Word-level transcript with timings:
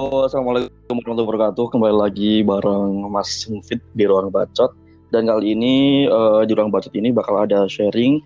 Assalamualaikum 0.00 0.72
warahmatullahi 0.88 1.28
wabarakatuh. 1.28 1.64
Kembali 1.76 1.92
lagi 1.92 2.32
bareng 2.40 3.04
Mas 3.12 3.44
Mufid 3.52 3.84
di 3.92 4.08
ruang 4.08 4.32
bacot. 4.32 4.72
Dan 5.12 5.28
kali 5.28 5.52
ini 5.52 6.08
uh, 6.08 6.40
di 6.48 6.56
ruang 6.56 6.72
bacot 6.72 6.88
ini 6.96 7.12
bakal 7.12 7.36
ada 7.36 7.68
sharing 7.68 8.16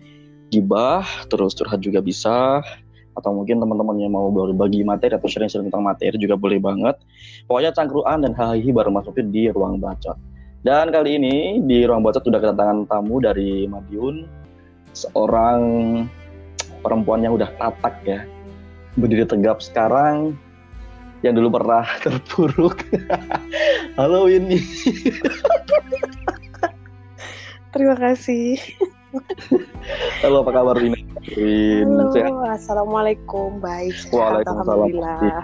gibah, 0.55 1.03
terus 1.27 1.51
curhat 1.51 1.83
juga 1.83 1.99
bisa, 1.99 2.63
atau 3.19 3.31
mungkin 3.35 3.59
teman-teman 3.59 3.99
yang 3.99 4.15
mau 4.15 4.31
berbagi 4.31 4.87
materi 4.87 5.19
atau 5.19 5.27
sharing-sharing 5.27 5.67
tentang 5.67 5.83
materi 5.83 6.15
juga 6.15 6.39
boleh 6.39 6.63
banget. 6.63 6.95
Pokoknya 7.43 7.75
cangkruan 7.75 8.23
dan 8.23 8.31
hahihi 8.31 8.71
bareng 8.71 8.95
Mas 8.95 9.03
Mufid 9.11 9.35
di 9.35 9.51
ruang 9.51 9.75
bacot. 9.75 10.15
Dan 10.63 10.95
kali 10.95 11.19
ini 11.19 11.59
di 11.59 11.83
ruang 11.83 12.07
bacot 12.07 12.23
sudah 12.23 12.39
kedatangan 12.39 12.87
tamu 12.87 13.19
dari 13.19 13.67
Madiun, 13.67 14.23
seorang 14.95 15.59
perempuan 16.79 17.19
yang 17.19 17.35
udah 17.35 17.51
tatak 17.59 17.99
ya, 18.07 18.23
berdiri 18.95 19.27
tegap 19.27 19.59
sekarang, 19.59 20.39
yang 21.25 21.33
dulu 21.33 21.57
pernah 21.57 21.81
terpuruk. 22.05 22.85
Halo 23.99 24.29
Winnie. 24.29 24.61
Terima 27.73 27.97
kasih. 27.97 28.61
Halo, 30.21 30.45
apa 30.45 30.51
kabar? 30.53 30.77
Win. 30.79 30.95
Halo, 31.35 32.13
Sehat? 32.13 32.31
assalamualaikum. 32.61 33.57
Baik. 33.59 33.97
Waalaikumsalam. 34.13 35.43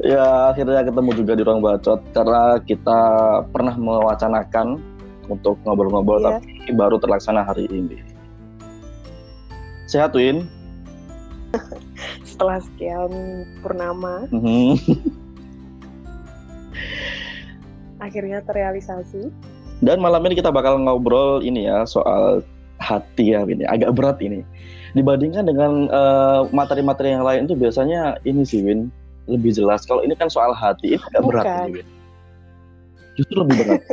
ya 0.00 0.52
akhirnya 0.52 0.86
ketemu 0.86 1.10
juga 1.12 1.32
di 1.36 1.42
ruang 1.44 1.60
bacot 1.60 2.00
karena 2.12 2.60
kita 2.64 3.00
pernah 3.52 3.74
mewacanakan 3.76 4.80
untuk 5.28 5.58
ngobrol-ngobrol 5.66 6.22
yeah. 6.22 6.38
tapi 6.40 6.72
baru 6.72 6.96
terlaksana 6.96 7.44
hari 7.44 7.68
ini. 7.68 8.00
Sehat 9.86 10.14
Win? 10.16 10.48
Setelah 12.36 12.60
sekian 12.60 13.10
purnama 13.64 14.28
mm-hmm. 14.28 14.76
akhirnya 18.04 18.44
terrealisasi. 18.44 19.32
Dan 19.80 20.04
malam 20.04 20.20
ini 20.28 20.36
kita 20.36 20.52
bakal 20.52 20.76
ngobrol 20.76 21.40
ini 21.40 21.64
ya 21.64 21.88
soal 21.88 22.44
hati 22.76 23.32
ya 23.32 23.48
ini 23.48 23.64
agak 23.64 23.96
berat 23.96 24.20
ini. 24.20 24.44
Dibandingkan 24.92 25.48
dengan 25.48 25.88
uh, 25.88 26.44
materi-materi 26.52 27.16
yang 27.16 27.24
lain 27.24 27.48
itu 27.48 27.56
biasanya 27.56 28.20
ini 28.28 28.44
sih 28.44 28.60
Win 28.60 28.92
lebih 29.32 29.56
jelas. 29.56 29.88
Kalau 29.88 30.04
ini 30.04 30.12
kan 30.12 30.28
soal 30.28 30.52
hati 30.52 30.96
itu 30.96 31.04
agak 31.12 31.24
berat 31.24 31.44
ini 31.64 31.80
Win. 31.80 31.88
Justru 33.16 33.48
lebih 33.48 33.56
berat. 33.64 33.82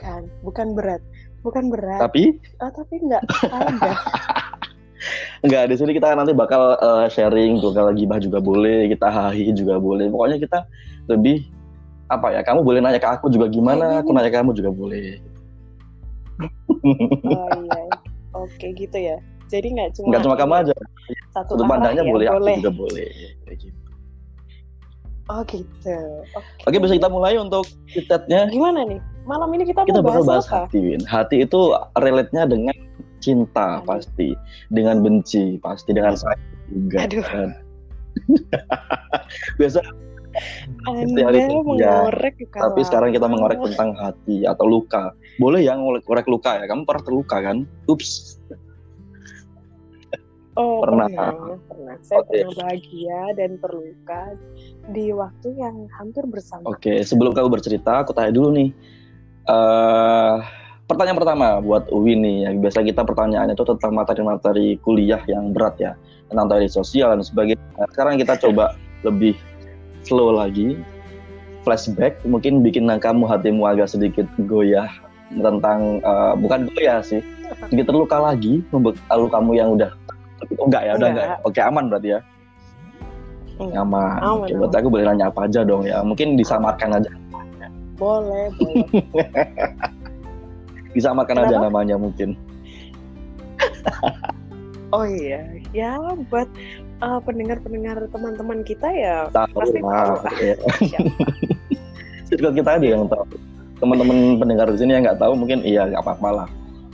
Bukan 0.00 0.22
bukan 0.40 0.68
berat. 0.72 1.02
Bukan 1.44 1.64
berat. 1.68 2.00
Tapi? 2.00 2.40
Oh, 2.64 2.72
tapi 2.72 2.94
enggak 3.04 3.20
Enggak, 5.40 5.72
di 5.72 5.74
sini 5.80 5.90
kita 5.96 6.12
nanti 6.12 6.36
bakal 6.36 6.76
uh, 6.76 7.06
sharing, 7.08 7.60
bakal 7.60 7.92
gibah 7.96 8.20
juga 8.20 8.38
boleh, 8.38 8.88
kita 8.92 9.08
hahi 9.08 9.52
juga 9.56 9.80
boleh. 9.80 10.12
Pokoknya 10.12 10.36
kita 10.36 10.58
lebih 11.08 11.48
apa 12.12 12.36
ya? 12.36 12.40
Kamu 12.44 12.60
boleh 12.60 12.84
nanya 12.84 13.00
ke 13.00 13.08
aku 13.08 13.32
juga 13.32 13.48
gimana, 13.48 14.04
aku 14.04 14.12
nanya 14.12 14.28
ke 14.28 14.38
kamu 14.38 14.52
juga 14.52 14.70
boleh. 14.72 15.20
Oh 17.28 17.48
iya, 17.64 17.82
oke 18.36 18.66
gitu 18.76 18.98
ya. 18.98 19.16
Jadi 19.50 19.66
nggak 19.74 19.98
cuma 19.98 20.06
nggak 20.14 20.22
cuma 20.24 20.36
kamu 20.38 20.52
aja. 20.62 20.74
Satu, 21.34 21.58
pandangnya 21.66 22.06
ya, 22.06 22.12
boleh, 22.12 22.26
boleh, 22.30 22.54
aku 22.54 22.60
juga 22.62 22.72
boleh. 22.74 23.10
Kayak 23.46 23.58
gitu. 23.66 23.80
Oh 25.30 25.42
gitu. 25.46 25.98
Oke. 26.34 26.66
Oke, 26.66 26.76
bisa 26.82 26.94
kita 26.98 27.10
mulai 27.10 27.38
untuk 27.38 27.62
citatnya. 27.94 28.50
Gimana 28.50 28.82
nih? 28.82 28.98
Malam 29.30 29.54
ini 29.54 29.62
kita, 29.68 29.86
kita 29.86 30.02
mau 30.02 30.10
bahas, 30.10 30.26
bahas 30.26 30.46
apa? 30.50 30.66
hati, 30.66 30.78
Win. 30.82 31.02
Hati 31.06 31.36
itu 31.46 31.60
relate-nya 31.94 32.50
dengan 32.50 32.74
cinta 33.20 33.80
Aduh. 33.80 33.86
pasti, 33.86 34.34
dengan 34.72 35.04
benci 35.04 35.60
pasti, 35.60 35.94
dengan 35.94 36.16
sayang 36.16 36.68
juga. 36.72 36.98
Aduh. 37.06 37.24
Kan? 37.24 37.50
Biasa 39.60 39.78
Anda 40.86 41.26
hari 41.26 41.42
mengorek 41.50 42.38
ya. 42.38 42.60
Tapi 42.70 42.80
sekarang 42.86 43.10
kita 43.10 43.26
mengorek 43.26 43.58
tentang 43.62 43.94
hati 43.98 44.46
atau 44.46 44.66
luka. 44.66 45.14
Boleh 45.42 45.66
ya 45.66 45.74
ngorek 45.74 46.26
luka 46.30 46.58
ya? 46.58 46.64
Kamu 46.70 46.86
pernah 46.86 47.02
terluka 47.02 47.36
kan? 47.42 47.66
Ups. 47.90 48.38
Oh 50.58 50.82
pernah, 50.82 51.06
pernah. 51.06 51.56
pernah. 51.62 51.96
Saya 52.02 52.26
okay. 52.26 52.42
pernah 52.42 52.54
bahagia 52.58 53.20
dan 53.38 53.50
terluka 53.62 54.22
di 54.90 55.06
waktu 55.14 55.48
yang 55.54 55.86
hampir 55.94 56.26
bersama. 56.26 56.66
Oke, 56.66 56.90
okay. 56.90 56.96
sebelum 57.06 57.32
kamu 57.32 57.48
bercerita, 57.54 58.02
aku 58.02 58.12
tanya 58.12 58.34
dulu 58.34 58.50
nih. 58.58 58.70
Uh, 59.46 60.42
pertanyaan 60.90 61.18
pertama 61.22 61.46
buat 61.62 61.86
Uwi 61.94 62.18
nih, 62.18 62.50
yang 62.50 62.54
biasa 62.58 62.82
kita 62.82 63.06
pertanyaannya 63.06 63.54
itu 63.54 63.62
tentang 63.62 63.94
materi-materi 63.94 64.74
kuliah 64.82 65.22
yang 65.30 65.54
berat 65.54 65.78
ya, 65.78 65.94
tentang 66.26 66.50
teori 66.50 66.66
sosial 66.66 67.14
dan 67.14 67.22
sebagainya. 67.22 67.62
Nah, 67.78 67.86
sekarang 67.94 68.18
kita 68.18 68.34
coba 68.42 68.74
lebih 69.06 69.38
slow 70.02 70.34
lagi, 70.34 70.74
flashback, 71.62 72.18
mungkin 72.26 72.66
bikin 72.66 72.90
kamu 72.90 73.30
hatimu 73.30 73.70
agak 73.70 73.86
sedikit 73.86 74.26
goyah 74.50 74.90
tentang 75.30 76.02
uh, 76.02 76.34
bukan 76.34 76.66
goyah 76.74 76.98
sih, 77.06 77.22
sedikit 77.70 77.94
terluka 77.94 78.18
lagi, 78.18 78.58
lalu 78.74 79.26
kamu 79.30 79.50
yang 79.54 79.68
udah 79.78 79.94
oh, 80.58 80.66
enggak 80.66 80.82
ya, 80.90 80.92
udah 80.98 81.08
enggak. 81.14 81.26
Ya? 81.30 81.36
Oke 81.46 81.60
aman 81.62 81.84
berarti 81.86 82.08
ya. 82.18 82.20
Hmm. 83.60 83.76
Aman. 83.76 84.18
aman 84.24 84.48
Oke, 84.48 84.52
berarti 84.58 84.76
aku 84.80 84.88
boleh 84.90 85.04
nanya 85.06 85.28
apa 85.30 85.46
aja 85.46 85.60
dong 85.62 85.86
ya. 85.86 86.02
Mungkin 86.02 86.34
disamarkan 86.34 86.98
aja. 86.98 87.12
Boleh, 88.00 88.48
boleh. 88.56 88.88
bisa 90.94 91.14
makan 91.14 91.46
aja 91.46 91.56
namanya 91.58 91.96
mungkin. 91.96 92.34
Oh 94.90 95.06
iya 95.06 95.46
ya 95.70 96.02
buat 96.34 96.50
uh, 96.98 97.22
pendengar-pendengar 97.22 98.10
teman-teman 98.10 98.66
kita 98.66 98.90
ya 98.90 99.30
tahu 99.30 99.62
pasti 99.62 99.78
lah, 99.78 100.18
tahu 100.18 100.34
ya. 100.42 100.56
kita 102.58 102.70
aja 102.74 102.86
yang 102.98 103.06
tahu. 103.06 103.38
Teman-teman 103.78 104.42
pendengar 104.42 104.66
di 104.66 104.82
sini 104.82 104.98
yang 104.98 105.06
nggak 105.06 105.22
tahu 105.22 105.38
mungkin 105.38 105.62
iya 105.62 105.86
nggak 105.86 106.02
apa-apa 106.02 106.28
lah. 106.42 106.48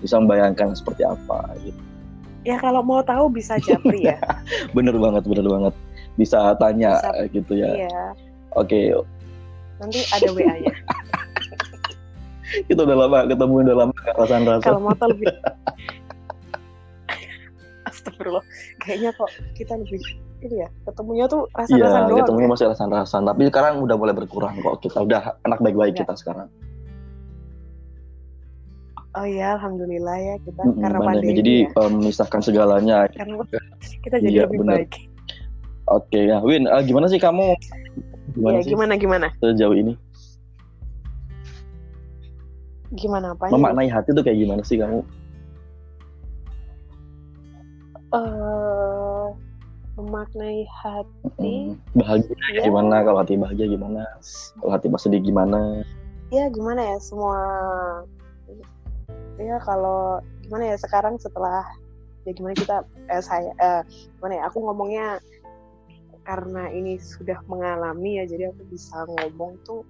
Bisa 0.04 0.20
membayangkan 0.20 0.76
seperti 0.76 1.08
apa 1.08 1.56
gitu. 1.64 1.80
Ya 2.44 2.60
kalau 2.60 2.84
mau 2.84 3.00
tahu 3.00 3.32
bisa 3.32 3.56
japri 3.64 4.12
ya. 4.12 4.20
Bener 4.76 4.92
banget 5.00 5.24
bener 5.24 5.48
banget. 5.48 5.74
Bisa 6.20 6.52
tanya 6.60 7.00
bisa, 7.00 7.32
gitu 7.32 7.52
ya. 7.56 7.88
iya. 7.88 8.12
oke 8.56 8.72
okay. 8.72 8.92
nanti 9.76 10.00
ada 10.08 10.32
wa 10.32 10.40
nya 10.56 10.72
kita 12.64 12.80
udah 12.82 12.96
lama 12.96 13.18
ketemu 13.28 13.54
udah 13.68 13.76
lama 13.76 13.92
gak 13.92 14.16
rasan 14.16 14.42
rasa 14.48 14.64
kalau 14.64 14.80
motor 14.80 15.06
lebih 15.12 15.26
Astagfirullah 17.88 18.44
kayaknya 18.82 19.10
kok 19.14 19.30
kita 19.54 19.74
lebih 19.76 20.00
ini 20.44 20.56
ya 20.64 20.68
ketemunya 20.88 21.24
tuh 21.28 21.48
rasan-rasan 21.56 22.02
iya, 22.02 22.08
doang 22.08 22.20
ketemunya 22.24 22.46
ya? 22.46 22.52
masih 22.52 22.66
rasan-rasan 22.72 23.22
tapi 23.24 23.42
sekarang 23.48 23.74
udah 23.82 23.96
mulai 23.96 24.14
berkurang 24.14 24.54
kok 24.60 24.80
kita 24.84 24.98
udah 25.02 25.20
anak 25.44 25.58
baik-baik 25.60 25.94
ya. 25.96 26.00
kita 26.04 26.14
sekarang 26.16 26.48
Oh 29.16 29.24
iya, 29.24 29.56
alhamdulillah 29.56 30.12
ya 30.20 30.36
kita 30.44 30.60
mm 30.60 30.76
-hmm, 30.76 30.82
karena 30.84 30.98
pandemi. 31.00 31.40
Jadi 31.40 31.54
ya. 31.64 31.88
memisahkan 31.88 32.40
segalanya. 32.44 33.08
Karena 33.16 33.40
kita 34.04 34.16
jadi 34.20 34.28
iya, 34.28 34.42
lebih 34.44 34.60
bener. 34.60 34.84
baik. 34.84 34.92
Oke, 35.88 36.20
ya 36.28 36.36
Win, 36.44 36.68
uh, 36.68 36.84
gimana 36.84 37.08
sih 37.08 37.16
kamu? 37.16 37.56
Gimana 38.36 38.60
ya, 38.60 38.62
gimana 38.68 38.92
gimana? 39.00 39.26
Sejauh 39.40 39.72
ini? 39.72 39.96
Gimana 42.94 43.34
apa? 43.34 43.50
Memaknai 43.50 43.90
hati 43.90 44.14
tuh 44.14 44.22
kayak 44.22 44.38
gimana 44.38 44.62
sih 44.62 44.78
kamu? 44.78 45.02
Uh, 48.14 49.34
memaknai 49.98 50.62
hati. 50.70 51.74
Hmm, 51.74 51.98
bahagia 51.98 52.36
ya. 52.54 52.62
gimana? 52.70 53.02
Kalau 53.02 53.18
hati 53.18 53.34
bahagia 53.34 53.66
gimana? 53.66 54.06
Kalau 54.62 54.70
hati 54.70 54.86
sedih 55.02 55.22
gimana? 55.24 55.82
Ya 56.30 56.46
gimana 56.52 56.82
ya 56.94 56.98
semua. 57.02 57.38
Ya 59.36 59.58
kalau 59.66 60.22
gimana 60.46 60.74
ya 60.74 60.76
sekarang 60.78 61.18
setelah 61.18 61.66
ya 62.26 62.32
gimana 62.34 62.54
kita 62.54 62.76
eh, 63.10 63.22
saya 63.22 63.50
eh, 63.58 63.82
gimana 64.18 64.42
ya 64.42 64.42
aku 64.50 64.58
ngomongnya 64.62 65.06
karena 66.26 66.66
ini 66.74 66.98
sudah 66.98 67.38
mengalami 67.46 68.18
ya 68.18 68.24
jadi 68.26 68.50
aku 68.50 68.66
bisa 68.66 69.06
ngomong 69.06 69.54
tuh 69.62 69.86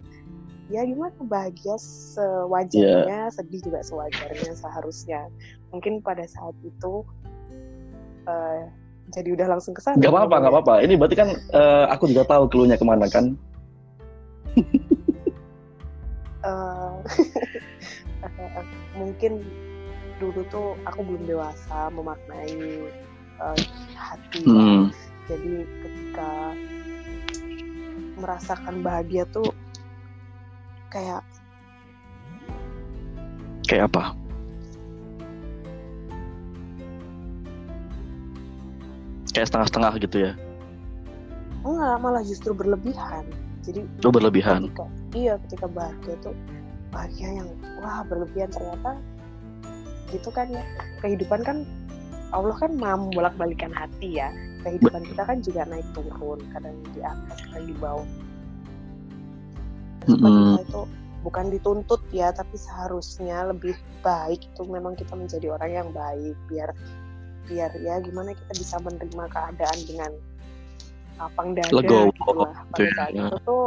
ya 0.66 0.82
gimana 0.82 1.14
bahagia 1.30 1.78
sewajarnya 1.78 3.30
yeah. 3.30 3.34
sedih 3.34 3.62
juga 3.62 3.80
sewajarnya 3.86 4.52
seharusnya. 4.54 5.20
Mungkin 5.70 6.02
pada 6.02 6.26
saat 6.26 6.54
itu 6.66 7.06
uh, 8.26 8.60
jadi 9.14 9.38
udah 9.38 9.46
langsung 9.56 9.74
ke 9.74 9.82
sana. 9.82 10.02
Gak 10.02 10.10
apa-apa 10.10 10.36
gak 10.42 10.52
apa-apa. 10.52 10.74
Ini 10.82 10.94
berarti 10.98 11.16
kan 11.16 11.28
uh, 11.54 11.86
aku 11.90 12.10
juga 12.10 12.26
tahu 12.26 12.50
keluarnya 12.50 12.78
ke 12.78 12.86
mana 12.86 13.06
kan? 13.06 13.38
Uh, 16.46 16.98
mungkin 19.00 19.42
dulu 20.16 20.40
tuh 20.48 20.74
aku 20.88 21.04
belum 21.04 21.28
dewasa 21.28 21.92
memaknai 21.92 22.88
uh, 23.38 23.58
hati. 23.94 24.42
Hmm. 24.46 24.88
jadi 25.26 25.66
ketika 25.82 26.54
merasakan 28.16 28.80
bahagia 28.80 29.26
tuh 29.28 29.50
kayak 30.90 31.22
kayak 33.66 33.90
apa? 33.90 34.14
Kayak 39.34 39.52
setengah-setengah 39.52 39.94
gitu 40.00 40.18
ya? 40.30 40.32
enggak 41.66 41.96
malah 41.98 42.22
justru 42.22 42.54
berlebihan. 42.54 43.26
Jadi 43.66 43.82
oh 44.06 44.12
berlebihan. 44.14 44.70
ketika, 44.70 44.86
iya 45.18 45.34
ketika 45.46 45.66
bahagia 45.66 46.14
tuh 46.22 46.34
bahagia 46.94 47.42
yang 47.42 47.48
wah 47.82 48.06
berlebihan 48.06 48.50
ternyata 48.54 48.94
gitu 50.14 50.30
kan 50.30 50.46
ya. 50.54 50.62
Kehidupan 51.02 51.42
kan 51.42 51.66
Allah 52.30 52.54
kan 52.54 52.78
mau 52.78 53.10
bolak 53.10 53.34
balikan 53.34 53.74
hati 53.74 54.22
ya. 54.22 54.30
Kehidupan 54.62 55.02
kita 55.10 55.22
kan 55.26 55.38
juga 55.42 55.66
naik 55.66 55.86
turun 55.94 56.38
kadang 56.54 56.74
di 56.94 57.00
atas 57.02 57.38
kadang 57.50 57.66
di 57.66 57.74
bawah 57.78 58.06
Mm-mm. 60.06 60.58
kita 60.58 60.62
itu 60.66 60.82
bukan 61.26 61.44
dituntut 61.50 62.02
ya 62.14 62.30
tapi 62.30 62.54
seharusnya 62.54 63.50
lebih 63.50 63.74
baik 64.06 64.46
itu 64.46 64.62
memang 64.62 64.94
kita 64.94 65.18
menjadi 65.18 65.58
orang 65.58 65.70
yang 65.74 65.88
baik 65.90 66.38
biar 66.46 66.70
biar 67.46 67.70
ya 67.82 67.98
gimana 68.02 68.34
kita 68.34 68.52
bisa 68.58 68.78
menerima 68.82 69.24
keadaan 69.30 69.78
dengan 69.86 70.12
lapang 71.16 71.56
dada 71.56 71.72
Legowo, 71.72 72.12
gitu 72.12 72.32
lah. 72.36 72.54
Pada 72.70 72.84
gitu 72.84 72.94
saat 72.94 73.12
ya. 73.12 73.26
itu 73.26 73.36
tuh 73.42 73.66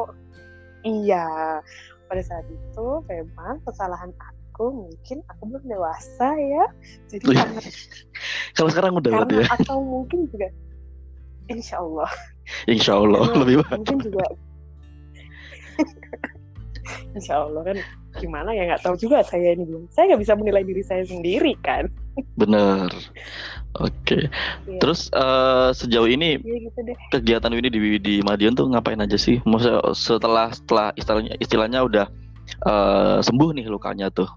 iya. 0.86 1.28
Pada 2.10 2.22
saat 2.26 2.46
itu 2.50 2.88
memang 3.06 3.62
kesalahan 3.66 4.12
aku 4.18 4.66
mungkin 4.90 5.22
aku 5.30 5.42
belum 5.46 5.64
dewasa 5.66 6.28
ya. 6.38 6.66
Jadi 7.10 7.26
karena, 7.34 7.62
kalau 8.58 8.70
sekarang 8.74 8.94
udah 8.98 9.12
karena 9.26 9.46
ya. 9.46 9.48
atau 9.62 9.78
mungkin 9.82 10.26
juga 10.30 10.50
insya 11.50 11.82
Allah. 11.82 12.10
Insya 12.66 12.98
Allah 12.98 13.30
Karena 13.30 13.40
lebih 13.46 13.56
baik. 13.62 13.72
mungkin 13.78 13.98
juga 14.02 14.26
Insya 17.18 17.42
Allah 17.42 17.62
kan 17.66 17.78
gimana 18.22 18.54
ya 18.54 18.70
nggak 18.70 18.86
tahu 18.86 18.96
juga 18.98 19.22
saya 19.26 19.54
ini 19.54 19.66
belum 19.66 19.90
saya 19.90 20.14
nggak 20.14 20.22
bisa 20.22 20.34
menilai 20.38 20.62
diri 20.66 20.82
saya 20.86 21.02
sendiri 21.06 21.54
kan 21.66 21.90
bener 22.38 22.90
oke 23.78 24.18
Iya. 24.66 24.78
terus 24.82 25.10
eh, 25.14 25.70
sejauh 25.74 26.10
ini 26.10 26.38
Iya 26.42 26.58
gitu 26.70 26.80
deh 26.86 26.98
kegiatan 27.14 27.54
Winnie 27.54 27.74
di 27.74 27.80
di 27.98 28.16
Madiun 28.22 28.54
tuh 28.58 28.66
ngapain 28.70 28.98
aja 29.02 29.18
sih? 29.18 29.42
Maksudnya 29.46 29.82
setelah 29.94 30.50
setelah 30.54 30.88
istilahnya 30.98 31.34
istilahnya 31.38 31.80
udah 31.86 32.06
eh, 32.66 33.18
sembuh 33.22 33.50
nih 33.58 33.66
lukanya 33.70 34.10
tuh. 34.14 34.30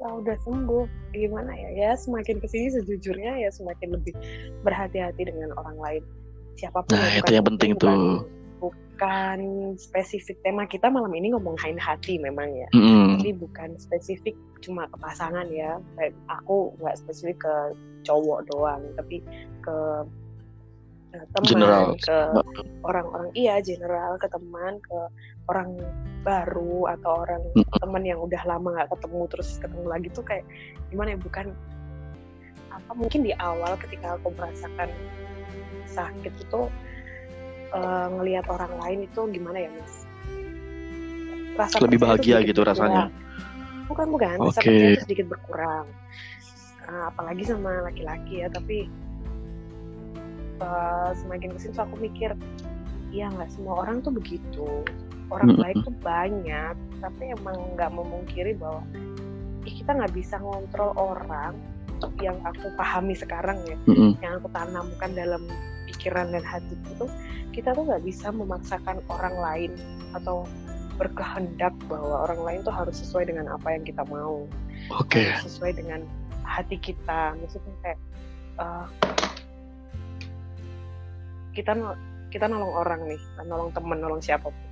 ya 0.00 0.08
udah 0.16 0.32
sembuh 0.48 0.84
gimana 1.12 1.52
ya 1.52 1.68
ya 1.76 1.90
semakin 1.92 2.40
ke 2.40 2.48
sini 2.48 2.72
sejujurnya 2.72 3.36
ya 3.36 3.52
semakin 3.52 4.00
lebih 4.00 4.16
berhati-hati 4.64 5.28
dengan 5.28 5.52
orang 5.60 5.76
lain 5.76 6.02
siapa 6.56 6.80
pun 6.80 6.96
Nah, 6.96 7.20
itu 7.20 7.30
yang 7.36 7.44
penting 7.44 7.76
bukan, 7.76 7.84
tuh. 7.84 8.39
Bukan 8.60 9.38
spesifik 9.80 10.36
tema 10.44 10.68
kita 10.68 10.92
malam 10.92 11.10
ini 11.16 11.32
ngomongin 11.32 11.80
hati 11.80 12.20
memang 12.20 12.52
ya 12.52 12.68
tapi 13.16 13.32
bukan 13.32 13.80
spesifik 13.80 14.36
cuma 14.60 14.84
ke 14.92 14.96
pasangan 15.00 15.48
ya 15.48 15.80
kayak 15.96 16.12
aku 16.28 16.76
nggak 16.78 17.00
spesifik 17.00 17.40
ke 17.40 17.54
cowok 18.04 18.44
doang 18.52 18.84
tapi 19.00 19.24
ke 19.64 19.76
teman 21.10 21.48
General. 21.48 21.86
ke 21.98 22.18
orang-orang 22.86 23.30
iya 23.34 23.58
general 23.58 24.14
ke 24.20 24.30
teman 24.30 24.78
ke 24.78 24.98
orang 25.50 25.74
baru 26.22 26.86
atau 26.94 27.26
orang 27.26 27.42
Mm-mm. 27.56 27.78
teman 27.82 28.04
yang 28.06 28.20
udah 28.22 28.42
lama 28.46 28.78
nggak 28.78 28.90
ketemu 28.94 29.20
terus 29.26 29.48
ketemu 29.58 29.86
lagi 29.90 30.08
tuh 30.12 30.22
kayak 30.22 30.46
gimana 30.92 31.16
ya 31.16 31.18
bukan 31.18 31.46
apa 32.70 32.92
mungkin 32.94 33.26
di 33.26 33.32
awal 33.42 33.74
ketika 33.80 34.14
aku 34.20 34.30
merasakan 34.38 34.90
sakit 35.90 36.30
itu 36.38 36.60
eh, 37.74 38.06
ngelihat 38.18 38.46
orang 38.50 38.72
lain 38.82 38.98
itu 39.06 39.20
gimana 39.30 39.58
ya 39.66 39.70
mas? 39.70 39.94
Rasa 41.58 41.76
Lebih 41.82 41.98
bahagia 42.02 42.40
gitu 42.46 42.62
rasanya. 42.64 43.10
bukan 43.90 44.06
bukan. 44.14 44.38
Rasa 44.38 44.62
percaya 44.62 44.94
itu 44.94 45.02
sedikit 45.02 45.26
berkurang. 45.34 45.86
Eh, 46.86 47.04
apalagi 47.10 47.42
sama 47.42 47.82
laki-laki 47.86 48.46
ya 48.46 48.48
tapi 48.50 48.86
eh, 50.62 51.10
semakin 51.18 51.50
ke 51.54 51.58
sini 51.58 51.72
tuh 51.74 51.84
aku 51.86 51.96
mikir 51.98 52.30
ya 53.10 53.26
nggak 53.34 53.50
semua 53.50 53.82
orang 53.86 54.02
tuh 54.02 54.14
begitu. 54.14 54.66
Orang 55.30 55.54
Mm-mm. 55.54 55.62
baik 55.62 55.76
tuh 55.82 55.94
banyak. 56.02 56.74
Tapi 57.02 57.22
emang 57.34 57.56
nggak 57.78 57.90
memungkiri 57.94 58.58
bahwa 58.58 58.82
ih, 59.66 59.74
kita 59.82 59.94
nggak 59.94 60.14
bisa 60.14 60.38
ngontrol 60.38 60.94
orang 60.96 61.54
yang 62.24 62.40
aku 62.48 62.72
pahami 62.80 63.12
sekarang 63.12 63.60
ya 63.68 63.76
Mm-mm. 63.84 64.16
yang 64.24 64.40
aku 64.40 64.48
tanamkan 64.56 65.10
dalam 65.12 65.42
pikiran 66.00 66.32
dan 66.32 66.40
hati 66.40 66.72
itu 66.80 67.04
kita 67.52 67.76
tuh 67.76 67.84
nggak 67.84 68.00
bisa 68.08 68.32
memaksakan 68.32 69.04
orang 69.12 69.36
lain 69.36 69.72
atau 70.16 70.48
berkehendak 70.96 71.76
bahwa 71.92 72.24
orang 72.24 72.40
lain 72.40 72.60
tuh 72.64 72.72
harus 72.72 72.96
sesuai 73.04 73.28
dengan 73.28 73.52
apa 73.52 73.76
yang 73.76 73.84
kita 73.84 74.00
mau. 74.08 74.48
Harus 75.28 75.52
sesuai 75.52 75.76
dengan 75.76 76.08
hati 76.40 76.80
kita. 76.80 77.36
Maksudnya 77.36 77.74
kayak 77.84 78.00
eh, 78.64 78.86
kita 81.52 81.76
kita 82.32 82.44
nolong 82.48 82.72
orang 82.72 83.04
nih 83.04 83.20
nolong 83.44 83.68
temen 83.76 84.00
nolong 84.00 84.24
siapa 84.24 84.48
pun. 84.48 84.68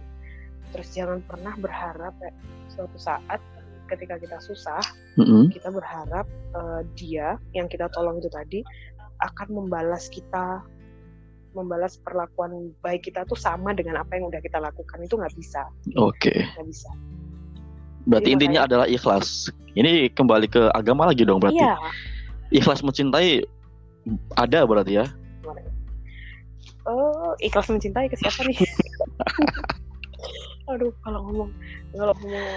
Terus 0.73 0.89
jangan 0.97 1.21
pernah 1.29 1.53
berharap 1.61 2.17
kayak 2.25 2.37
suatu 2.73 2.97
saat 2.97 3.41
ketika 3.89 4.21
kita 4.21 4.37
susah 4.45 4.85
Mm-mm. 5.17 5.49
kita 5.49 5.73
berharap 5.73 6.29
eh, 6.57 6.81
dia 6.97 7.41
yang 7.53 7.69
kita 7.69 7.89
tolong 7.93 8.21
itu 8.21 8.29
tadi 8.29 8.61
akan 9.25 9.49
membalas 9.65 10.13
kita 10.13 10.61
membalas 11.57 11.97
perlakuan 12.01 12.73
baik 12.85 13.09
kita 13.09 13.25
tuh 13.25 13.37
sama 13.37 13.73
dengan 13.73 14.01
apa 14.01 14.17
yang 14.17 14.29
udah 14.29 14.41
kita 14.41 14.61
lakukan 14.61 14.99
itu 15.01 15.15
nggak 15.17 15.35
bisa 15.37 15.63
Oke. 15.97 16.33
nggak 16.57 16.69
bisa 16.69 16.91
Berarti 18.09 18.33
Jadi 18.33 18.37
intinya 18.41 18.65
adalah 18.65 18.89
ikhlas. 18.89 19.53
Ini 19.77 20.09
kembali 20.17 20.49
ke 20.49 20.73
agama 20.73 21.13
lagi 21.13 21.29
dong 21.29 21.45
berarti. 21.45 21.61
iya 21.61 21.77
Ikhlas 22.49 22.81
mencintai 22.81 23.45
ada 24.41 24.65
berarti 24.65 25.05
ya. 25.05 25.07
oh 26.89 27.37
ikhlas 27.45 27.69
mencintai 27.69 28.09
ke 28.09 28.17
siapa 28.17 28.49
nih 28.49 28.57
aduh 30.73 30.89
kalau 31.05 31.21
ngomong 31.29 31.51
kalau 31.93 32.15
ngomong 32.25 32.49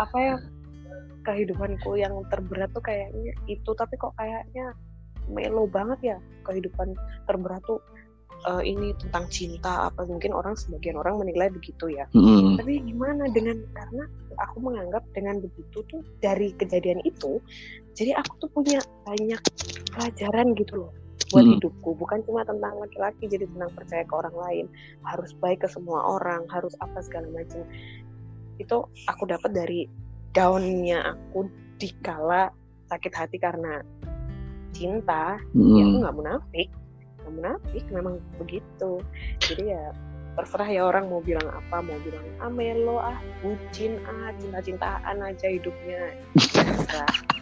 apa 0.00 0.16
ya 0.16 0.34
kehidupanku 1.28 2.00
yang 2.00 2.16
terberat 2.32 2.72
tuh 2.72 2.80
kayaknya 2.80 3.36
itu 3.44 3.70
tapi 3.76 3.94
kok 4.00 4.16
kayaknya 4.16 4.72
melo 5.28 5.68
banget 5.68 6.16
ya 6.16 6.16
kehidupan 6.48 6.96
terberat 7.28 7.60
tuh 7.68 7.78
eh, 8.48 8.62
ini 8.66 8.94
tentang 8.98 9.24
cinta 9.30 9.88
apa 9.90 10.06
mungkin 10.06 10.34
orang 10.34 10.54
sebagian 10.58 10.98
orang 10.98 11.18
menilai 11.22 11.48
begitu 11.50 11.92
ya. 11.92 12.06
Mm-mm. 12.14 12.58
tapi 12.58 12.82
gimana 12.82 13.28
dengan 13.30 13.62
karena 13.74 14.04
aku 14.40 14.56
menganggap 14.64 15.04
dengan 15.12 15.38
begitu 15.38 15.84
tuh 15.86 16.02
dari 16.24 16.50
kejadian 16.56 17.02
itu 17.04 17.38
jadi 17.92 18.16
aku 18.16 18.32
tuh 18.40 18.50
punya 18.50 18.80
banyak 19.04 19.40
pelajaran 19.92 20.56
gitu 20.56 20.86
loh 20.86 20.92
buat 21.32 21.44
Mm. 21.48 21.52
hidupku. 21.56 21.96
Bukan 21.96 22.20
cuma 22.28 22.44
tentang 22.44 22.76
laki-laki 22.76 23.24
jadi 23.24 23.48
tentang 23.48 23.72
percaya 23.72 24.04
ke 24.04 24.14
orang 24.16 24.36
lain 24.36 24.66
harus 25.08 25.32
baik 25.40 25.64
ke 25.64 25.68
semua 25.68 26.20
orang 26.20 26.44
harus 26.52 26.76
apa 26.84 27.00
segala 27.00 27.28
macam. 27.32 27.64
Itu 28.60 28.84
aku 29.08 29.24
dapat 29.28 29.50
dari 29.56 29.88
daunnya 30.36 31.16
aku 31.16 31.48
dikala 31.80 32.52
sakit 32.88 33.12
hati 33.12 33.36
karena 33.40 33.80
cinta 34.72 35.36
ya 35.52 35.82
aku 35.84 35.96
nggak 36.00 36.16
munafik 36.16 36.68
munafik 37.30 37.84
memang 37.92 38.18
begitu. 38.40 39.02
Jadi 39.38 39.74
ya 39.76 39.94
terserah 40.32 40.64
ya 40.64 40.82
orang 40.88 41.12
mau 41.12 41.20
bilang 41.20 41.44
apa 41.44 41.84
mau 41.84 41.98
bilang 42.00 42.24
ah 42.40 42.48
melo 42.48 42.96
ah 42.96 43.20
bucin 43.44 44.00
ah 44.08 44.32
cinta-cintaan 44.40 45.16
aja 45.20 45.46
hidupnya. 45.46 46.16
Terserah 46.56 47.41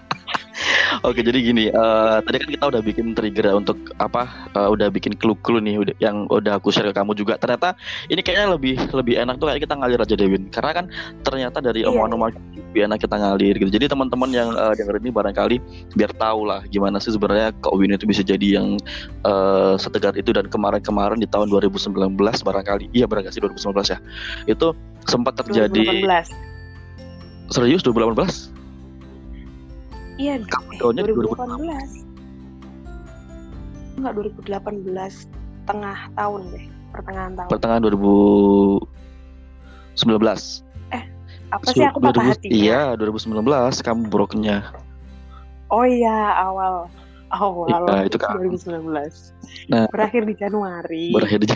Oke, 1.06 1.22
jadi 1.22 1.38
gini, 1.38 1.64
eh, 1.70 2.18
tadi 2.26 2.36
kan 2.42 2.48
kita 2.50 2.64
udah 2.66 2.82
bikin 2.82 3.14
trigger 3.14 3.44
ya 3.46 3.54
untuk 3.54 3.78
apa? 4.02 4.26
eh, 4.50 4.68
udah 4.68 4.90
bikin 4.90 5.14
clue-clue 5.14 5.62
nih, 5.62 5.76
udah, 5.78 5.94
yang 6.02 6.26
udah 6.26 6.58
aku 6.58 6.74
share 6.74 6.90
ke 6.90 6.94
kamu 6.94 7.14
juga. 7.14 7.38
Ternyata 7.38 7.78
ini 8.10 8.20
kayaknya 8.20 8.58
lebih 8.58 8.74
lebih 8.90 9.14
enak 9.22 9.38
tuh 9.38 9.46
kayak 9.46 9.62
kita 9.62 9.74
ngalir 9.78 10.00
aja 10.02 10.14
Dewin, 10.18 10.50
karena 10.50 10.70
kan 10.74 10.84
ternyata 11.22 11.62
dari 11.62 11.86
Iya, 11.86 11.94
omongan-omongan 11.94 12.34
lebih 12.74 12.82
enak 12.90 12.98
kita 13.02 13.16
ngalir 13.18 13.54
gitu. 13.58 13.70
Jadi 13.70 13.86
teman-teman 13.86 14.30
yang 14.34 14.50
eh, 14.54 14.74
denger 14.74 14.98
ini 14.98 15.10
barangkali 15.14 15.56
biar 15.94 16.10
tahu 16.18 16.40
lah 16.46 16.60
gimana 16.70 16.98
sih 16.98 17.14
sebenarnya 17.14 17.54
kok 17.62 17.74
Win 17.78 17.94
itu 17.94 18.06
bisa 18.10 18.26
jadi 18.26 18.58
yang 18.58 18.78
eh, 19.24 19.74
setegar 19.78 20.18
itu 20.18 20.34
dan 20.34 20.50
kemarin-kemarin 20.50 21.22
di 21.22 21.28
tahun 21.30 21.50
2019 21.50 22.18
barangkali, 22.18 22.90
iya 22.90 23.06
barangkali 23.06 23.32
sih 23.32 23.42
2019 23.42 23.94
ya, 23.94 23.98
itu 24.50 24.74
sempat 25.06 25.38
terjadi 25.38 26.04
2018 26.04 26.50
serius 27.50 27.82
2018 27.82 28.59
iya 30.20 30.36
eh, 30.36 30.44
tahunnya? 30.76 31.02
di 31.08 31.12
2018 31.16 32.04
enggak 33.96 34.12
2018 34.12 35.24
tengah 35.64 35.98
tahun 36.12 36.40
deh 36.52 36.64
pertengahan 36.90 37.32
tahun. 37.38 37.48
Pertengahan 37.48 37.82
2019 37.86 38.84
apa 41.50 41.66
sih? 41.74 41.82
Aku 41.82 41.98
patah 41.98 42.22
2000 42.22 42.30
hatinya 42.30 42.54
Iya, 42.54 42.82
2019 42.94 43.42
kamu 43.82 44.02
brokennya. 44.06 44.70
oh 45.70 45.82
iya 45.82 46.34
awal. 46.38 46.86
Awal 47.30 47.66
Iya, 47.86 48.10
itu 48.10 48.18
kan. 48.18 48.34
2019 48.38 49.34
Nah. 49.70 49.86
berakhir 49.90 50.26
di 50.26 50.34
Januari. 50.34 51.14
Berakhir 51.14 51.38
di 51.42 51.48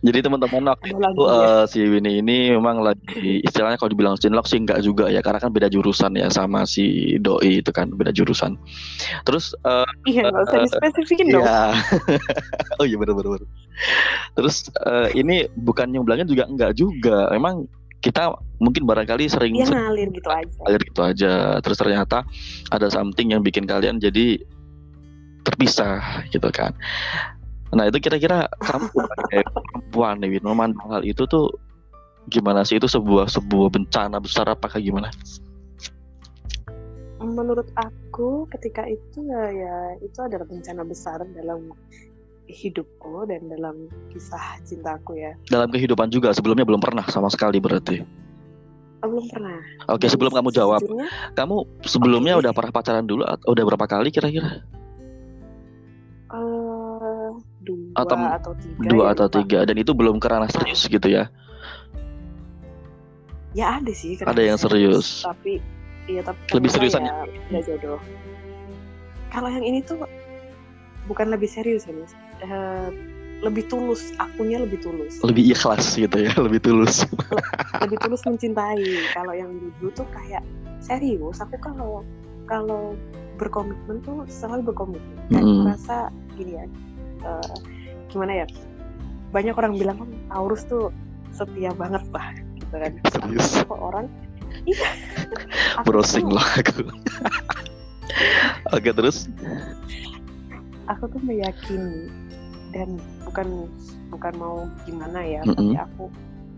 Jadi 0.00 0.18
teman-teman 0.24 0.72
waktu 0.72 0.96
itu 0.96 1.22
uh, 1.28 1.68
si 1.68 1.84
Winnie 1.84 2.24
ini 2.24 2.56
memang 2.56 2.80
lagi 2.80 3.44
istilahnya 3.44 3.76
kalau 3.76 3.92
dibilang 3.92 4.16
cinlok 4.16 4.48
sih 4.48 4.56
enggak 4.56 4.80
juga 4.80 5.12
ya 5.12 5.20
karena 5.20 5.36
kan 5.36 5.52
beda 5.52 5.68
jurusan 5.68 6.16
ya 6.16 6.32
sama 6.32 6.64
si 6.64 7.16
Doi 7.20 7.60
itu 7.60 7.68
kan 7.68 7.92
beda 7.92 8.08
jurusan. 8.08 8.56
Terus 9.28 9.52
uh, 9.68 9.84
iya 10.08 10.32
nggak 10.32 10.44
usah 10.48 10.56
uh, 10.56 10.64
dispesifikin 10.64 11.26
dong. 11.36 11.44
Iya. 11.44 11.76
oh 12.80 12.84
iya 12.88 12.96
benar 12.96 13.12
benar. 13.12 13.44
Terus 14.40 14.72
uh, 14.88 15.12
ini 15.12 15.44
bukan 15.52 15.92
nyumblangnya 15.92 16.24
juga 16.24 16.48
enggak 16.48 16.72
juga. 16.80 17.28
Memang 17.36 17.68
kita 18.00 18.32
mungkin 18.56 18.88
barangkali 18.88 19.28
sering 19.28 19.52
ya, 19.52 19.68
ngalir 19.68 20.08
gitu 20.16 20.28
aja. 20.32 20.56
Ngalir 20.64 20.82
gitu 20.88 21.00
aja. 21.04 21.32
Terus 21.60 21.76
ternyata 21.76 22.24
ada 22.72 22.88
something 22.88 23.36
yang 23.36 23.44
bikin 23.44 23.68
kalian 23.68 24.00
jadi 24.00 24.40
terpisah 25.44 26.24
gitu 26.32 26.48
kan. 26.48 26.72
Nah 27.70 27.86
itu 27.86 27.98
kira-kira 28.02 28.50
kamu 28.58 28.90
sebagai 28.90 29.42
perempuan 29.54 30.14
nih 30.18 30.42
memandang 30.42 30.88
hal 30.90 31.02
itu 31.06 31.22
tuh 31.30 31.54
gimana 32.26 32.66
sih 32.66 32.78
itu 32.78 32.90
sebuah 32.90 33.30
sebuah 33.30 33.68
bencana 33.70 34.18
besar 34.18 34.50
apakah 34.50 34.82
gimana? 34.82 35.10
Menurut 37.20 37.68
aku 37.76 38.48
ketika 38.56 38.88
itu 38.88 39.22
ya, 39.28 39.44
ya 39.52 39.76
itu 40.00 40.18
adalah 40.24 40.48
bencana 40.48 40.82
besar 40.82 41.20
dalam 41.36 41.70
hidupku 42.50 43.28
dan 43.30 43.46
dalam 43.46 43.86
kisah 44.10 44.58
cintaku 44.66 45.20
ya. 45.20 45.36
Dalam 45.46 45.70
kehidupan 45.70 46.10
juga 46.10 46.34
sebelumnya 46.34 46.66
belum 46.66 46.82
pernah 46.82 47.06
sama 47.06 47.30
sekali 47.30 47.62
berarti. 47.62 48.02
Oh, 49.00 49.08
belum 49.08 49.26
pernah. 49.32 49.60
Oke, 49.88 50.12
sebelum 50.12 50.32
kamu 50.34 50.52
jawab, 50.52 50.84
kamu 51.32 51.56
sebelumnya 51.88 52.36
okay. 52.36 52.42
udah 52.44 52.52
pernah 52.52 52.72
pacaran 52.74 53.06
dulu 53.08 53.24
atau 53.24 53.48
udah 53.56 53.64
berapa 53.64 53.86
kali 53.88 54.12
kira-kira? 54.12 54.60
Dua 57.94 58.02
atau, 58.06 58.16
atau 58.16 58.52
tiga 58.56 58.88
dua 58.88 59.04
ya, 59.04 59.12
atau 59.14 59.26
lupa. 59.26 59.36
tiga. 59.42 59.58
Dan 59.66 59.76
itu 59.78 59.92
belum 59.92 60.16
kerana 60.22 60.46
serius 60.46 60.86
gitu 60.86 61.08
ya? 61.10 61.26
Ya 63.50 63.82
ada 63.82 63.90
sih 63.90 64.14
ada 64.22 64.38
yang 64.38 64.54
serius, 64.54 65.26
tapi 65.26 65.58
iya 66.06 66.22
tapi 66.22 66.38
lebih 66.54 66.70
seriusan 66.70 67.02
ya 67.50 67.60
jodoh. 67.66 67.98
Kalau 69.34 69.50
yang 69.50 69.66
ini 69.66 69.82
tuh 69.82 69.98
bukan 71.10 71.34
lebih 71.34 71.50
serius 71.50 71.86
ya 71.86 71.94
mas. 71.94 72.14
Uh, 72.40 72.94
lebih 73.40 73.66
tulus 73.66 74.14
akunya 74.22 74.62
lebih 74.62 74.78
tulus. 74.78 75.18
Lebih 75.26 75.50
ikhlas 75.50 75.98
gitu 75.98 76.14
ya 76.14 76.30
lebih 76.46 76.62
tulus. 76.62 77.02
Lebih 77.82 77.98
tulus 78.06 78.22
mencintai. 78.22 78.86
Kalau 79.18 79.34
yang 79.34 79.50
dulu 79.82 79.90
tuh 79.98 80.06
kayak 80.14 80.46
serius 80.78 81.42
aku 81.42 81.58
kalau 81.58 82.06
kalau 82.46 82.94
berkomitmen 83.34 83.98
tuh 84.06 84.22
selalu 84.30 84.70
berkomitmen. 84.70 85.18
Mm. 85.30 85.66
merasa 85.66 86.10
gini 86.38 86.58
ya 86.58 86.64
uh, 87.24 87.56
gimana 88.10 88.44
ya 88.44 88.46
banyak 89.30 89.54
orang 89.54 89.72
bilang 89.78 89.96
kan 90.02 90.10
Taurus 90.30 90.66
tuh 90.66 90.90
setia 91.30 91.70
banget 91.78 92.02
lah 92.10 92.26
gitu 92.58 92.74
kan. 92.74 92.92
Serius? 93.14 93.50
Kok 93.66 93.80
orang. 93.80 94.06
Iya. 94.66 94.90
Browsing 95.86 96.28
lah 96.28 96.46
aku. 96.58 96.90
Oke 98.74 98.90
terus? 98.90 99.30
Aku 100.90 101.06
tuh 101.06 101.22
meyakini 101.22 102.10
dan 102.74 102.98
bukan 103.22 103.70
bukan 104.10 104.34
mau 104.38 104.66
gimana 104.86 105.22
ya 105.22 105.42
mm 105.46 105.54
-hmm. 105.54 105.58
tapi 105.58 105.74
aku 105.78 106.04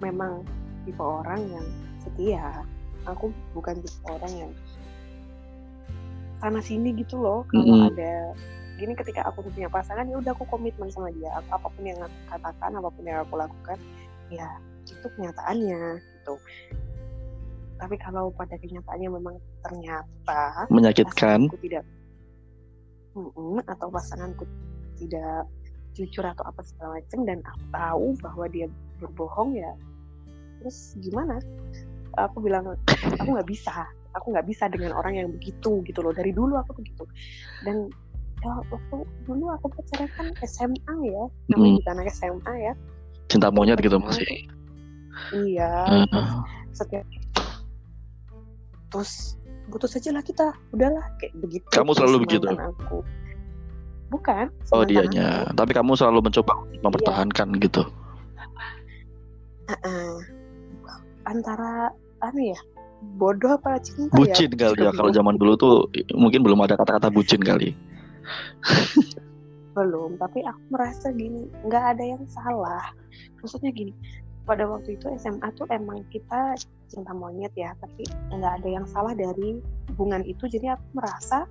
memang 0.00 0.32
tipe 0.88 1.04
orang 1.04 1.40
yang 1.52 1.66
setia. 2.00 2.64
Aku 3.04 3.28
bukan 3.52 3.84
tipe 3.84 4.08
orang 4.08 4.32
yang 4.32 4.52
sana 6.40 6.58
sini 6.58 6.96
gitu 6.96 7.20
loh 7.20 7.46
kalau 7.52 7.62
mm 7.62 7.70
-hmm. 7.70 7.90
ada 7.92 8.14
gini 8.80 8.92
ketika 8.96 9.28
aku 9.28 9.44
punya 9.46 9.68
pasangan 9.68 10.08
ya 10.08 10.16
udah 10.18 10.32
aku 10.32 10.44
komitmen 10.48 10.88
sama 10.88 11.12
dia. 11.14 11.30
Apa 11.50 11.68
pun 11.68 11.82
yang 11.84 11.98
aku 12.00 12.18
katakan 12.30 12.70
apa 12.76 12.88
pun 12.88 13.04
yang 13.04 13.20
aku 13.22 13.34
lakukan 13.36 13.78
ya 14.32 14.48
itu 14.86 15.06
kenyataannya 15.18 16.00
gitu. 16.00 16.34
Tapi 17.78 17.96
kalau 17.98 18.30
pada 18.30 18.54
kenyataannya 18.58 19.08
memang 19.10 19.36
ternyata 19.66 20.70
menyakitkan. 20.70 21.50
aku 21.50 21.58
tidak 21.62 21.84
mm 23.12 23.60
atau 23.68 23.92
pasanganku 23.92 24.48
tidak 24.96 25.44
jujur 25.92 26.24
atau 26.24 26.48
apa 26.48 26.64
segala 26.64 26.96
macam 26.96 27.20
dan 27.28 27.38
aku 27.44 27.64
tahu 27.68 28.06
bahwa 28.24 28.46
dia 28.48 28.66
berbohong 28.96 29.58
ya 29.58 29.72
terus 30.62 30.94
gimana? 31.02 31.42
Aku 32.16 32.38
bilang 32.38 32.78
aku 33.18 33.28
nggak 33.28 33.48
bisa. 33.50 33.88
Aku 34.12 34.30
nggak 34.30 34.44
bisa 34.44 34.68
dengan 34.68 34.92
orang 34.92 35.18
yang 35.18 35.28
begitu 35.32 35.80
gitu 35.82 36.00
loh. 36.04 36.12
Dari 36.12 36.30
dulu 36.30 36.54
aku 36.60 36.76
begitu. 36.78 37.02
Dan 37.66 37.88
ya 38.42 38.52
waktu 38.74 38.96
dulu 39.22 39.44
aku 39.54 39.66
pacaran 39.70 40.10
kan 40.18 40.26
SMA 40.42 40.94
ya. 41.06 41.24
Namanya 41.54 41.70
hmm. 41.70 41.78
juga 41.78 41.90
anak 41.94 42.06
SMA 42.10 42.54
ya. 42.58 42.72
Cinta 43.30 43.48
monyet 43.54 43.78
gitu 43.78 43.96
masih. 44.02 44.26
Iya. 45.30 45.70
Uh. 46.10 46.42
setiap 46.72 47.04
terus 48.90 49.36
putus 49.70 49.94
aja 49.96 50.10
lah 50.10 50.24
kita. 50.26 50.52
Udahlah 50.74 51.04
kayak 51.22 51.32
begitu. 51.38 51.66
Kamu 51.70 51.94
selalu 51.94 52.26
begitu? 52.26 52.44
aku. 52.50 53.06
Bukan 54.12 54.52
oh 54.76 54.84
dianya. 54.84 55.48
aku. 55.48 55.56
tapi 55.56 55.72
kamu 55.72 55.96
selalu 55.96 56.28
mencoba 56.28 56.52
mempertahankan 56.84 57.48
iya. 57.56 57.60
gitu? 57.64 57.82
Uh 59.70 59.72
-uh. 59.72 60.12
antara 61.24 61.94
apa 62.18 62.40
ya 62.42 62.58
bodoh 63.16 63.54
apa 63.56 63.78
cinta 63.78 64.12
bucin 64.12 64.50
ya? 64.52 64.68
kali 64.68 64.84
ya. 64.84 64.92
Kalau 64.92 65.10
zaman 65.14 65.38
dulu 65.38 65.54
tuh 65.54 65.74
mungkin 66.18 66.42
belum 66.42 66.60
ada 66.66 66.74
kata-kata 66.74 67.08
bucin 67.08 67.40
kali 67.40 67.72
belum 69.76 70.20
tapi 70.20 70.44
aku 70.44 70.60
merasa 70.68 71.08
gini 71.16 71.48
nggak 71.64 71.84
ada 71.96 72.04
yang 72.04 72.24
salah. 72.28 72.84
Maksudnya 73.40 73.72
gini 73.72 73.92
pada 74.42 74.66
waktu 74.66 74.98
itu 74.98 75.06
SMA 75.16 75.48
tuh 75.54 75.70
emang 75.70 76.02
kita 76.10 76.58
cinta 76.90 77.14
monyet 77.14 77.54
ya 77.56 77.72
tapi 77.80 78.04
nggak 78.34 78.62
ada 78.62 78.68
yang 78.68 78.86
salah 78.86 79.16
dari 79.16 79.58
hubungan 79.92 80.22
itu. 80.28 80.44
Jadi 80.48 80.72
aku 80.72 80.86
merasa 80.92 81.48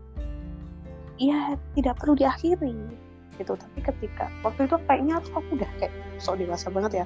ya 1.18 1.58
tidak 1.74 1.98
perlu 1.98 2.14
diakhiri 2.14 2.78
gitu. 3.42 3.54
Tapi 3.58 3.80
ketika 3.82 4.30
waktu 4.46 4.70
itu 4.70 4.76
kayaknya 4.86 5.18
aku, 5.18 5.42
aku 5.42 5.50
udah 5.58 5.72
kayak 5.82 5.94
sok 6.22 6.38
dewasa 6.38 6.70
banget 6.70 7.04
ya 7.04 7.06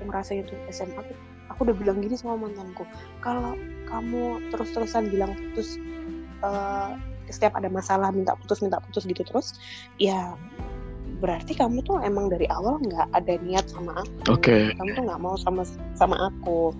aku 0.00 0.08
merasa 0.08 0.32
itu 0.32 0.56
SMA 0.72 0.96
tuh 1.04 1.16
aku 1.52 1.68
udah 1.68 1.76
bilang 1.76 2.00
gini 2.00 2.16
sama 2.16 2.48
mantanku 2.48 2.88
kalau 3.20 3.52
kamu 3.84 4.40
terus-terusan 4.48 5.12
bilang 5.12 5.36
putus 5.36 5.76
uh, 6.40 6.96
setiap 7.30 7.56
ada 7.56 7.70
masalah 7.70 8.10
minta 8.10 8.34
putus 8.36 8.60
minta 8.60 8.82
putus 8.82 9.06
gitu 9.06 9.22
terus 9.24 9.56
ya 9.96 10.34
berarti 11.20 11.52
kamu 11.52 11.84
tuh 11.84 12.00
emang 12.00 12.32
dari 12.32 12.48
awal 12.48 12.80
nggak 12.80 13.12
ada 13.12 13.36
niat 13.44 13.68
sama 13.68 13.92
aku. 14.00 14.32
Oke. 14.32 14.40
Okay. 14.40 14.62
Kamu 14.80 14.90
tuh 14.96 15.04
nggak 15.04 15.20
mau 15.20 15.36
sama 15.36 15.62
sama 15.92 16.16
aku. 16.32 16.72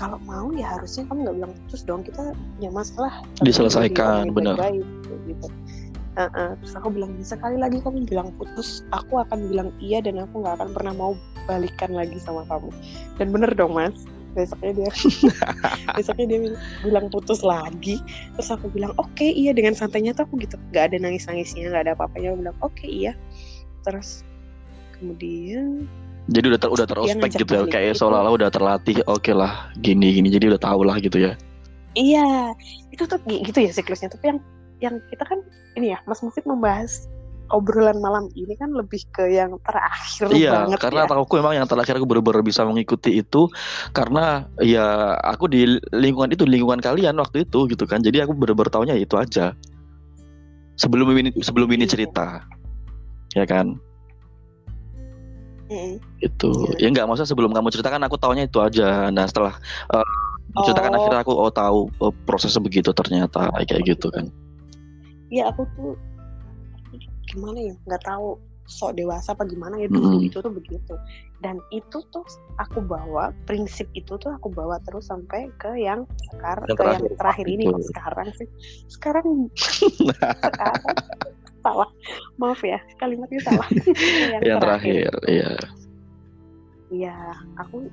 Kalau 0.00 0.16
mau 0.24 0.48
ya 0.56 0.80
harusnya 0.80 1.04
kamu 1.12 1.28
nggak 1.28 1.36
bilang 1.36 1.52
putus 1.64 1.80
dong. 1.84 2.00
Kita 2.02 2.32
punya 2.32 2.70
masalah. 2.72 3.12
Diselesaikan 3.44 4.32
benar. 4.32 4.56
Gitu. 5.28 5.46
Uh 6.16 6.28
-uh. 6.32 6.50
Terus 6.64 6.72
aku 6.76 6.88
bilang 6.92 7.12
sekali 7.20 7.56
lagi 7.60 7.84
kamu 7.84 8.08
bilang 8.08 8.32
putus, 8.40 8.84
aku 8.92 9.20
akan 9.20 9.48
bilang 9.48 9.68
iya 9.80 10.00
dan 10.00 10.20
aku 10.20 10.40
nggak 10.40 10.60
akan 10.60 10.70
pernah 10.72 10.92
mau 10.96 11.12
balikan 11.44 11.92
lagi 11.92 12.16
sama 12.16 12.48
kamu. 12.48 12.72
Dan 13.20 13.28
bener 13.32 13.52
dong 13.52 13.76
mas 13.76 13.96
besoknya 14.32 14.72
dia 14.84 14.90
besoknya 15.96 16.26
dia 16.28 16.40
bilang 16.84 17.06
putus 17.12 17.40
lagi. 17.44 18.00
Terus 18.36 18.48
aku 18.52 18.72
bilang 18.72 18.92
oke 18.96 19.12
okay, 19.12 19.30
iya. 19.32 19.52
Dengan 19.52 19.76
santainya 19.76 20.16
tuh 20.16 20.28
aku 20.28 20.40
gitu. 20.42 20.56
Nggak 20.72 20.92
ada 20.92 20.96
nangis 21.00 21.28
nangisnya 21.28 21.68
nggak 21.68 21.84
ada 21.88 21.92
apa-apanya. 21.94 22.32
Aku 22.32 22.38
bilang 22.40 22.58
oke 22.64 22.74
okay, 22.74 22.88
iya. 22.88 23.12
Terus 23.84 24.24
kemudian 24.96 25.86
jadi 26.30 26.54
udah 26.54 26.60
ter 26.62 26.70
udah 26.70 26.86
terospek 26.86 27.30
gitu 27.34 27.50
ya 27.50 27.66
kayak 27.66 27.98
seolah-olah 27.98 28.32
udah 28.38 28.48
terlatih 28.54 29.02
oke 29.10 29.26
okay 29.26 29.34
lah 29.34 29.70
gini 29.82 30.14
gini. 30.16 30.28
Jadi 30.30 30.54
udah 30.54 30.60
tahu 30.60 30.86
lah 30.86 30.96
gitu 31.02 31.18
ya. 31.18 31.34
Iya. 31.98 32.54
Itu 32.94 33.04
tuh 33.10 33.18
gitu 33.26 33.58
ya 33.58 33.70
siklusnya. 33.74 34.12
Tapi 34.12 34.36
yang 34.36 34.38
yang 34.82 34.94
kita 35.10 35.22
kan 35.26 35.38
ini 35.78 35.94
ya 35.94 35.98
Mas 36.10 36.22
Mufid 36.22 36.42
membahas 36.46 37.06
obrolan 37.52 38.00
malam 38.00 38.32
ini 38.32 38.56
kan 38.56 38.72
lebih 38.72 39.04
ke 39.12 39.28
yang 39.28 39.60
terakhir 39.62 40.32
iya, 40.32 40.64
banget 40.64 40.78
karena 40.80 41.04
ya. 41.04 41.14
aku 41.20 41.34
memang 41.36 41.54
yang 41.60 41.68
terakhir 41.68 42.00
aku 42.00 42.08
benar-benar 42.08 42.40
bisa 42.40 42.64
mengikuti 42.64 43.20
itu 43.20 43.46
karena 43.92 44.48
ya 44.64 45.14
aku 45.20 45.52
di 45.52 45.78
lingkungan 45.92 46.32
itu 46.32 46.48
lingkungan 46.48 46.80
kalian 46.80 47.20
waktu 47.20 47.44
itu 47.44 47.68
gitu 47.68 47.84
kan 47.84 48.00
jadi 48.00 48.24
aku 48.24 48.32
benar-benar 48.32 48.72
tahunya 48.72 48.96
itu 48.96 49.14
aja 49.20 49.52
sebelum 50.80 51.12
ini 51.12 51.30
sebelum 51.44 51.68
ini 51.70 51.84
iya. 51.84 51.92
cerita 51.92 52.26
ya 53.36 53.44
kan 53.44 53.76
mm. 55.68 56.00
itu 56.24 56.50
iya. 56.80 56.84
ya 56.84 56.86
enggak 56.88 57.04
maksudnya 57.04 57.30
sebelum 57.30 57.52
kamu 57.52 57.68
ceritakan 57.68 58.02
aku 58.08 58.16
tahunya 58.16 58.48
itu 58.48 58.58
aja 58.64 59.12
nah 59.12 59.28
setelah 59.28 59.54
uh, 59.92 60.00
oh. 60.56 60.64
ceritakan 60.64 60.96
akhirnya 60.96 61.20
aku 61.20 61.32
oh 61.36 61.52
tahu 61.52 61.92
oh, 62.00 62.12
prosesnya 62.24 62.64
begitu 62.64 62.90
ternyata 62.96 63.52
kayak 63.68 63.84
gitu 63.84 64.08
kan 64.08 64.32
Iya 65.32 65.48
aku 65.48 65.64
tuh 65.72 65.96
gimana 67.32 67.58
ya 67.58 67.74
nggak 67.88 68.04
tahu 68.04 68.36
sok 68.62 68.94
dewasa 68.94 69.34
apa 69.34 69.42
gimana 69.44 69.74
ya 69.74 69.90
dulu 69.90 70.22
mm. 70.22 70.28
itu 70.30 70.38
tuh 70.38 70.52
begitu. 70.52 70.94
Dan 71.42 71.58
itu 71.74 71.98
tuh 72.14 72.22
aku 72.62 72.78
bawa 72.78 73.34
prinsip 73.44 73.90
itu 73.98 74.14
tuh 74.14 74.30
aku 74.30 74.48
bawa 74.54 74.78
terus 74.86 75.10
sampai 75.10 75.50
ke 75.58 75.74
yang 75.74 76.06
sekarang 76.30 76.66
ke 76.70 76.82
yang 76.86 77.02
terakhir 77.18 77.46
ini 77.50 77.66
kok 77.66 77.82
sekarang 77.90 78.28
sih. 78.38 78.48
Sekarang 78.86 79.26
sekarang 79.58 80.94
salah. 81.66 81.90
Maaf 82.38 82.62
ya 82.62 82.78
kalimatnya 83.02 83.42
salah. 83.42 83.68
Yang, 84.32 84.42
yang 84.46 84.58
terakhir, 84.62 85.10
terakhir 85.10 85.30
iya. 85.30 85.50
Iya, 86.92 87.16
aku 87.56 87.88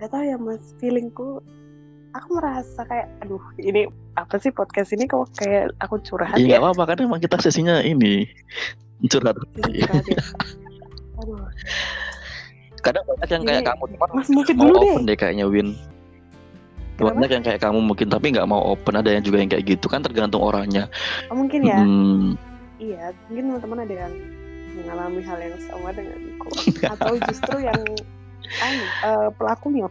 nggak 0.00 0.10
tahu 0.10 0.24
ya 0.26 0.36
mas, 0.40 0.64
feelingku, 0.82 1.38
aku 2.18 2.28
merasa 2.34 2.82
kayak, 2.88 3.06
aduh, 3.22 3.42
ini 3.62 3.86
apa 4.20 4.36
sih 4.36 4.50
podcast 4.50 4.92
ini 4.92 5.04
kok 5.04 5.32
kayak 5.34 5.72
aku 5.78 5.96
curhat 6.00 6.36
Iya 6.36 6.56
ya? 6.56 6.58
apa-apa 6.60 6.94
kan 6.94 6.98
emang 7.00 7.18
kita 7.18 7.36
sesinya 7.38 7.80
ini 7.80 8.28
curhat. 9.06 9.36
Curhat 9.36 10.04
ya. 10.04 10.20
Aduh, 11.18 11.48
Kadang 12.80 13.04
banyak 13.04 13.28
yang 13.28 13.44
kayak 13.44 13.62
kamu 13.66 13.84
cuman 13.92 14.10
mas 14.14 14.28
mungkin 14.28 14.54
mau 14.56 14.64
dulu 14.66 14.76
deh. 14.76 14.92
open 14.92 15.02
deh 15.04 15.16
kayaknya 15.16 15.44
Win. 15.44 15.68
Kenapa? 16.96 17.16
Banyak 17.16 17.30
yang 17.32 17.44
kayak 17.44 17.60
kamu 17.60 17.78
mungkin 17.80 18.06
tapi 18.08 18.26
nggak 18.32 18.48
mau 18.48 18.62
open 18.72 18.94
ada 18.94 19.08
yang 19.08 19.24
juga 19.24 19.36
yang 19.40 19.48
kayak 19.48 19.64
gitu 19.68 19.86
kan 19.88 20.00
tergantung 20.00 20.40
orangnya. 20.40 20.88
Oh, 21.28 21.36
mungkin 21.36 21.60
ya, 21.64 21.76
Hmm, 21.76 22.36
iya, 22.76 23.12
mungkin 23.28 23.56
teman-teman 23.56 23.78
ada 23.84 23.94
yang 24.04 24.12
mengalami 24.70 25.20
hal 25.20 25.38
yang 25.40 25.56
sama 25.64 25.88
denganku, 25.92 26.48
atau 26.92 27.12
justru 27.24 27.56
yang 27.60 27.80
anu, 28.60 28.84
eh, 28.84 29.28
pelakunya. 29.36 29.88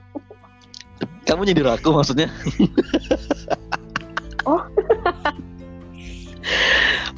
kamu 1.26 1.42
nyindir 1.46 1.70
aku 1.70 1.94
maksudnya? 1.94 2.26
Oh. 4.50 4.62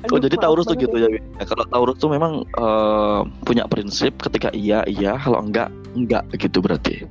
Oh 0.09 0.17
Aduh, 0.17 0.27
jadi 0.27 0.35
maaf 0.35 0.43
Taurus 0.49 0.65
tuh 0.65 0.77
gitu 0.81 0.97
ya? 0.97 1.07
Ya, 1.07 1.45
Kalau 1.45 1.65
Taurus 1.69 1.97
tuh 2.01 2.09
memang 2.09 2.41
eh, 2.57 3.21
punya 3.45 3.69
prinsip 3.69 4.17
ketika 4.17 4.49
iya 4.51 4.81
iya, 4.89 5.13
kalau 5.21 5.45
enggak 5.45 5.69
enggak 5.93 6.25
gitu 6.35 6.57
berarti. 6.59 7.05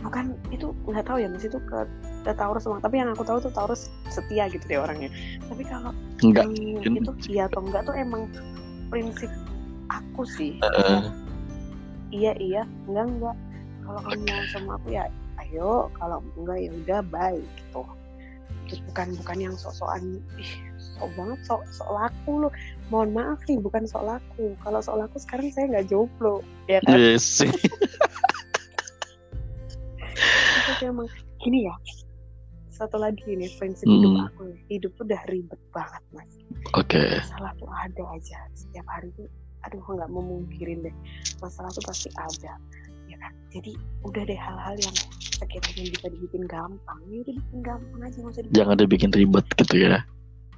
bukan 0.00 0.32
itu 0.50 0.74
nggak 0.90 1.06
tahu 1.06 1.22
ya 1.22 1.28
mas 1.30 1.44
itu 1.44 1.60
ke, 1.70 1.78
ke 2.24 2.32
Taurus 2.34 2.64
semua. 2.66 2.80
Tapi 2.82 2.98
yang 2.98 3.12
aku 3.14 3.22
tahu 3.26 3.38
tuh 3.42 3.52
Taurus 3.52 3.90
setia 4.08 4.46
gitu 4.48 4.64
deh 4.70 4.80
orangnya. 4.80 5.10
Tapi 5.46 5.62
kalau 5.66 5.92
Enggak. 6.24 6.46
yang 6.50 6.94
itu 6.94 7.12
iya 7.30 7.46
atau 7.46 7.62
enggak 7.62 7.82
tuh 7.84 7.94
emang 7.94 8.26
prinsip 8.88 9.30
aku 9.90 10.22
sih. 10.26 10.56
Eh, 10.62 11.00
iya 12.10 12.32
iya. 12.38 12.62
Enggak 12.88 13.06
enggak. 13.06 13.36
Kalau 13.86 14.00
kamu 14.08 14.24
mau 14.24 14.44
sama 14.50 14.70
aku 14.78 14.88
ya 14.94 15.04
ayo. 15.46 15.90
Kalau 15.98 16.18
enggak 16.38 16.58
ya 16.58 16.70
udah 16.74 17.00
baik 17.12 17.46
gitu 17.60 17.82
terus 18.70 18.86
bukan 18.86 19.18
bukan 19.18 19.50
yang 19.50 19.54
sok-sokan 19.58 20.22
ih 20.38 20.52
sok 20.78 21.10
banget 21.18 21.40
sok 21.42 21.66
sok 21.74 21.90
laku 21.90 22.46
lo 22.46 22.48
mohon 22.94 23.10
maaf 23.10 23.42
nih 23.50 23.58
bukan 23.58 23.82
sok 23.88 24.06
laku. 24.06 24.54
Kalau 24.62 24.78
sok 24.78 25.02
laku 25.02 25.16
sekarang 25.18 25.50
saya 25.50 25.66
nggak 25.66 25.90
jomblo 25.90 26.46
ya 26.70 26.78
kan? 26.86 26.94
Yes. 26.94 27.42
tapi 30.70 30.86
emang 30.86 31.10
gini 31.42 31.66
ya 31.66 31.74
satu 32.70 32.96
lagi 32.96 33.36
nih 33.36 33.50
prinsip 33.60 33.84
Hmm. 33.84 34.00
hidup 34.00 34.14
aku 34.30 34.40
nih. 34.48 34.60
Hidup 34.72 34.90
tuh 34.96 35.04
udah 35.04 35.22
ribet 35.28 35.60
banget 35.74 36.02
mas. 36.16 36.32
Oke. 36.78 37.02
masalah 37.20 37.52
tuh 37.60 37.68
ada 37.68 38.04
aja. 38.16 38.38
Setiap 38.56 38.86
hari 38.88 39.12
tuh 39.18 39.28
aduh 39.66 39.82
nggak 39.84 40.08
mau 40.08 40.24
mungkirin 40.24 40.80
deh. 40.86 40.94
Masalah 41.44 41.68
tuh 41.74 41.84
pasti 41.84 42.08
ada 42.16 42.56
jadi 43.50 43.72
udah 44.06 44.22
deh 44.22 44.38
hal-hal 44.38 44.74
yang 44.78 44.96
sekiranya 45.40 45.82
bisa 45.90 46.06
dibikin 46.12 46.44
gampang. 46.46 46.98
Ya 47.10 47.18
udah 47.26 47.34
bikin 47.34 47.60
gampang 47.66 48.00
aja 48.06 48.16
nggak 48.20 48.32
usah 48.32 48.42
dibikin 48.46 48.58
Jangan 48.58 48.76
dibikin 48.78 49.10
ribet 49.10 49.46
gitu 49.58 49.76
ya. 49.76 49.94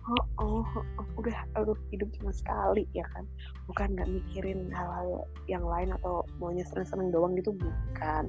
oh, 0.03 0.27
oh, 0.43 0.83
oh, 0.99 1.07
udah 1.15 1.47
aduh 1.55 1.79
hidup 1.95 2.11
cuma 2.19 2.35
sekali 2.35 2.85
ya 2.91 3.07
kan? 3.15 3.25
Bukan 3.71 3.95
nggak 3.95 4.11
mikirin 4.11 4.69
hal-hal 4.75 5.25
yang 5.47 5.63
lain 5.63 5.95
atau 5.95 6.27
maunya 6.43 6.67
seneng-seneng 6.67 7.15
doang 7.15 7.39
gitu 7.39 7.55
bukan. 7.55 8.27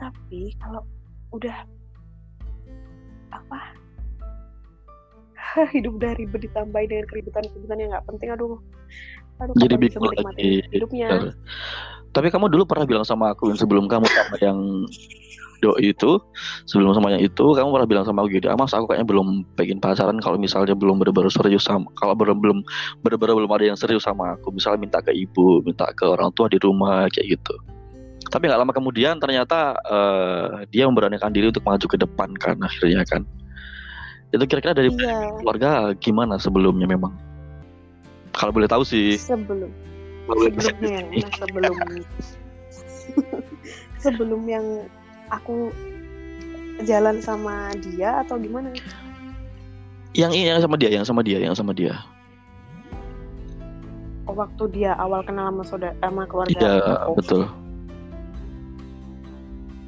Tapi 0.00 0.56
kalau 0.58 0.82
udah 1.36 1.68
apa? 3.30 3.60
Hidup 5.76 6.00
udah 6.00 6.16
ribet 6.16 6.50
ditambahin 6.50 6.88
dengan 6.88 7.06
keributan-keributan 7.12 7.78
yang 7.78 7.90
nggak 7.92 8.06
penting 8.08 8.28
aduh. 8.32 8.56
Aduh 9.40 9.54
Jadi 9.56 9.74
bingung 9.76 10.04
menikmati 10.08 10.40
lagi. 10.40 10.68
hidupnya. 10.72 11.08
Tapi 12.10 12.26
kamu 12.28 12.50
dulu 12.50 12.66
pernah 12.66 12.86
bilang 12.86 13.06
sama 13.06 13.30
aku 13.30 13.54
sebelum 13.54 13.86
kamu 13.86 14.06
sama 14.06 14.36
yang 14.42 14.58
doi 15.60 15.92
itu, 15.92 16.16
sebelum 16.64 16.96
samanya 16.96 17.20
itu, 17.20 17.44
kamu 17.52 17.68
pernah 17.68 17.88
bilang 17.88 18.04
sama 18.08 18.24
aku 18.24 18.32
gitu, 18.40 18.48
ah, 18.48 18.56
mas 18.56 18.72
aku 18.72 18.88
kayaknya 18.90 19.06
belum 19.06 19.44
pengen 19.54 19.78
pacaran 19.78 20.16
kalau 20.18 20.40
misalnya 20.40 20.72
belum 20.72 20.98
bener-bener 20.98 21.28
serius 21.28 21.68
sama, 21.68 21.86
kalau 22.00 22.16
belum 22.16 22.40
belum 22.40 22.64
bener-bener 23.04 23.36
belum 23.36 23.52
ada 23.52 23.64
yang 23.68 23.78
serius 23.78 24.08
sama 24.08 24.40
aku, 24.40 24.56
misalnya 24.56 24.80
minta 24.80 24.98
ke 25.04 25.12
ibu, 25.12 25.60
minta 25.62 25.92
ke 25.92 26.08
orang 26.08 26.32
tua 26.32 26.48
di 26.48 26.56
rumah 26.58 27.06
kayak 27.12 27.36
gitu. 27.38 27.54
Tapi 28.32 28.48
nggak 28.48 28.60
lama 28.60 28.72
kemudian 28.72 29.20
ternyata 29.20 29.76
eh, 29.84 30.46
dia 30.72 30.88
memberanikan 30.88 31.28
diri 31.28 31.52
untuk 31.52 31.64
maju 31.64 31.86
ke 31.86 31.96
depan 32.00 32.32
kan 32.40 32.56
akhirnya 32.64 33.04
kan. 33.04 33.28
Itu 34.30 34.46
kira-kira 34.46 34.72
dari 34.72 34.88
iya 34.94 35.28
keluarga 35.42 35.90
gimana 35.98 36.38
sebelumnya 36.38 36.86
memang? 36.86 37.12
Kalau 38.30 38.54
boleh 38.54 38.70
tahu 38.70 38.86
sih. 38.86 39.18
sebelum 39.18 39.89
sebelumnya 40.38 40.98
yang 41.10 41.30
sebelum. 41.34 41.76
Sebelum 44.00 44.42
yang 44.48 44.64
aku 45.28 45.68
jalan 46.82 47.20
sama 47.20 47.76
dia 47.76 48.24
atau 48.24 48.40
gimana? 48.40 48.72
Yang 50.16 50.32
ini 50.40 50.46
yang 50.48 50.62
sama 50.64 50.76
dia, 50.80 50.90
yang 50.90 51.04
sama 51.04 51.20
dia, 51.20 51.38
yang 51.38 51.52
sama 51.52 51.72
dia. 51.76 51.94
oh, 54.24 54.34
waktu 54.38 54.62
dia 54.70 54.94
awal 54.96 55.26
kenal 55.26 55.50
sama 55.50 55.62
saudara 55.66 55.94
sama 56.00 56.22
keluarga 56.30 56.54
Iya, 56.54 56.72
aku. 57.02 57.12
betul. 57.18 57.42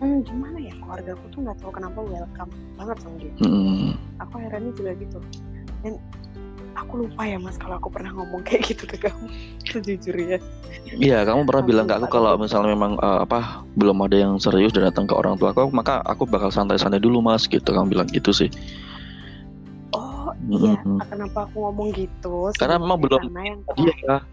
hmm, 0.03 0.19
gimana 0.27 0.59
ya? 0.59 0.75
Keluarga 0.83 1.11
aku 1.15 1.25
tuh 1.31 1.41
nggak 1.47 1.57
tahu 1.63 1.71
kenapa 1.73 1.99
welcome 2.03 2.53
banget 2.75 2.97
sama 3.01 3.17
dia. 3.23 3.33
Mm, 3.41 3.89
aku 4.19 4.35
herannya 4.43 4.73
juga 4.75 4.93
gitu. 4.99 5.19
Dan 5.87 5.95
aku 6.77 7.05
lupa 7.07 7.23
ya 7.29 7.37
mas 7.37 7.57
kalau 7.61 7.77
aku 7.77 7.89
pernah 7.93 8.13
ngomong 8.13 8.43
kayak 8.47 8.73
gitu 8.73 8.85
ke 8.89 8.97
kamu. 8.97 9.27
Sejujurnya. 9.73 10.39
Iya, 10.93 11.25
kamu 11.25 11.49
pernah 11.49 11.63
Aku 11.65 11.71
bilang 11.71 11.87
ke 11.89 11.95
aku 11.97 12.07
kalau 12.09 12.37
misalnya 12.37 12.73
memang 12.73 12.97
eh, 13.01 13.21
apa 13.25 13.65
belum 13.77 14.05
ada 14.05 14.17
yang 14.17 14.33
serius 14.37 14.73
dan 14.77 14.89
datang 14.89 15.09
ke 15.09 15.15
orang 15.17 15.37
tua 15.41 15.53
aku, 15.53 15.71
maka 15.73 16.01
aku 16.05 16.29
bakal 16.29 16.53
santai-santai 16.53 17.01
dulu 17.01 17.25
mas, 17.25 17.49
gitu. 17.49 17.65
Kamu 17.65 17.93
bilang 17.93 18.09
gitu 18.11 18.33
sih. 18.33 18.51
oh 19.93 20.33
iya. 20.49 20.77
Mm, 20.85 21.01
kenapa 21.09 21.49
aku 21.49 21.69
ngomong 21.69 21.93
gitu? 21.97 22.51
Karena 22.57 22.81
memang 22.81 22.99
belum 23.01 23.21
karena 23.29 23.43
yang 23.45 23.61
Dia 23.77 24.17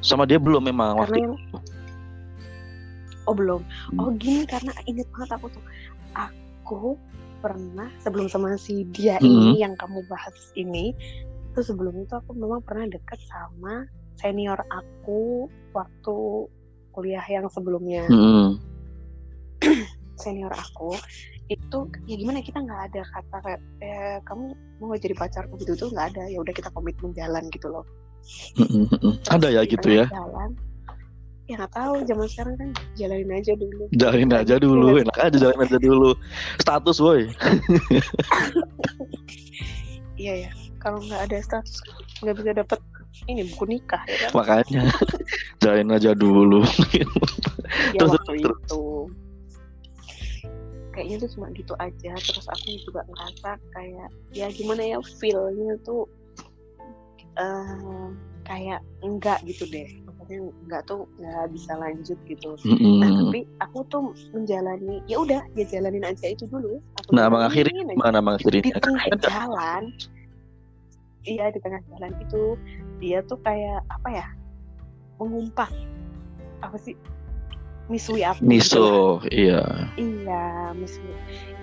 sama 0.00 0.24
dia 0.24 0.40
belum 0.40 0.64
memang 0.64 0.96
karena 0.96 1.04
waktu 1.04 1.18
yang 1.20 1.34
oh 3.28 3.34
belum. 3.36 3.60
Hmm. 3.62 3.98
oh 4.00 4.08
gini 4.16 4.48
karena 4.48 4.72
inget 4.88 5.06
banget 5.12 5.30
aku 5.36 5.46
tuh. 5.52 5.64
Aku 6.16 6.98
pernah 7.40 7.88
sebelum 8.04 8.28
sama 8.28 8.54
si 8.60 8.84
dia 8.92 9.16
Hmm. 9.18 9.56
ini 9.56 9.64
yang 9.64 9.74
kamu 9.74 10.04
bahas 10.06 10.36
ini 10.54 10.92
itu 11.50 11.60
sebelum 11.66 12.06
itu 12.06 12.14
aku 12.14 12.30
memang 12.36 12.62
pernah 12.62 12.86
deket 12.86 13.18
sama 13.26 13.84
senior 14.20 14.60
aku 14.70 15.50
waktu 15.74 16.16
kuliah 16.94 17.24
yang 17.26 17.46
sebelumnya 17.50 18.06
Mm, 18.06 18.60
senior 20.22 20.52
aku 20.54 20.94
itu 21.50 21.78
ya 22.06 22.14
gimana 22.14 22.38
kita 22.44 22.62
nggak 22.62 22.82
ada 22.92 23.02
kata 23.10 23.36
kayak 23.42 23.60
eh, 23.82 24.18
kamu 24.22 24.54
mau 24.78 24.94
jadi 24.94 25.18
pacarku 25.18 25.58
gitu 25.58 25.74
tuh 25.74 25.88
nggak 25.90 26.14
ada 26.14 26.22
ya 26.30 26.38
udah 26.38 26.54
kita 26.54 26.70
komitmen 26.70 27.10
jalan 27.16 27.42
gitu 27.50 27.66
loh 27.66 27.82
mm, 28.60 28.68
mm, 28.70 28.86
mm. 29.02 29.14
Ada 29.26 29.48
ya 29.50 29.62
gitu 29.66 29.88
ya. 29.90 30.06
jalan 30.06 30.54
ya 31.50 31.58
nggak 31.58 31.74
tahu 31.74 31.94
zaman 32.06 32.26
sekarang 32.30 32.54
kan 32.54 32.68
jalanin 32.94 33.30
aja 33.34 33.52
dulu 33.58 33.84
Jalanin 33.90 34.30
aja 34.30 34.54
Gitu 34.54 34.70
dulu, 34.70 35.02
enak 35.02 35.18
aja 35.18 35.36
jalanin 35.36 35.66
aja 35.66 35.78
dulu. 35.82 36.10
Status 36.62 36.96
woi. 37.02 37.26
iya 40.20 40.46
ya 40.46 40.50
kalau 40.78 41.02
nggak 41.02 41.26
ada 41.26 41.36
status 41.42 41.82
nggak 42.22 42.36
bisa 42.38 42.50
dapet 42.54 42.78
ini 43.26 43.42
buku 43.50 43.64
nikah 43.66 44.02
ya 44.06 44.16
kan 44.22 44.30
Makanya 44.38 44.82
jalanin 45.58 45.90
aja 45.90 46.10
dulu. 46.14 46.62
ya 46.94 47.06
Terus, 47.98 48.14
waktu 48.14 48.46
terus. 48.46 48.58
itu 48.62 49.10
kayaknya 50.90 51.16
tuh 51.22 51.30
cuma 51.38 51.46
gitu 51.54 51.74
aja 51.78 52.12
terus 52.18 52.46
aku 52.46 52.66
juga 52.82 53.02
ngerasa 53.06 53.50
kayak 53.72 54.08
ya 54.34 54.46
gimana 54.50 54.82
ya 54.84 54.98
feelnya 55.18 55.78
tuh 55.82 56.04
eh 57.38 58.06
kayak 58.44 58.80
enggak 59.00 59.38
gitu 59.46 59.64
deh 59.70 59.86
maksudnya 60.30 60.54
enggak 60.62 60.82
tuh 60.86 61.00
nggak 61.18 61.46
bisa 61.50 61.72
lanjut 61.74 62.18
gitu 62.30 62.50
nah 63.02 63.10
Mm-mm. 63.10 63.18
tapi 63.26 63.40
aku 63.58 63.78
tuh 63.90 64.02
menjalani 64.30 65.02
ya 65.10 65.16
udah 65.18 65.42
ya 65.58 65.64
jalanin 65.66 66.06
aja 66.06 66.26
itu 66.30 66.46
dulu 66.46 66.78
aku 67.02 67.10
Nah, 67.10 67.26
mengakhiri 67.26 67.70
mana 67.98 68.22
di 68.22 68.26
mengakhirinya? 68.30 68.78
tengah 68.78 69.04
jalan 69.18 69.82
iya 71.26 71.50
di 71.50 71.58
tengah 71.58 71.82
jalan 71.90 72.12
itu 72.22 72.42
dia 73.02 73.18
tuh 73.26 73.38
kayak 73.42 73.82
apa 73.90 74.08
ya 74.14 74.26
mengumpat 75.18 75.70
apa 76.62 76.76
sih 76.78 76.94
misui 77.90 78.22
aku 78.22 78.46
gitu 78.46 78.46
lah. 78.46 78.54
Miso, 78.54 78.90
iya. 79.34 79.62
iya 79.98 80.44
misui 80.78 81.10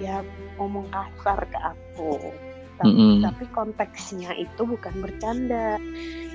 ya 0.03 0.19
ngomong 0.59 0.91
kasar 0.91 1.39
ke 1.47 1.59
aku 1.63 2.35
tapi, 2.77 2.93
Mm-mm. 2.93 3.25
tapi 3.25 3.43
konteksnya 3.49 4.31
itu 4.37 4.61
bukan 4.61 4.93
bercanda 5.01 5.81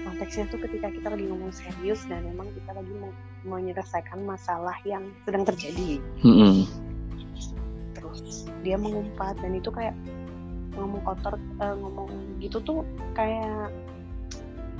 konteksnya 0.02 0.50
tuh 0.50 0.58
ketika 0.58 0.90
kita 0.90 1.08
lagi 1.14 1.24
ngomong 1.30 1.54
serius 1.54 2.02
dan 2.10 2.26
memang 2.26 2.50
kita 2.50 2.74
lagi 2.74 2.92
mau 2.98 3.12
menyelesaikan 3.46 4.26
masalah 4.26 4.74
yang 4.82 5.06
sedang 5.22 5.46
terjadi 5.46 6.02
Mm-mm. 6.26 6.66
terus 7.94 8.50
dia 8.66 8.74
mengumpat 8.74 9.38
dan 9.38 9.54
itu 9.54 9.70
kayak 9.70 9.94
ngomong 10.74 11.02
kotor 11.06 11.38
eh, 11.38 11.76
ngomong 11.78 12.10
gitu 12.42 12.58
tuh 12.64 12.82
kayak 13.14 13.70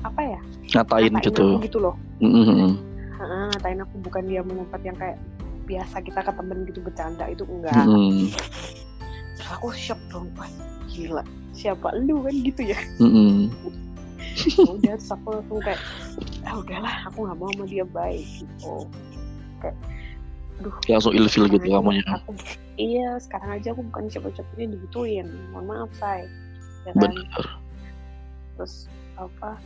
apa 0.03 0.21
ya 0.21 0.41
Ngatain 0.75 1.15
ngatain 1.15 1.31
gitu. 1.31 1.47
gitu 1.63 1.79
loh 1.79 1.95
Mm-mm. 2.19 2.75
Heeh, 3.23 3.43
ngatain 3.55 3.79
aku 3.87 3.95
bukan 4.03 4.27
dia 4.27 4.43
mengumpat 4.43 4.83
yang 4.83 4.99
kayak 4.99 5.15
biasa 5.63 6.03
kita 6.03 6.27
ke 6.27 6.33
temen 6.35 6.59
gitu 6.67 6.83
bercanda 6.83 7.25
itu 7.31 7.47
enggak 7.47 7.87
aku 9.53 9.73
shock 9.77 10.01
dong. 10.09 10.33
Pas 10.35 10.51
gila. 10.89 11.23
Siapa 11.53 11.93
lu 12.01 12.25
kan 12.25 12.35
gitu 12.41 12.63
ya. 12.73 12.79
Mm-mm. 13.01 13.53
Ya 14.33 14.65
udah 14.81 14.95
terus 14.97 15.13
aku 15.13 15.29
langsung 15.37 15.61
kayak 15.61 15.81
ah 16.49 16.57
udahlah 16.57 16.95
aku 17.11 17.19
nggak 17.29 17.37
mau 17.37 17.51
sama 17.53 17.65
dia 17.69 17.85
baik 17.85 18.27
gitu. 18.41 18.75
Kayak 19.61 19.77
aduh. 20.61 20.75
Langsung 20.89 21.15
ilfil 21.15 21.45
gitu 21.53 21.67
kamunya. 21.69 22.05
aku 22.09 22.33
iya 22.81 23.21
sekarang 23.21 23.61
aja 23.61 23.77
aku 23.77 23.83
bukan 23.93 24.09
cepet-cepetnya 24.09 24.79
digituin. 24.79 25.29
Mohon 25.53 25.65
maaf 25.69 25.91
say 26.01 26.25
ya 26.89 26.93
kan? 26.97 27.13
Bener. 27.13 27.45
Terus 28.57 28.89
apa? 29.21 29.61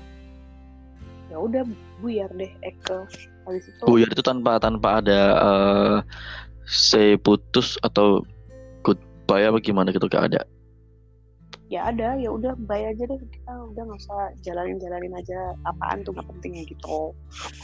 Ya 1.30 1.36
udah 1.38 1.62
buyar 2.02 2.30
deh 2.34 2.50
Eke. 2.62 3.06
Habis 3.46 3.70
itu 3.70 3.82
buyar 3.86 4.10
itu 4.10 4.22
tanpa 4.22 4.58
tanpa 4.58 4.98
ada 4.98 5.20
eh 5.38 5.96
say 6.66 7.14
putus 7.14 7.78
atau 7.86 8.26
goodbye 9.26 9.42
apa 9.42 9.58
gimana 9.58 9.90
gitu 9.90 10.06
gak 10.06 10.30
ada? 10.30 10.46
Ya 11.66 11.90
ada 11.90 12.14
ya 12.14 12.30
udah 12.30 12.54
bye 12.70 12.94
aja 12.94 13.02
deh. 13.10 13.18
Kita 13.18 13.50
udah 13.74 13.82
nggak 13.90 13.98
usah 13.98 14.30
jalanin 14.46 14.78
jalanin 14.78 15.10
aja 15.18 15.50
apaan 15.66 16.06
tuh 16.06 16.14
nggak 16.14 16.30
penting 16.38 16.62
gitu. 16.62 17.10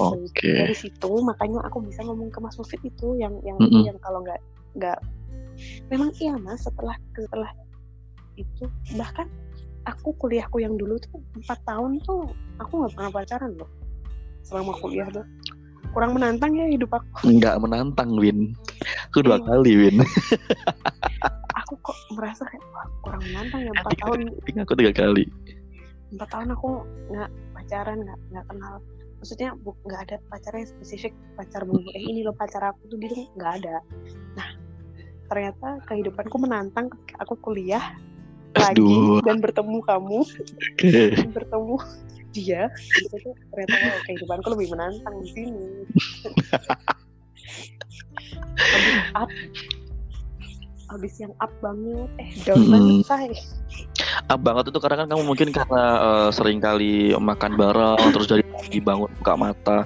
Oke. 0.03 0.43
Dari- 0.43 0.59
dari 0.59 0.75
situ 0.75 1.11
makanya 1.23 1.63
aku 1.63 1.87
bisa 1.87 2.03
ngomong 2.03 2.35
ke 2.35 2.43
Mas 2.43 2.59
Mufid 2.59 2.83
itu 2.83 3.15
yang 3.15 3.39
yang 3.47 3.55
Mm-mm. 3.63 3.87
yang 3.87 3.95
kalau 4.03 4.27
nggak 4.27 4.43
nggak 4.75 4.99
memang 5.87 6.11
iya 6.19 6.35
mas 6.35 6.67
setelah 6.67 6.99
setelah 7.15 7.47
itu 8.35 8.67
bahkan 8.99 9.31
aku 9.87 10.11
kuliahku 10.19 10.59
yang 10.59 10.75
dulu 10.75 10.99
tuh 10.99 11.23
empat 11.39 11.63
tahun 11.63 12.03
tuh 12.03 12.27
aku 12.59 12.83
nggak 12.83 12.93
pernah 12.99 13.11
pacaran 13.15 13.55
loh 13.55 13.71
selama 14.43 14.75
kuliah 14.83 15.07
tuh. 15.15 15.23
Kurang 15.95 16.19
menantang 16.19 16.59
ya 16.59 16.67
hidup 16.67 16.91
aku. 16.91 17.31
Nggak 17.39 17.55
menantang 17.63 18.19
Win. 18.19 18.51
Aku 19.15 19.23
dua 19.23 19.39
Iya. 19.39 19.47
kali 19.47 19.73
Win 19.79 19.97
aku 21.73 21.89
kok 21.89 21.97
merasa 22.13 22.45
kayak 22.45 22.61
wah 22.77 22.85
kurang 23.01 23.25
menantang 23.25 23.65
ya 23.65 23.73
empat 23.73 23.97
tahun. 24.05 24.21
aku 24.61 24.73
tiga 24.77 24.93
kali. 24.93 25.25
Empat 26.13 26.29
tahun 26.29 26.53
aku 26.53 26.69
nggak 27.09 27.31
pacaran 27.57 27.99
nggak 28.05 28.21
nggak 28.29 28.45
kenal. 28.53 28.75
Maksudnya 29.17 29.57
nggak 29.57 30.01
ada 30.05 30.17
pacarnya 30.29 30.69
spesifik 30.69 31.17
pacar 31.41 31.65
bener 31.65 31.89
eh 31.97 32.05
ini 32.05 32.29
loh 32.29 32.37
pacar 32.37 32.61
aku 32.61 32.93
tuh 32.93 33.01
gitu 33.01 33.25
nggak 33.41 33.65
ada. 33.65 33.81
Nah 34.37 34.49
ternyata 35.33 35.81
kehidupanku 35.89 36.37
menantang 36.37 36.93
ketika 36.93 37.25
aku 37.25 37.41
kuliah 37.41 37.97
lagi 38.53 38.85
S2 38.85 39.25
dan 39.25 39.41
bertemu 39.41 39.81
kamu. 39.81 40.21
Oke. 40.29 41.17
Dan 41.17 41.33
bertemu 41.33 41.81
dia. 42.37 42.69
Gitu 43.01 43.33
ternyata 43.49 43.75
oh, 43.81 43.97
kehidupanku 44.05 44.53
lebih 44.53 44.77
menantang 44.77 45.25
di 45.25 45.29
sini. 45.33 45.89
Up 49.17 49.33
habis 50.93 51.15
yang 51.17 51.33
up 51.41 51.53
banget 51.65 52.09
eh 52.21 52.29
down 52.47 52.61
Hmm. 52.63 52.73
banget 52.73 52.97
say 53.09 53.29
Ah, 54.29 54.37
banget 54.37 54.69
itu 54.69 54.79
karena 54.81 55.05
kan 55.05 55.09
kamu 55.13 55.25
mungkin 55.25 55.49
karena 55.53 55.85
eh, 56.01 56.29
sering 56.33 56.61
kali 56.61 57.17
makan 57.17 57.57
bareng 57.57 58.01
terus 58.13 58.29
dari 58.29 58.45
pagi 58.45 58.79
bangun 58.81 59.09
buka 59.21 59.35
mata 59.37 59.79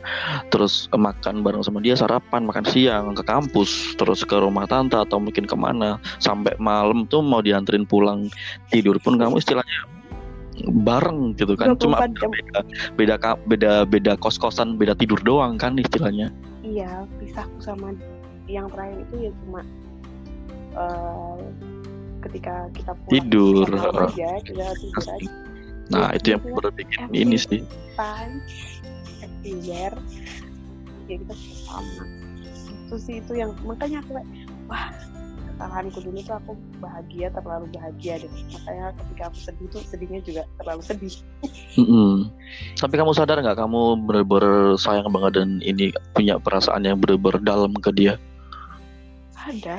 terus 0.51 0.91
makan 0.91 1.47
bareng 1.47 1.63
sama 1.63 1.79
dia 1.79 1.95
sarapan 1.95 2.43
makan 2.43 2.67
siang 2.67 3.15
ke 3.15 3.23
kampus 3.23 3.95
terus 3.95 4.27
ke 4.27 4.35
rumah 4.35 4.67
tante 4.67 4.99
atau 4.99 5.23
mungkin 5.23 5.47
ke 5.47 5.57
mana 5.57 6.03
sampai 6.19 6.55
malam 6.59 7.07
tuh 7.07 7.23
mau 7.23 7.39
dianterin 7.43 7.87
pulang 7.87 8.27
tidur 8.75 8.99
pun 8.99 9.19
kamu 9.19 9.39
istilahnya 9.39 9.81
bareng 10.83 11.37
gitu 11.37 11.53
kan 11.55 11.77
cuma 11.77 12.09
24 12.09 12.17
jam. 12.17 12.31
beda 12.33 12.61
beda 12.97 13.15
beda 13.47 13.73
beda 13.87 14.13
kos 14.19 14.41
kosan 14.41 14.81
beda 14.81 14.97
tidur 14.97 15.21
doang 15.23 15.61
kan 15.61 15.77
istilahnya 15.77 16.33
iya 16.65 17.05
pisahku 17.21 17.61
sama 17.61 17.93
yang 18.47 18.71
terakhir 18.73 19.05
itu 19.11 19.29
ya 19.29 19.33
cuma 19.45 19.61
eh, 20.77 21.37
ketika 22.27 22.55
kita 22.77 22.93
pulang 23.07 23.13
Tidur, 23.13 23.67
aja 23.73 24.31
kita 24.45 24.67
tidur 24.77 25.07
aja 25.09 25.31
nah 25.87 26.11
Iya, 26.11 26.19
itu 26.19 26.27
yang 26.35 26.43
berbikin 26.43 27.01
Every 27.07 27.23
ini 27.23 27.37
sih. 27.39 27.61
everywhere 29.23 29.95
ya 31.07 31.15
kita 31.23 31.35
sama. 31.63 32.03
Itu 32.87 32.99
sih 32.99 33.23
itu 33.23 33.33
yang 33.39 33.55
makanya 33.63 34.03
aku 34.03 34.19
kayak 34.19 34.29
wah 34.67 34.91
kesalahanku 35.55 35.99
dulu 36.03 36.19
tuh 36.27 36.35
aku 36.43 36.53
bahagia 36.83 37.31
terlalu 37.31 37.71
bahagia 37.71 38.19
deh. 38.19 38.31
Makanya 38.51 38.87
ketika 38.99 39.23
aku 39.31 39.39
sedih 39.39 39.67
tuh 39.71 39.83
sedihnya 39.87 40.21
juga 40.27 40.43
terlalu 40.59 40.83
sedih. 40.83 41.15
Mm-mm. 41.79 42.35
Tapi 42.75 42.95
kamu 42.99 43.15
sadar 43.15 43.39
nggak 43.39 43.55
kamu 43.55 44.03
bener-bener 44.03 44.75
sayang 44.75 45.07
banget 45.15 45.39
dan 45.39 45.63
ini 45.63 45.95
punya 46.19 46.43
perasaan 46.43 46.83
yang 46.83 46.99
bener-bener 46.99 47.39
dalam 47.47 47.71
ke 47.79 47.95
dia? 47.95 48.19
sadar 49.47 49.79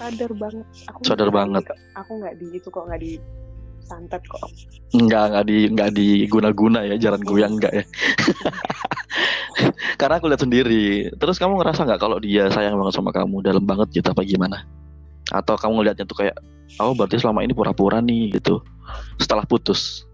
sadar 0.00 0.32
banget 0.32 0.66
aku 0.88 1.00
Sadar 1.04 1.28
banget. 1.28 1.62
di- 1.62 1.80
aku 1.92 2.12
nggak 2.16 2.34
di 2.40 2.46
itu 2.56 2.68
kok 2.68 2.84
nggak 2.88 3.00
di 3.00 3.12
santet 3.84 4.22
kok 4.24 4.40
Nggak 4.90 5.24
nggak 5.30 5.44
di 5.44 5.58
nggak 5.68 5.90
diguna-guna 5.92 6.80
ya 6.82 6.96
jalan 6.96 7.20
goyang 7.22 7.60
nggak 7.60 7.72
ya? 7.72 7.84
Karena 10.00 10.16
aku 10.16 10.26
lihat 10.26 10.40
sendiri. 10.40 10.84
Terus 11.14 11.36
kamu 11.36 11.60
ngerasa 11.60 11.84
nggak 11.84 12.00
kalau 12.00 12.16
dia 12.18 12.48
sayang 12.48 12.74
banget 12.74 12.96
sama 12.96 13.12
kamu 13.12 13.44
dalam 13.44 13.62
banget 13.62 13.92
gitu 13.92 14.08
apa 14.08 14.24
gimana? 14.24 14.64
Atau 15.30 15.54
kamu 15.54 15.78
ngelihatnya 15.78 16.08
tuh 16.08 16.18
kayak 16.18 16.36
oh 16.80 16.96
berarti 16.96 17.20
selama 17.20 17.44
ini 17.44 17.52
pura-pura 17.52 18.00
nih 18.00 18.34
gitu 18.34 18.64
setelah 19.20 19.44
putus? 19.44 20.08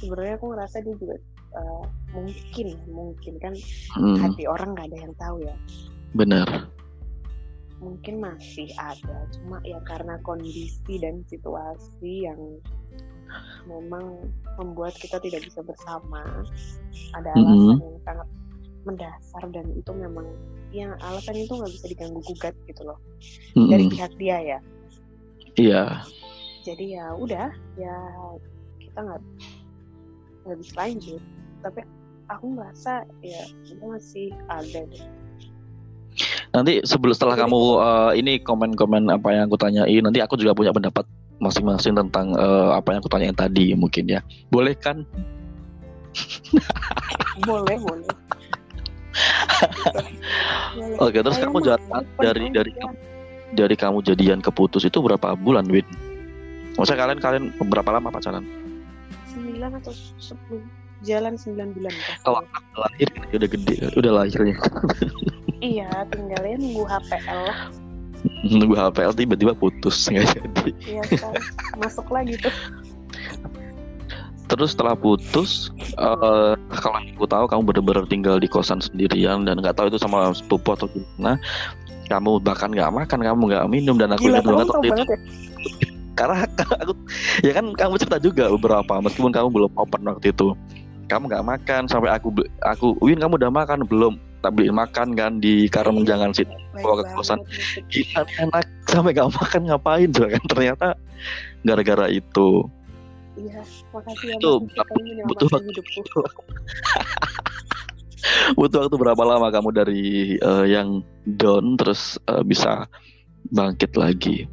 Sebenarnya 0.00 0.40
aku 0.40 0.46
ngerasa 0.56 0.76
dia 0.80 0.96
juga 0.96 1.16
eh, 1.50 1.84
mungkin 2.10 2.66
mungkin 2.88 3.34
kan 3.36 3.52
Hmm, 3.92 4.16
hati 4.18 4.48
orang 4.48 4.72
nggak 4.72 4.86
ada 4.88 4.98
yang 4.98 5.14
tahu 5.14 5.36
ya 5.44 5.54
bener. 6.10 6.48
Mungkin 7.80 8.20
masih 8.20 8.68
ada 8.76 9.24
cuma 9.32 9.56
ya 9.64 9.80
karena 9.88 10.20
kondisi 10.20 11.00
dan 11.00 11.24
situasi 11.26 12.28
yang 12.28 12.40
memang 13.64 14.20
membuat 14.60 14.92
kita 14.96 15.16
tidak 15.18 15.40
bisa 15.48 15.64
bersama 15.64 16.20
ada 17.16 17.30
Mhm. 17.36 17.40
alasan 17.40 17.80
yang 17.80 17.98
sangat 18.04 18.28
mendasar 18.80 19.44
dan 19.52 19.66
itu 19.76 19.92
memang 19.92 20.26
yang 20.72 20.92
alasan 21.02 21.36
itu 21.36 21.52
nggak 21.52 21.72
bisa 21.72 21.86
diganggu 21.88 22.20
gugat 22.24 22.54
gitu 22.64 22.82
loh 22.84 22.98
dari 23.56 23.84
Mm-mm. 23.84 23.92
pihak 23.92 24.12
dia 24.16 24.38
ya 24.40 24.58
Iya. 25.56 25.84
jadi 26.62 26.84
ya 27.00 27.06
udah 27.16 27.48
ya 27.76 27.96
kita 28.78 28.98
nggak 29.00 29.20
nggak 30.46 30.58
bisa 30.60 30.72
lanjut 30.76 31.22
tapi 31.60 31.80
aku 32.30 32.46
merasa 32.54 33.04
ya 33.20 33.42
itu 33.66 33.82
masih 33.84 34.28
ada 34.48 34.80
deh 34.86 35.04
Nanti 36.50 36.82
sebelum 36.82 37.14
setelah 37.14 37.38
Jadi- 37.38 37.46
kamu 37.46 37.60
eh, 37.78 38.12
ini 38.18 38.32
komen-komen 38.42 39.06
apa 39.06 39.28
yang 39.30 39.46
aku 39.46 39.54
tanyain, 39.54 40.02
nanti 40.02 40.18
aku 40.18 40.34
juga 40.34 40.50
punya 40.50 40.74
pendapat 40.74 41.06
masing-masing 41.38 41.94
tentang 41.94 42.34
eh, 42.34 42.70
apa 42.74 42.90
yang 42.90 43.00
aku 43.00 43.10
tanyain 43.10 43.36
tadi 43.36 43.72
mungkin 43.78 44.10
ya. 44.10 44.20
Boleh 44.50 44.74
kan? 44.74 45.06
boleh 47.48 47.76
boleh. 47.78 48.06
Oke, 51.02 51.18
terus 51.22 51.38
Ayo, 51.38 51.50
kamu 51.50 51.58
jalan 51.66 51.82
open 51.90 52.22
dari 52.22 52.44
aja. 52.46 52.54
dari 52.62 52.70
dari 53.50 53.74
kamu 53.74 53.98
jadian 54.06 54.38
ke 54.38 54.50
putus 54.50 54.86
itu 54.86 55.02
berapa 55.02 55.34
bulan, 55.34 55.66
Win? 55.66 55.86
Maksudnya 56.78 56.98
kalian 57.02 57.18
kalian 57.18 57.44
berapa 57.66 57.90
lama 57.94 58.10
pacaran? 58.10 58.46
sembilan 59.30 59.78
atau 59.78 59.94
sepuluh 60.18 60.66
jalan 61.06 61.34
sembilan 61.36 61.68
bulan 61.76 61.94
pas 61.96 62.18
Kalau 62.24 62.40
lahir 62.76 63.08
kan 63.12 63.22
udah 63.32 63.50
gede, 63.50 63.76
udah 63.96 64.12
lahirnya. 64.12 64.56
iya 65.60 65.88
tinggalnya 66.08 66.56
nunggu 66.60 66.84
HPL 66.88 67.40
lah 67.44 67.58
Nunggu 68.44 68.76
HPL 68.76 69.12
tiba-tiba 69.16 69.52
putus 69.56 69.96
nggak 70.12 70.28
jadi. 70.36 70.70
iya 70.84 71.02
kan 71.16 71.32
masuk 71.80 72.08
lagi 72.12 72.36
tuh 72.40 72.52
Terus 74.50 74.74
setelah 74.74 74.98
putus, 74.98 75.70
eh, 75.94 76.52
kalau 76.82 76.98
aku 76.98 77.22
tahu 77.30 77.44
kamu 77.46 77.62
bener-bener 77.70 78.04
tinggal 78.10 78.36
di 78.42 78.50
kosan 78.50 78.82
sendirian 78.82 79.46
dan 79.46 79.62
nggak 79.62 79.78
tahu 79.78 79.86
itu 79.86 79.94
sama 80.02 80.34
sepupu 80.34 80.74
atau 80.74 80.90
gimana. 80.90 81.38
Kamu 82.10 82.42
bahkan 82.42 82.74
nggak 82.74 82.90
makan, 82.90 83.22
kamu 83.22 83.42
nggak 83.46 83.70
minum 83.70 83.94
dan 83.94 84.10
aku 84.10 84.26
gila 84.26 84.42
ingat 84.42 84.50
banget 84.50 84.66
itu. 84.66 84.90
ya 84.90 85.18
Karena 86.18 86.42
aku, 86.82 86.92
ya 87.46 87.52
kan 87.54 87.64
kamu 87.78 87.94
cerita 88.02 88.18
juga 88.18 88.50
beberapa, 88.50 88.98
meskipun 88.98 89.30
kamu 89.30 89.48
belum 89.54 89.70
open 89.78 90.02
waktu 90.10 90.34
itu. 90.34 90.58
Kamu 91.10 91.26
nggak 91.26 91.44
makan 91.44 91.82
sampai 91.84 92.14
aku 92.14 92.30
aku 92.62 92.94
Win 93.02 93.18
kamu 93.18 93.36
udah 93.36 93.50
makan 93.50 93.82
belum? 93.84 94.14
Tak 94.40 94.56
beliin 94.56 94.72
makan 94.72 95.12
kan 95.12 95.36
di 95.36 95.68
Karang 95.68 96.00
Iya. 96.00 96.16
jangan 96.16 96.30
situ. 96.32 96.54
Baik 96.72 96.80
Bawa 96.80 96.94
ke 97.02 97.04
kosan. 97.12 97.38
Nih 97.90 98.06
anak 98.40 98.64
sampai 98.88 99.12
gak 99.12 99.28
makan 99.34 99.60
ngapain 99.68 100.08
coba 100.08 100.28
kan 100.32 100.44
ternyata 100.48 100.88
gara-gara 101.60 102.06
itu. 102.08 102.64
iya 103.36 103.60
makasih 103.92 104.26
ya 104.32 104.36
Itu 104.38 104.50
butuh 105.24 105.48
waktu. 105.50 105.70
butuh 108.58 108.78
waktu 108.84 108.96
berapa 108.96 109.22
lama 109.22 109.48
kamu 109.48 109.68
dari 109.72 110.02
eh, 110.36 110.64
yang 110.68 111.00
down 111.26 111.76
terus 111.76 112.18
eh, 112.26 112.42
bisa 112.42 112.86
bangkit 113.50 113.94
lagi? 113.94 114.46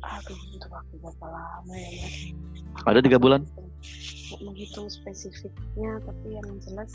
aduh 0.00 0.38
untuk 0.54 0.70
waktu 0.70 0.94
berapa 0.98 1.26
lama 1.26 1.74
ya 1.74 2.06
Ada 2.84 2.98
tiga 3.02 3.18
bulan? 3.18 3.42
Menghitung 4.56 4.88
spesifiknya 4.88 6.00
tapi 6.00 6.32
yang 6.32 6.48
jelas 6.64 6.88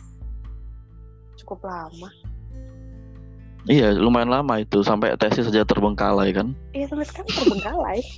cukup 1.38 1.62
lama 1.62 2.10
Iya, 3.69 3.93
lumayan 3.93 4.34
lama 4.34 4.65
itu 4.65 4.82
sampai 4.82 5.13
tesis 5.21 5.45
saja 5.45 5.62
terbengkalai 5.62 6.34
kan. 6.34 6.58
Iya 6.74 6.89
sampai 6.89 7.06
sekarang 7.06 7.30
terbengkalai. 7.30 8.02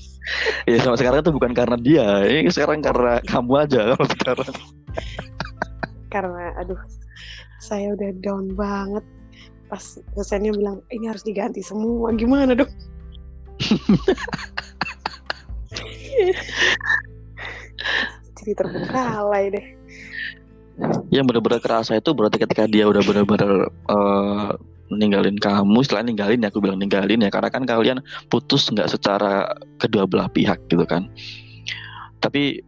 Iya, 0.72 0.80
sampai 0.80 1.04
sekarang 1.04 1.20
itu 1.20 1.36
bukan 1.36 1.52
karena 1.52 1.76
dia, 1.76 2.24
ini 2.24 2.48
sekarang 2.48 2.80
karena 2.80 3.20
kamu 3.28 3.68
aja 3.68 3.92
kalau 3.92 4.08
sekarang. 4.08 4.56
Karena 6.08 6.56
aduh, 6.64 6.80
saya 7.60 7.92
udah 7.92 8.16
down 8.24 8.56
banget. 8.56 9.04
Pas 9.68 10.00
dosennya 10.16 10.56
bilang 10.56 10.80
ini 10.96 11.12
harus 11.12 11.28
diganti 11.28 11.60
semua, 11.60 12.16
gimana 12.16 12.56
dong? 12.56 12.72
Jadi 18.44 18.54
terbengkalai 18.60 19.44
deh. 19.56 19.66
Yang 21.14 21.26
benar-benar 21.32 21.62
kerasa 21.64 21.96
itu 21.96 22.12
berarti 22.12 22.42
ketika 22.42 22.68
dia 22.68 22.90
udah 22.90 23.00
benar-benar 23.06 23.52
eh, 23.70 24.50
ninggalin 24.92 25.38
kamu, 25.40 25.80
setelah 25.86 26.04
ninggalin 26.06 26.44
ya 26.44 26.50
aku 26.52 26.60
bilang 26.60 26.78
ninggalin 26.82 27.24
ya 27.24 27.30
karena 27.32 27.50
kan 27.50 27.64
kalian 27.64 27.98
putus 28.28 28.68
nggak 28.70 28.90
secara 28.90 29.54
kedua 29.80 30.04
belah 30.10 30.28
pihak 30.28 30.60
gitu 30.68 30.84
kan. 30.84 31.08
Tapi 32.20 32.60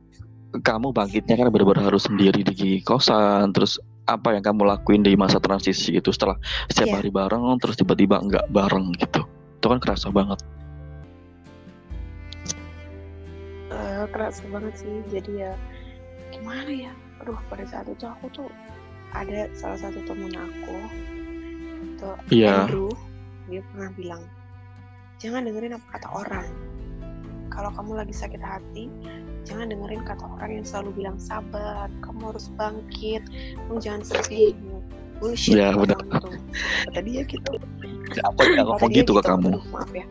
kamu 0.64 0.96
bangkitnya 0.96 1.36
kan 1.36 1.52
benar-benar 1.52 1.92
harus 1.92 2.08
sendiri 2.08 2.46
di 2.46 2.80
kosan, 2.86 3.52
terus 3.52 3.76
apa 4.06 4.38
yang 4.38 4.46
kamu 4.46 4.70
lakuin 4.70 5.02
di 5.02 5.18
masa 5.18 5.42
transisi 5.42 5.98
itu 5.98 6.14
setelah 6.14 6.38
setiap 6.70 6.94
Iya. 6.94 6.96
hari 7.02 7.10
bareng 7.10 7.58
terus 7.58 7.76
tiba-tiba 7.76 8.22
nggak 8.22 8.46
bareng 8.54 8.94
gitu. 9.02 9.26
Itu 9.60 9.66
kan 9.66 9.80
kerasa 9.82 10.14
banget. 10.14 10.40
Eh, 13.76 14.06
kerasa 14.10 14.42
banget 14.48 14.74
sih. 14.80 14.96
Jadi 15.12 15.44
ya 15.44 15.54
gimana 16.32 16.72
ya? 16.72 16.92
Aduh 17.20 17.38
pada 17.48 17.64
saat 17.68 17.88
itu 17.88 18.04
aku 18.04 18.28
tuh 18.32 18.48
ada 19.12 19.48
salah 19.54 19.80
satu 19.80 20.00
temen 20.04 20.32
aku 20.32 20.76
itu 21.86 22.10
Iya. 22.44 22.68
Andrew 22.68 22.92
dia 23.48 23.62
pernah 23.72 23.90
bilang 23.96 24.22
jangan 25.16 25.48
dengerin 25.48 25.80
apa 25.80 25.88
kata 25.96 26.08
orang 26.12 26.48
kalau 27.48 27.72
kamu 27.72 28.04
lagi 28.04 28.12
sakit 28.12 28.42
hati 28.44 28.92
jangan 29.48 29.72
dengerin 29.72 30.04
kata 30.04 30.28
orang 30.28 30.60
yang 30.60 30.66
selalu 30.68 30.92
bilang 31.00 31.16
sabar 31.16 31.88
kamu 32.04 32.36
harus 32.36 32.52
bangkit 32.60 33.24
kamu 33.64 33.80
jangan 33.80 34.02
sedih 34.04 34.52
bullshit 35.24 35.56
Iya, 35.56 35.72
ngomong 35.72 35.96
benar. 35.96 36.20
kata 36.92 37.00
dia 37.00 37.22
gitu 37.24 37.52
Apa 38.28 38.42
yang 38.52 38.68
ngomong 38.68 38.92
gitu 38.92 39.12
ke 39.16 39.24
kamu? 39.24 39.50
aduh, 39.56 39.64
maaf 39.72 39.92
ya 39.96 40.06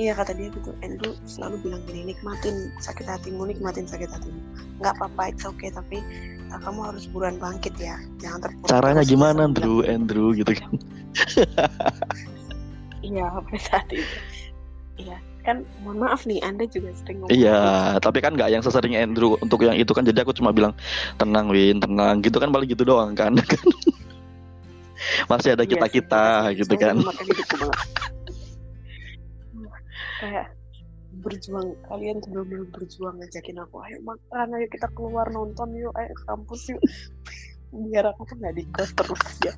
iya 0.00 0.16
kata 0.16 0.32
dia 0.32 0.48
gitu 0.48 0.72
Andrew 0.80 1.12
selalu 1.28 1.68
bilang 1.68 1.82
gini 1.84 2.16
nikmatin 2.16 2.72
sakit 2.80 3.04
hatimu 3.04 3.44
nikmatin 3.44 3.84
sakit 3.84 4.08
hatimu 4.08 4.40
nggak 4.80 4.96
apa-apa 4.96 5.36
it's 5.36 5.44
okay 5.44 5.68
tapi 5.68 6.00
uh, 6.48 6.60
kamu 6.64 6.80
harus 6.88 7.04
buruan 7.12 7.36
bangkit 7.36 7.76
ya 7.76 8.00
jangan 8.16 8.48
terpuruk 8.48 8.72
Caranya 8.72 9.04
terus." 9.04 9.12
gimana, 9.12 9.40
selalu 9.44 9.52
bilang 9.52 9.68
Andrew? 9.68 9.76
Andrew 9.84 10.26
gitu 10.32 10.52
kan? 10.56 10.72
Iya 13.00 13.26
pada 13.32 13.58
saat 13.58 13.88
itu. 13.90 14.16
Iya 15.00 15.16
kan 15.40 15.64
mohon 15.80 16.04
maaf 16.04 16.28
nih 16.28 16.38
Anda 16.44 16.68
juga 16.68 16.92
sering 17.00 17.24
ngomong. 17.24 17.32
Iya, 17.32 17.96
tapi 18.04 18.20
kan 18.20 18.36
nggak 18.36 18.52
yang 18.52 18.62
sesering 18.62 18.92
Andrew 18.92 19.40
untuk 19.40 19.64
yang 19.64 19.72
itu 19.72 19.90
kan. 19.96 20.04
Jadi 20.04 20.20
aku 20.20 20.36
cuma 20.36 20.52
bilang 20.52 20.76
tenang 21.16 21.48
Win, 21.48 21.80
tenang. 21.80 22.20
Gitu 22.20 22.36
kan 22.36 22.52
paling 22.52 22.68
gitu 22.68 22.84
doang 22.84 23.16
kan. 23.16 23.40
Masih 25.32 25.56
ada 25.56 25.64
kita 25.64 25.88
kita 25.88 26.52
iya 26.52 26.60
gitu 26.60 26.74
kan. 26.76 27.00
Kayak 30.20 30.52
berjuang 31.24 31.74
kalian 31.90 32.22
tuh 32.22 32.30
benar-benar 32.30 32.70
berjuang 32.70 33.18
ngajakin 33.18 33.58
aku 33.58 33.82
ayo 33.82 33.98
makan 34.06 34.54
ayo 34.54 34.66
kita 34.70 34.86
keluar 34.94 35.26
nonton 35.34 35.74
yuk 35.74 35.90
ayo 35.98 36.14
ke 36.14 36.22
kampus 36.22 36.70
yuk 36.70 36.78
biar 37.90 38.14
aku 38.14 38.22
tuh 38.30 38.38
nggak 38.38 38.54
di 38.54 38.62
kos 38.70 38.94
terus 38.94 39.22
ya 39.42 39.54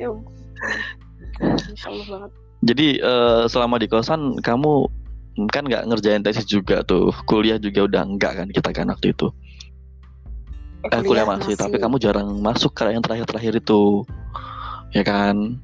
ya 0.00 0.08
banget 1.82 2.32
Jadi 2.62 2.88
eh, 3.02 3.42
selama 3.50 3.76
di 3.76 3.90
kosan 3.90 4.38
kamu 4.38 4.86
kan 5.50 5.66
nggak 5.66 5.82
ngerjain 5.90 6.22
tesis 6.22 6.46
juga 6.46 6.86
tuh. 6.86 7.10
Kuliah 7.26 7.58
juga 7.58 7.90
udah 7.90 8.02
enggak 8.06 8.32
kan 8.38 8.48
kita 8.54 8.70
kan 8.70 8.86
waktu 8.94 9.10
itu. 9.10 9.34
Eh, 10.86 11.02
kuliah 11.02 11.26
masih, 11.26 11.58
tapi 11.58 11.82
kamu 11.82 11.98
jarang 11.98 12.38
masuk 12.38 12.70
karena 12.70 12.98
yang 12.98 13.02
terakhir-terakhir 13.02 13.58
itu. 13.58 14.06
Ya 14.94 15.02
kan? 15.02 15.58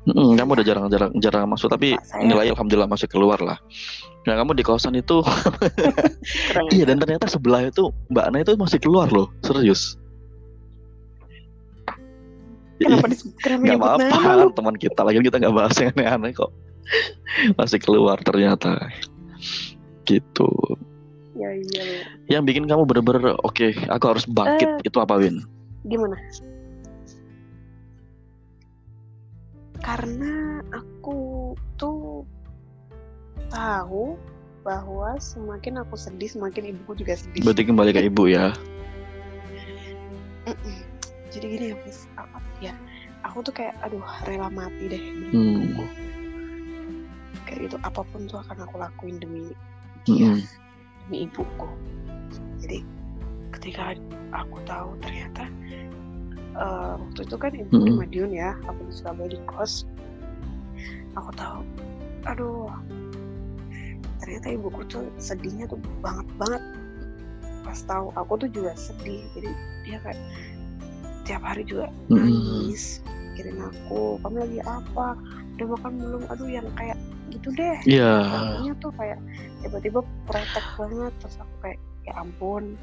Mm, 0.00 0.32
kamu 0.32 0.50
udah 0.56 0.64
jarang-jarang 0.64 1.12
jarang 1.20 1.44
masuk 1.44 1.68
tapi 1.68 1.92
saya- 2.08 2.24
nilai 2.24 2.48
alhamdulillah 2.56 2.88
masih 2.88 3.04
keluar 3.04 3.36
lah. 3.36 3.60
Nah 4.24 4.34
kamu 4.40 4.56
di 4.56 4.64
kosan 4.64 4.96
itu 4.96 5.20
Iya 6.74 6.88
dan 6.88 6.96
ternyata 6.96 7.28
sebelah 7.28 7.68
itu 7.68 7.92
Mbak 8.08 8.24
Ana 8.24 8.38
itu 8.40 8.52
masih 8.56 8.80
keluar 8.80 9.12
loh 9.12 9.28
serius. 9.44 10.00
kenapa 12.80 13.12
disebut 13.12 13.36
Gak 13.68 13.76
apa-apa 13.76 14.48
teman 14.56 14.76
kita 14.80 15.00
lagi 15.04 15.20
kita 15.20 15.36
nggak 15.36 15.52
bahas 15.52 15.76
yang 15.76 15.92
aneh-aneh 15.92 16.32
kok. 16.32 16.48
Masih 17.60 17.76
keluar 17.76 18.16
ternyata. 18.24 18.80
Gitu. 20.08 20.48
ya 21.36 21.52
iya. 21.52 21.84
Yang 22.26 22.42
bikin 22.52 22.64
kamu 22.68 22.88
bener-bener 22.88 23.36
oke 23.40 23.68
aku 23.88 24.04
harus 24.08 24.24
bangkit 24.24 24.80
itu 24.84 24.96
apa 24.96 25.16
Win? 25.16 25.44
gimana 25.80 26.16
karena 29.80 30.60
aku 30.70 31.52
tuh 31.74 32.24
tahu 33.48 34.14
bahwa 34.60 35.16
semakin 35.16 35.80
aku 35.80 35.96
sedih 35.96 36.28
semakin 36.28 36.76
ibuku 36.76 37.00
juga 37.00 37.16
sedih 37.16 37.40
Berarti 37.42 37.64
kembali 37.64 37.90
ke 37.90 38.00
ibu 38.06 38.28
ya. 38.28 38.52
Mm-mm. 40.44 40.78
jadi 41.30 41.46
gini 41.46 41.64
ya 41.72 41.76
Fis, 41.86 42.10
apa 42.18 42.38
ya 42.58 42.74
aku 43.22 43.44
tuh 43.44 43.54
kayak 43.54 43.76
aduh 43.84 44.02
rela 44.26 44.50
mati 44.50 44.90
deh 44.90 45.02
Hmm. 45.30 45.78
kayak 47.46 47.70
gitu 47.70 47.76
apa 47.86 48.02
pun 48.10 48.26
tuh 48.26 48.42
akan 48.42 48.66
aku 48.66 48.74
lakuin 48.80 49.16
demi 49.22 49.52
dia 50.02 50.32
Mm-mm. 50.34 50.42
demi 51.06 51.28
ibuku 51.30 51.68
jadi 52.60 52.78
ketika 53.54 53.94
aku 54.34 54.58
tahu 54.66 54.96
ternyata 55.00 55.46
eh, 56.56 56.92
waktu 56.98 57.20
itu 57.26 57.36
kan 57.36 57.52
ibu 57.54 57.72
di. 57.74 57.92
Madiun 57.98 58.30
ya 58.34 58.56
aku 58.66 58.80
di 58.88 58.92
Surabaya 58.94 59.28
di 59.30 59.40
kos. 59.46 59.86
Aku 61.18 61.30
tahu 61.34 61.60
aduh. 62.26 62.70
Ternyata 64.20 64.46
ibuku 64.52 64.84
tuh 64.86 65.08
sedihnya 65.16 65.66
tuh 65.66 65.80
banget 66.04 66.28
banget. 66.36 66.62
Pas 67.64 67.78
tahu 67.88 68.12
aku 68.14 68.46
tuh 68.46 68.48
juga 68.52 68.76
sedih. 68.76 69.24
Jadi 69.34 69.50
dia 69.88 69.98
kayak 70.04 70.20
tiap 71.24 71.42
hari 71.44 71.62
juga 71.62 71.92
nangis 72.10 73.04
mikirin 73.30 73.62
aku 73.62 74.18
kamu 74.20 74.36
lagi 74.44 74.60
apa? 74.66 75.16
Udah 75.56 75.66
makan 75.76 75.92
belum? 75.96 76.22
Aduh 76.28 76.48
yang 76.50 76.68
kayak 76.76 76.98
gitu 77.32 77.48
deh. 77.56 77.78
Iya. 77.88 78.26
Akunya 78.26 78.74
tuh 78.82 78.92
kayak 78.98 79.18
tiba-tiba 79.64 80.00
protek 80.28 80.66
banget 80.76 81.12
terus 81.22 81.36
aku 81.40 81.54
kayak 81.64 81.80
ya 82.08 82.12
ampun 82.16 82.80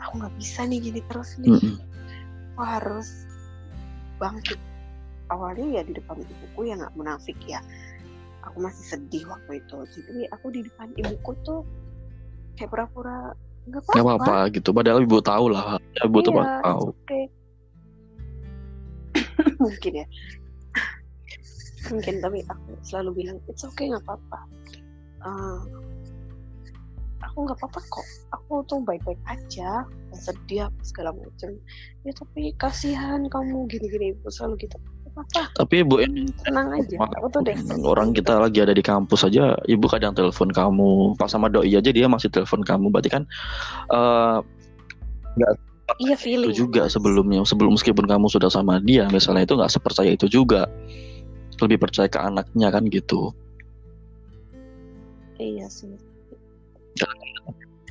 aku 0.00 0.12
nggak 0.20 0.34
bisa 0.36 0.60
nih 0.68 0.78
gini 0.80 1.00
terus 1.08 1.40
nih. 1.40 1.56
Mm-mm. 1.56 1.76
Aku 2.54 2.62
harus 2.62 3.26
bangkit 4.22 4.58
awalnya 5.28 5.80
ya 5.80 5.82
di 5.82 5.92
depan 5.98 6.22
ibuku 6.22 6.70
ya 6.70 6.78
nggak 6.78 6.94
munafik 6.94 7.38
ya 7.50 7.58
aku 8.46 8.62
masih 8.62 8.84
sedih 8.94 9.26
waktu 9.26 9.58
itu 9.58 9.76
jadi 9.98 10.30
aku 10.30 10.46
di 10.54 10.60
depan 10.62 10.88
ibuku 10.94 11.34
tuh 11.42 11.66
kayak 12.54 12.70
pura-pura 12.70 13.34
nggak 13.64 13.80
apa-apa 13.96 14.52
gitu. 14.52 14.76
Padahal 14.76 15.08
ibu 15.08 15.24
tahu 15.24 15.48
lah. 15.48 15.80
Ibu 16.04 16.20
tuh 16.20 16.36
Iya, 16.36 16.38
pasti 16.44 16.56
tahu. 16.68 16.84
okay. 16.92 17.24
mungkin 19.64 19.92
ya 20.04 20.06
mungkin 21.88 22.14
tapi 22.20 22.38
aku 22.44 22.70
selalu 22.84 23.10
bilang 23.24 23.38
it's 23.48 23.64
okay 23.64 23.88
nggak 23.88 24.04
apa-apa 24.04 24.40
Eh, 25.24 25.58
aku 27.30 27.38
nggak 27.48 27.58
apa-apa 27.60 27.80
kok. 27.88 28.06
Aku 28.36 28.62
tuh 28.68 28.80
baik-baik 28.84 29.20
aja 29.26 29.84
nggak 29.84 30.20
sedih 30.20 30.68
apa 30.68 30.80
segala 30.84 31.10
macam 31.16 31.50
ya 32.04 32.12
tapi 32.12 32.52
kasihan 32.60 33.20
kamu 33.26 33.66
gini-gini 33.70 34.14
ibu 34.14 34.28
selalu 34.28 34.68
gitu. 34.68 34.76
"Nggak 34.76 35.12
apa-apa. 35.14 35.42
Tapi 35.56 35.74
ibu 35.82 35.96
ini 36.00 36.28
tenang 36.44 36.68
aja. 36.74 36.96
Aku 37.18 37.26
tuh 37.32 37.40
deh 37.42 37.56
orang 37.82 38.12
kita 38.12 38.38
lagi 38.38 38.58
ada 38.60 38.74
di 38.76 38.84
kampus 38.84 39.26
aja, 39.26 39.56
ibu 39.66 39.86
kadang 39.88 40.12
telepon 40.12 40.50
kamu. 40.52 41.16
Pas 41.16 41.30
sama 41.32 41.48
doi 41.48 41.74
aja 41.74 41.90
dia 41.90 42.06
masih 42.06 42.28
telepon 42.30 42.62
kamu. 42.62 42.92
Berarti 42.92 43.10
kan 43.10 43.22
eh 43.90 44.38
iya 46.00 46.16
feeling. 46.16 46.52
itu 46.52 46.66
juga 46.68 46.86
sebelumnya. 46.88 47.42
Sebelum 47.44 47.76
meskipun 47.76 48.06
kamu 48.06 48.26
sudah 48.30 48.48
sama 48.52 48.80
dia 48.80 49.08
misalnya 49.10 49.48
itu 49.48 49.54
nggak 49.56 49.72
sepercaya 49.72 50.12
itu 50.12 50.28
juga. 50.30 50.68
Lebih 51.62 51.78
percaya 51.78 52.10
ke 52.10 52.18
anaknya 52.18 52.68
kan 52.74 52.86
gitu. 52.90 53.30
Iya 55.38 55.66
sih. 55.66 56.13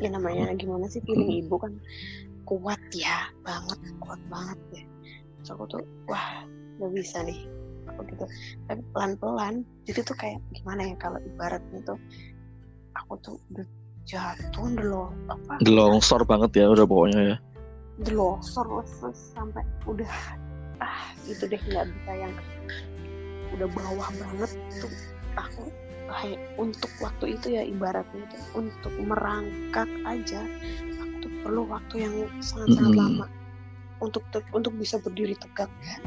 Ya 0.04 0.12
namanya 0.12 0.52
gimana 0.60 0.92
sih 0.92 1.00
feeling 1.08 1.48
ibu 1.48 1.56
kan 1.56 1.80
kuat 2.44 2.80
ya 2.92 3.32
banget 3.48 3.80
kuat 4.04 4.20
banget 4.28 4.60
ya. 4.76 4.84
Terus 5.40 5.50
aku 5.56 5.64
tuh 5.72 5.84
wah 6.12 6.44
nggak 6.80 6.92
bisa 6.92 7.24
nih. 7.24 7.48
Aku 7.88 8.04
gitu. 8.12 8.28
Tapi 8.68 8.84
pelan 8.92 9.16
pelan 9.16 9.56
jadi 9.88 10.04
tuh 10.04 10.16
kayak 10.20 10.44
gimana 10.52 10.92
ya 10.92 10.96
kalau 11.00 11.24
ibaratnya 11.24 11.80
tuh 11.88 11.96
aku 13.00 13.16
tuh 13.24 13.36
udah 13.56 13.68
jatuh 14.04 14.68
udah 14.76 15.08
apa? 15.32 15.64
Longsor 15.64 16.28
banget 16.28 16.52
ya 16.60 16.68
udah 16.68 16.84
pokoknya 16.84 17.22
ya. 17.24 17.38
Jelosor 18.04 18.84
sampai 19.16 19.64
udah 19.88 20.12
ah 20.84 21.16
gitu 21.24 21.48
deh 21.48 21.62
nggak 21.72 21.88
bisa 21.88 22.12
yang 22.12 22.34
udah 23.56 23.70
bawah 23.72 24.10
banget 24.20 24.52
tuh 24.82 24.92
aku 25.40 25.64
untuk 26.60 26.92
waktu 27.02 27.36
itu 27.36 27.58
ya 27.58 27.64
ibaratnya 27.66 28.24
itu 28.28 28.38
untuk 28.56 28.94
merangkak 29.02 29.90
aja 30.06 30.46
aku 31.02 31.16
tuh 31.26 31.32
perlu 31.44 31.64
waktu 31.68 31.96
yang 32.08 32.14
sangat-sangat 32.40 32.94
Mm-mm. 32.94 33.02
lama 33.02 33.26
untuk 34.04 34.24
untuk 34.52 34.74
bisa 34.76 35.00
berdiri 35.00 35.36
tegak 35.40 35.72
ya. 35.80 35.98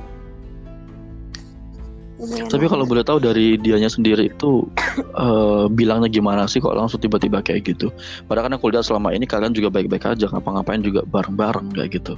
Lumayan 2.17 2.49
Tapi 2.49 2.65
kalau 2.69 2.85
lama. 2.85 2.93
boleh 2.97 3.05
tahu 3.05 3.19
dari 3.21 3.61
dianya 3.61 3.93
sendiri 3.93 4.33
itu 4.33 4.65
eh, 5.25 5.67
bilangnya 5.73 6.09
gimana 6.09 6.49
sih 6.49 6.61
kok 6.61 6.77
langsung 6.77 7.01
tiba-tiba 7.01 7.45
kayak 7.45 7.65
gitu? 7.77 7.93
Padahal 8.29 8.49
kan 8.49 8.57
aku 8.57 8.73
lihat 8.73 8.85
selama 8.89 9.13
ini 9.13 9.29
kalian 9.29 9.53
juga 9.53 9.69
baik-baik 9.73 10.17
aja, 10.17 10.29
ngapa-ngapain 10.33 10.81
juga 10.85 11.05
bareng-bareng 11.09 11.73
kayak 11.77 12.01
gitu. 12.01 12.17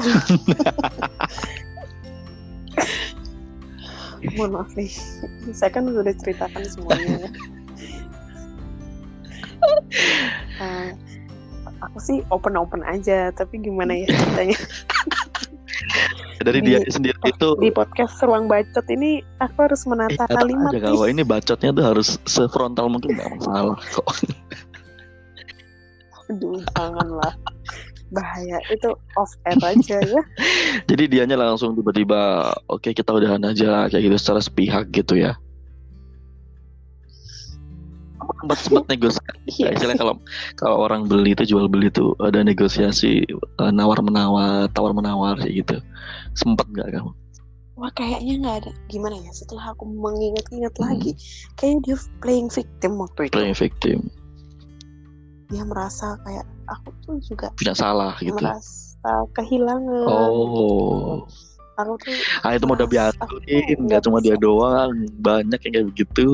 mohon 4.36 4.52
maaf 4.56 4.70
nih. 4.76 4.90
Saya 5.52 5.70
kan 5.72 5.88
udah 5.88 6.14
ceritakan 6.16 6.62
semuanya 6.66 7.28
ya. 7.28 7.30
Eh, 10.60 10.90
aku 11.84 11.98
sih 12.00 12.18
open 12.32 12.56
open 12.56 12.80
aja 12.84 13.28
tapi 13.32 13.60
gimana 13.60 13.92
ya 13.92 14.08
ceritanya? 14.08 14.58
Dari 16.44 16.64
Di- 16.64 16.72
dia 16.72 16.80
sendiri 16.88 17.20
itu 17.28 17.48
di 17.60 17.68
podcast 17.68 18.16
ruang 18.24 18.48
bacot 18.48 18.84
ini 18.88 19.20
aku 19.44 19.68
harus 19.68 19.84
eh, 19.84 19.88
menata 19.92 20.24
tetap 20.24 20.40
kalimat 20.40 20.72
aja 20.72 20.80
kalau 20.88 21.04
ini 21.04 21.22
bacotnya 21.24 21.70
tuh 21.76 21.84
harus 21.84 22.16
sefrontal 22.24 22.88
mungkin 22.88 23.20
nggak 23.20 23.28
masalah 23.36 23.76
kok. 23.76 24.08
Aduh, 26.32 26.64
janganlah 26.72 27.34
bahaya 28.10 28.58
itu 28.70 28.90
off 29.14 29.30
air 29.46 29.58
aja 29.62 29.98
ya 30.02 30.22
Jadi 30.90 31.04
dianya 31.06 31.38
langsung 31.38 31.74
tiba-tiba 31.78 32.50
oke 32.66 32.90
kita 32.90 33.10
udahan 33.14 33.42
aja 33.46 33.86
kayak 33.86 34.02
gitu 34.10 34.16
secara 34.18 34.40
sepihak 34.42 34.90
gitu 34.90 35.14
ya. 35.18 35.38
Sempat 38.40 38.58
sempat 38.62 38.84
negosiasi. 38.92 39.38
Iya. 39.60 39.74
Istilahnya 39.76 40.00
kalau 40.00 40.14
kalau 40.56 40.76
orang 40.80 41.06
beli 41.06 41.34
itu 41.34 41.44
jual 41.54 41.66
beli 41.68 41.90
itu 41.92 42.14
ada 42.22 42.40
negosiasi 42.42 43.22
nawar 43.58 44.00
menawar 44.00 44.66
tawar 44.72 44.92
menawar 44.96 45.36
kayak 45.38 45.64
gitu. 45.66 45.76
Sempat 46.34 46.66
nggak 46.70 46.98
kamu? 46.98 47.12
wah 47.80 47.88
kayaknya 47.96 48.44
nggak 48.44 48.56
ada 48.60 48.70
gimana 48.92 49.16
ya 49.24 49.32
setelah 49.32 49.72
aku 49.72 49.88
mengingat-ingat 49.88 50.68
Hmm. 50.76 50.84
lagi 50.84 51.16
kayaknya 51.56 51.80
dia 51.80 51.96
playing 52.20 52.52
victim 52.52 53.00
waktu 53.00 53.20
itu 53.24 53.32
Playing 53.32 53.56
victim 53.56 53.98
dia 55.50 55.62
merasa 55.66 56.14
kayak 56.22 56.46
aku 56.70 56.88
tuh 57.02 57.16
juga 57.20 57.50
punya 57.58 57.74
salah 57.74 58.14
gitu. 58.22 58.38
merasa 58.38 59.12
kehilangan. 59.34 60.06
Oh, 60.06 61.26
aku 61.74 61.92
tuh 62.06 62.14
ah 62.46 62.54
itu 62.54 62.64
mah 62.64 62.76
udah 62.78 62.88
tuh 63.18 63.38
Nggak 63.82 64.00
cuma 64.06 64.18
dia 64.22 64.38
doang, 64.38 64.94
banyak 65.18 65.58
yang 65.66 65.72
kayak 65.74 65.86
begitu. 65.90 66.26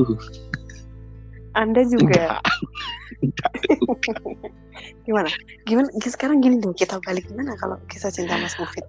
anda 1.57 1.81
juga. 1.89 2.37
Enggak. 3.17 3.51
gimana? 5.09 5.29
Gimana? 5.65 5.89
Sekarang 6.05 6.37
gini 6.37 6.61
dong 6.61 6.77
kita 6.77 7.01
balik 7.01 7.25
gimana 7.25 7.57
kalau 7.57 7.81
kisah 7.89 8.13
cinta 8.13 8.37
Mas 8.37 8.53
Mufid 8.61 8.85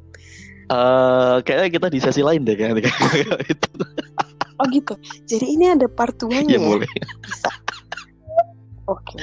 Eh, 0.68 1.36
kayaknya 1.48 1.68
kita 1.72 1.86
di 1.88 1.96
sesi 1.96 2.20
lain 2.20 2.44
deh 2.44 2.52
kan 2.52 2.76
itu. 2.76 2.84
oh 4.60 4.66
gitu. 4.68 4.92
Jadi 5.24 5.56
ini 5.56 5.72
ada 5.72 5.88
part 5.88 6.12
2 6.20 6.28
Ya 6.28 6.40
nya 6.44 6.60
ya? 6.60 6.60
boleh. 6.60 6.90
bisa. 7.24 7.48
Oke 8.84 9.16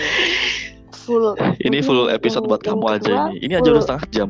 full 1.05 1.37
Ini 1.61 1.77
full 1.79 2.09
episode 2.09 2.43
buat 2.43 2.59
kamu 2.59 2.85
aja 2.91 3.29
ini. 3.29 3.45
Ini 3.45 3.53
aja 3.61 3.69
udah 3.69 3.83
setengah 3.83 4.05
jam. 4.09 4.29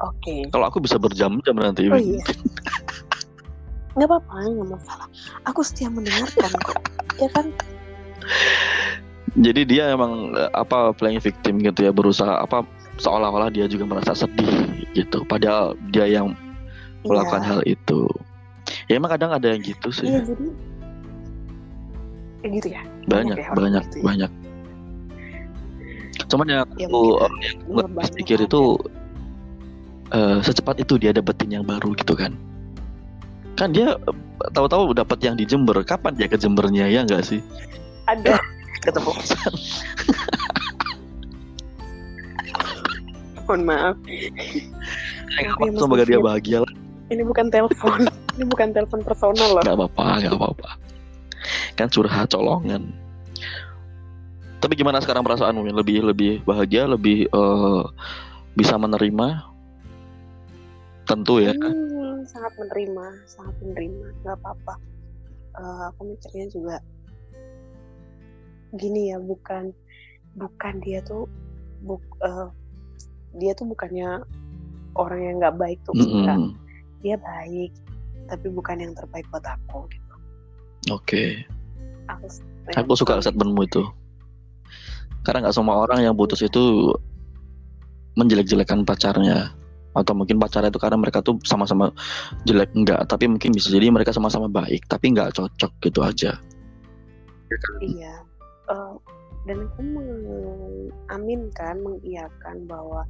oke 0.00 0.34
Kalau 0.48 0.64
aku 0.64 0.80
bisa 0.80 0.96
berjam-jam 0.96 1.54
nanti. 1.54 1.86
oh 1.86 2.00
iya 2.00 2.24
nggak 3.90 4.06
apa-apa 4.06 4.46
nggak 4.46 4.68
masalah 4.70 5.08
aku 5.44 5.60
setia 5.60 5.90
mendengarkan 5.90 6.46
kok 6.62 6.78
ya 7.18 7.28
kan 7.34 7.46
Jadi 9.34 9.62
dia 9.62 9.90
emang 9.90 10.34
eh, 10.34 10.50
apa 10.54 10.90
playing 10.90 11.22
victim 11.22 11.58
gitu 11.58 11.86
ya 11.86 11.92
berusaha 11.94 12.38
apa 12.38 12.66
seolah-olah 12.98 13.50
dia 13.50 13.66
juga 13.66 13.86
merasa 13.86 14.10
sedih 14.12 14.66
gitu. 14.92 15.22
Padahal 15.22 15.78
dia 15.94 16.06
yang 16.06 16.34
melakukan 17.02 17.40
Iya. 17.40 17.48
hal 17.48 17.60
itu. 17.62 18.00
Ya 18.86 18.98
emang 18.98 19.10
kadang 19.10 19.30
ada 19.30 19.46
yang 19.46 19.62
gitu 19.62 19.90
sih. 19.90 20.06
iya 20.06 20.20
jadi 20.22 20.46
kayak 22.40 22.52
gitu 22.58 22.68
ya 22.72 22.82
banyak 23.06 23.36
ya 23.36 23.46
orang 23.50 23.58
banyak 23.60 23.82
gitu 23.86 23.96
ya. 23.96 24.02
banyak. 24.06 24.30
Cuman 26.28 26.46
yang 26.50 26.60
Ya, 26.76 26.86
aku 26.90 27.00
eh, 27.22 27.32
yang 27.70 27.88
aku 27.96 28.10
pikir 28.20 28.38
itu 28.44 28.62
eh, 30.12 30.38
secepat 30.44 30.82
itu 30.82 30.98
dia 31.00 31.14
dapetin 31.14 31.48
yang 31.48 31.64
baru 31.64 31.94
gitu 31.96 32.12
kan. 32.12 32.36
Kan 33.56 33.72
dia 33.72 33.96
eh, 33.96 34.16
tahu-tahu 34.52 34.92
dapat 34.92 35.18
yang 35.24 35.38
di 35.38 35.48
Jember. 35.48 35.80
Kapan 35.86 36.18
dia 36.18 36.28
ke 36.28 36.36
Jembernya 36.36 36.90
ya 36.90 37.06
enggak 37.06 37.24
sih? 37.24 37.40
ada 38.10 38.34
Ketemu 38.84 39.12
mohon 43.50 43.66
maaf 43.66 43.96
Mas 45.58 45.74
semoga 45.74 46.06
dia 46.06 46.22
bahagia 46.22 46.62
lah. 46.62 46.72
ini 47.10 47.26
bukan 47.26 47.50
telepon 47.50 48.06
ini 48.38 48.44
bukan 48.46 48.70
telepon 48.70 49.02
personal 49.02 49.58
loh 49.58 49.62
Gak 49.66 49.74
apa-apa, 49.74 50.06
gak 50.22 50.34
apa-apa. 50.38 50.70
Kan 51.74 51.88
curhat 51.90 52.30
colongan. 52.30 52.94
Tapi 54.60 54.76
gimana 54.76 55.00
sekarang 55.00 55.24
perasaanmu? 55.24 55.64
Lebih 55.72 56.04
lebih 56.04 56.32
bahagia, 56.44 56.84
lebih 56.84 57.26
eh, 57.32 57.82
bisa 58.52 58.76
menerima? 58.76 59.40
Tentu 61.08 61.40
ya. 61.40 61.56
Hmm, 61.56 62.22
sangat 62.28 62.52
menerima, 62.60 63.06
sangat 63.24 63.54
menerima, 63.64 64.06
nggak 64.22 64.36
apa-apa. 64.36 64.74
Eh, 65.56 65.82
aku 65.90 66.00
mikirnya 66.12 66.46
juga 66.52 66.76
gini 68.76 69.10
ya, 69.10 69.18
bukan 69.18 69.74
bukan 70.38 70.74
dia 70.84 71.02
tuh 71.02 71.26
buk, 71.82 72.04
eh, 72.22 72.48
dia 73.40 73.56
tuh 73.56 73.66
bukannya 73.66 74.22
orang 74.94 75.20
yang 75.24 75.34
nggak 75.40 75.56
baik 75.56 75.78
tuh 75.88 75.96
enggak. 75.96 76.36
Mm-mm. 76.36 76.54
Dia 77.00 77.16
baik, 77.16 77.72
tapi 78.28 78.46
bukan 78.52 78.76
yang 78.78 78.92
terbaik 78.92 79.24
buat 79.32 79.42
aku 79.42 79.88
gitu. 79.88 80.14
Oke. 80.92 81.48
Aku 82.06 82.26
Aku 82.76 82.92
suka 82.94 83.18
statementmu 83.18 83.66
itu. 83.66 83.82
Karena 85.24 85.48
nggak 85.48 85.56
semua 85.56 85.84
orang 85.84 86.04
yang 86.04 86.14
putus 86.16 86.40
itu 86.40 86.94
menjelek-jelekan 88.16 88.84
pacarnya. 88.84 89.52
Atau 89.90 90.14
mungkin 90.14 90.38
pacarnya 90.38 90.70
itu 90.70 90.78
karena 90.78 90.98
mereka 90.98 91.20
tuh 91.20 91.36
sama-sama 91.42 91.90
jelek 92.46 92.70
enggak. 92.78 93.04
Tapi 93.10 93.26
mungkin 93.26 93.50
bisa 93.52 93.68
jadi 93.68 93.90
mereka 93.90 94.14
sama-sama 94.14 94.46
baik. 94.46 94.86
Tapi 94.86 95.12
nggak 95.12 95.34
cocok 95.36 95.72
gitu 95.82 96.00
aja. 96.00 96.38
Iya. 97.82 98.14
Eh, 98.70 98.94
dan 99.48 99.56
aku 99.66 99.80
mengaminkan, 99.82 101.80
mengiyakan 101.80 102.56
bahwa 102.68 103.08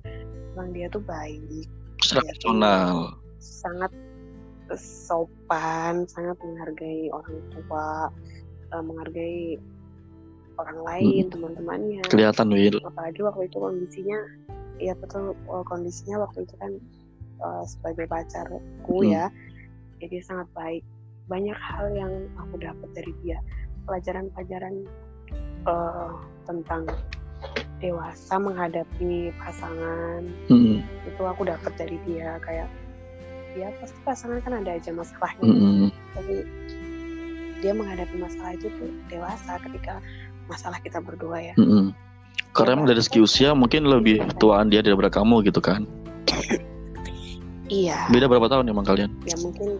memang 0.54 0.68
dia 0.72 0.86
tuh 0.88 1.02
baik. 1.02 1.66
Secara 2.00 2.32
personal. 2.32 2.96
sangat 3.40 3.92
sopan, 4.76 6.04
sangat 6.06 6.36
menghargai 6.44 7.08
orang 7.12 7.36
tua, 7.52 8.08
eh, 8.72 8.82
menghargai 8.84 9.58
orang 10.60 10.80
lain, 10.84 11.24
teman-temannya. 11.32 12.04
Kelihatan 12.08 12.48
Will. 12.52 12.78
Apalagi 12.84 13.20
waktu 13.24 13.48
itu 13.48 13.56
kondisinya, 13.56 14.18
ya 14.76 14.92
betul 14.96 15.32
eh, 15.34 15.64
kondisinya 15.66 16.16
waktu 16.24 16.44
itu 16.44 16.54
kan 16.60 16.72
eh, 17.40 17.64
sebagai 17.64 18.06
pacarku 18.06 18.96
Hmm. 19.00 19.10
ya, 19.10 19.24
dia 20.00 20.22
sangat 20.24 20.48
baik. 20.52 20.84
Banyak 21.30 21.56
hal 21.56 21.94
yang 21.94 22.12
aku 22.36 22.58
dapat 22.58 22.88
dari 22.92 23.12
dia, 23.24 23.38
pelajaran-pelajaran 23.88 24.74
eh, 25.66 26.12
tentang 26.44 26.84
dewasa 27.80 28.36
menghadapi 28.36 29.32
pasangan 29.40 30.22
Mm-mm. 30.52 30.84
itu 31.08 31.22
aku 31.24 31.48
dapat 31.48 31.72
dari 31.80 31.96
dia 32.04 32.36
kayak 32.44 32.68
ya 33.56 33.72
pasti 33.80 33.96
pasangan 34.04 34.38
kan 34.44 34.60
ada 34.62 34.76
aja 34.76 34.92
masalahnya 34.92 35.48
Mm-mm. 35.48 35.88
tapi 36.12 36.44
dia 37.60 37.72
menghadapi 37.72 38.16
masalah 38.20 38.56
itu 38.56 38.68
tuh 38.76 38.92
dewasa 39.08 39.56
ketika 39.64 40.04
masalah 40.50 40.82
kita 40.82 40.98
berdua 40.98 41.38
ya. 41.40 41.54
Mm-mm. 41.54 41.94
Karena 42.50 42.74
emang 42.74 42.90
dari 42.90 42.98
segi 42.98 43.22
usia 43.22 43.54
mungkin 43.54 43.86
lebih 43.86 44.26
tuaan 44.42 44.66
dia 44.68 44.82
daripada 44.82 45.06
kamu 45.06 45.46
gitu 45.46 45.62
kan. 45.62 45.86
iya. 47.70 48.10
Beda 48.10 48.26
berapa 48.26 48.50
tahun 48.50 48.66
emang 48.66 48.82
kalian? 48.82 49.10
ya 49.22 49.38
mungkin 49.38 49.78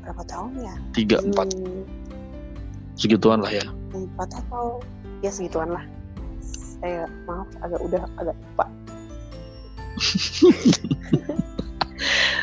berapa 0.00 0.24
tahun 0.24 0.50
ya? 0.56 0.74
Tiga, 0.96 1.20
empat, 1.20 1.52
Hmm, 1.52 1.84
segituan 2.96 3.44
lah 3.44 3.52
ya. 3.52 3.68
empat 3.92 4.28
atau 4.40 4.80
ya 5.20 5.28
segituan 5.28 5.68
lah. 5.68 5.84
Saya 6.80 7.04
maaf 7.28 7.48
agak 7.60 7.80
udah 7.84 8.02
agak 8.16 8.32
lupa. 8.34 8.64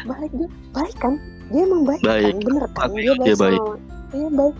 Baik 0.06 0.32
dia 0.38 0.50
baik 0.70 0.96
kan? 1.02 1.14
Dia 1.50 1.62
emang 1.66 1.82
baik, 1.88 2.02
Baik. 2.04 2.26
kan 2.30 2.38
bener 2.46 2.64
kan? 2.76 2.90
Baik, 2.92 2.94
dia 2.94 3.14
baik, 3.16 3.26
dia 3.26 3.36
baik. 3.40 3.58
sama 3.58 3.78
dia 4.14 4.30
baik 4.30 4.56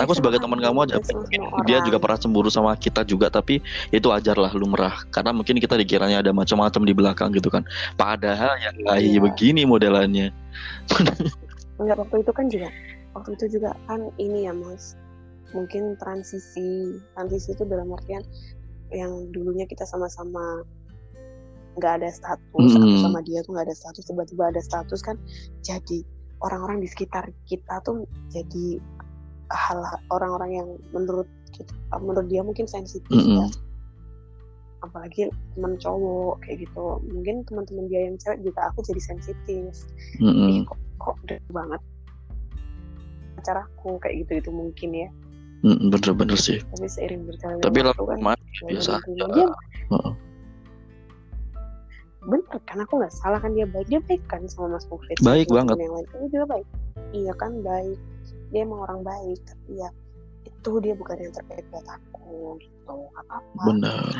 aku 0.00 0.12
sebagai 0.16 0.40
teman 0.40 0.58
kamu 0.58 0.88
aja. 0.88 0.96
dia 1.68 1.78
juga 1.84 2.00
pernah 2.00 2.18
cemburu 2.18 2.48
sama 2.48 2.72
kita 2.74 3.04
juga 3.04 3.28
tapi 3.28 3.60
itu 3.92 4.08
ajar 4.08 4.36
lah 4.40 4.52
lumrah. 4.56 5.04
Karena 5.12 5.30
mungkin 5.36 5.60
kita 5.60 5.76
dikiranya 5.76 6.24
ada 6.24 6.32
macam-macam 6.32 6.82
di 6.82 6.94
belakang 6.96 7.30
gitu 7.36 7.52
kan. 7.52 7.62
Padahal 7.94 8.56
ya 8.58 8.70
kayak 8.74 9.00
iya. 9.00 9.20
begini 9.20 9.62
modelannya. 9.68 10.32
Enggak 11.80 11.96
waktu 12.00 12.16
itu 12.24 12.32
kan 12.32 12.46
juga 12.48 12.68
waktu 13.16 13.30
itu 13.36 13.44
juga 13.60 13.76
kan 13.86 14.00
ini 14.16 14.48
ya 14.48 14.52
mas. 14.56 14.96
Mungkin 15.52 15.98
transisi. 15.98 16.98
Transisi 17.14 17.52
itu 17.52 17.62
dalam 17.68 17.90
artian 17.92 18.22
yang 18.90 19.30
dulunya 19.30 19.66
kita 19.70 19.86
sama-sama 19.86 20.66
nggak 21.78 22.02
ada 22.02 22.10
status 22.10 22.70
mm. 22.74 22.98
sama 23.06 23.22
dia 23.22 23.40
tuh 23.46 23.54
nggak 23.54 23.70
ada 23.70 23.76
status 23.78 24.02
tiba-tiba 24.02 24.50
ada 24.50 24.58
status 24.58 25.00
kan 25.06 25.14
jadi 25.62 26.02
orang-orang 26.42 26.82
di 26.82 26.88
sekitar 26.90 27.30
kita 27.46 27.78
tuh 27.86 28.08
jadi 28.32 28.82
hal 29.50 29.78
orang-orang 30.14 30.50
yang 30.54 30.68
menurut 30.94 31.26
kita, 31.50 31.74
menurut 31.98 32.26
dia 32.30 32.42
mungkin 32.46 32.70
sensitif 32.70 33.10
mm 33.10 33.20
-hmm. 33.20 33.38
ya. 33.42 33.46
Apalagi 34.80 35.28
teman 35.52 35.76
cowok 35.76 36.40
kayak 36.46 36.64
gitu. 36.64 36.84
Mungkin 37.12 37.44
teman-teman 37.44 37.84
dia 37.90 38.00
yang 38.08 38.16
cewek 38.16 38.40
juga 38.46 38.70
aku 38.72 38.80
jadi 38.86 39.02
sensitif. 39.02 39.74
Mm 40.22 40.32
-hmm. 40.32 40.52
kok 40.64 40.78
kok 41.02 41.16
banget. 41.52 41.82
Acaraku 43.42 44.00
kayak 44.00 44.24
gitu 44.24 44.32
itu 44.40 44.50
mungkin 44.54 44.90
ya. 44.94 45.08
Bener-bener 45.60 46.38
sih. 46.40 46.62
Tapi 46.72 46.88
seiring 46.88 47.28
berjalan 47.28 47.60
tapi 47.60 47.84
waktu 47.84 48.04
kan 48.08 48.18
biasa 48.64 48.90
aja. 48.96 49.24
dia, 49.36 49.46
uh 49.92 49.96
-uh. 49.96 50.14
bener 52.20 52.60
kan 52.68 52.76
aku 52.84 53.00
nggak 53.00 53.12
salah 53.12 53.40
kan 53.40 53.52
dia 53.52 53.68
baik. 53.68 53.88
Dia 53.88 54.00
baik 54.04 54.24
kan 54.28 54.44
sama 54.48 54.76
Mas 54.76 54.84
Mufid 54.88 55.16
baik 55.20 55.48
banget. 55.52 55.76
yang 55.76 55.92
lain. 55.92 56.06
Kan 56.08 56.20
juga 56.32 56.46
baik. 56.56 56.66
Iya 57.12 57.32
kan 57.36 57.52
baik 57.64 57.98
dia 58.50 58.66
emang 58.66 58.86
orang 58.86 59.00
baik 59.02 59.40
tapi 59.46 59.80
ya 59.80 59.88
itu 60.46 60.70
dia 60.82 60.94
bukan 60.96 61.16
yang 61.18 61.32
terbaik 61.32 61.66
buat 61.72 61.86
aku 61.88 62.58
gitu 62.60 62.96
apa 63.16 63.34
apa 63.40 63.62
benar 63.66 64.12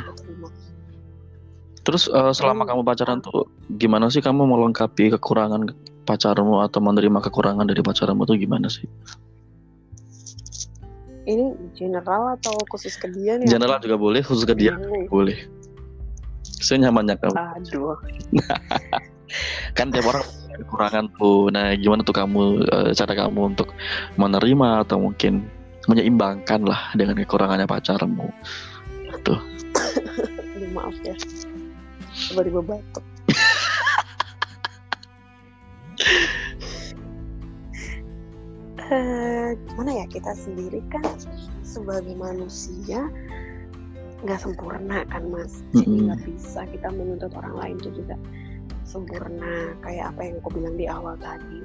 terus 1.82 2.06
uh, 2.12 2.30
selama 2.30 2.64
hmm. 2.64 2.70
kamu 2.70 2.82
pacaran 2.84 3.18
tuh 3.24 3.48
gimana 3.76 4.08
sih 4.12 4.22
kamu 4.22 4.46
melengkapi 4.46 5.10
kekurangan 5.18 5.72
pacarmu 6.04 6.62
atau 6.64 6.80
menerima 6.82 7.18
kekurangan 7.30 7.66
dari 7.66 7.82
pacarmu 7.82 8.24
tuh 8.24 8.36
gimana 8.36 8.68
sih 8.68 8.86
ini 11.28 11.54
general 11.78 12.34
atau 12.40 12.56
khusus 12.72 12.96
ke 12.98 13.06
dia 13.12 13.38
nih? 13.38 13.46
General 13.46 13.78
juga 13.78 13.94
boleh, 14.00 14.24
khusus 14.24 14.42
ke 14.42 14.54
dia 14.56 14.74
boleh. 14.74 15.06
boleh. 15.06 15.38
Senyamannya 16.42 17.14
kamu. 17.20 17.36
Aduh. 17.36 17.94
kan 19.78 19.94
tiap 19.94 20.10
orang 20.10 20.26
kekurangan 20.58 21.12
tuh. 21.14 21.50
Nah, 21.52 21.74
gimana 21.76 22.02
tuh 22.02 22.16
kamu 22.16 22.66
uh, 22.66 22.90
cara 22.94 23.12
kamu 23.26 23.54
untuk 23.54 23.74
menerima 24.18 24.86
atau 24.86 24.98
mungkin 24.98 25.46
menyeimbangkan 25.86 26.66
lah 26.66 26.92
dengan 26.94 27.18
kekurangannya 27.18 27.66
pacarmu? 27.66 28.28
Tuh. 29.26 29.40
Maaf 30.74 30.94
ya. 31.02 31.14
Tiba-tiba 32.30 32.60
batuk. 32.62 33.04
uh, 38.90 39.50
gimana 39.66 39.90
ya 40.02 40.06
kita 40.10 40.32
sendiri 40.36 40.82
kan 40.90 41.04
sebagai 41.66 42.14
manusia 42.18 43.06
nggak 44.20 44.40
sempurna 44.40 45.00
kan 45.08 45.24
mas 45.32 45.64
jadi 45.72 46.12
nggak 46.12 46.20
bisa 46.28 46.60
kita 46.68 46.92
menuntut 46.92 47.32
orang 47.32 47.54
lain 47.56 47.74
itu 47.80 48.04
juga 48.04 48.16
sempurna 48.90 49.78
kayak 49.86 50.10
apa 50.10 50.20
yang 50.26 50.34
aku 50.42 50.50
bilang 50.58 50.74
di 50.74 50.90
awal 50.90 51.14
tadi. 51.22 51.62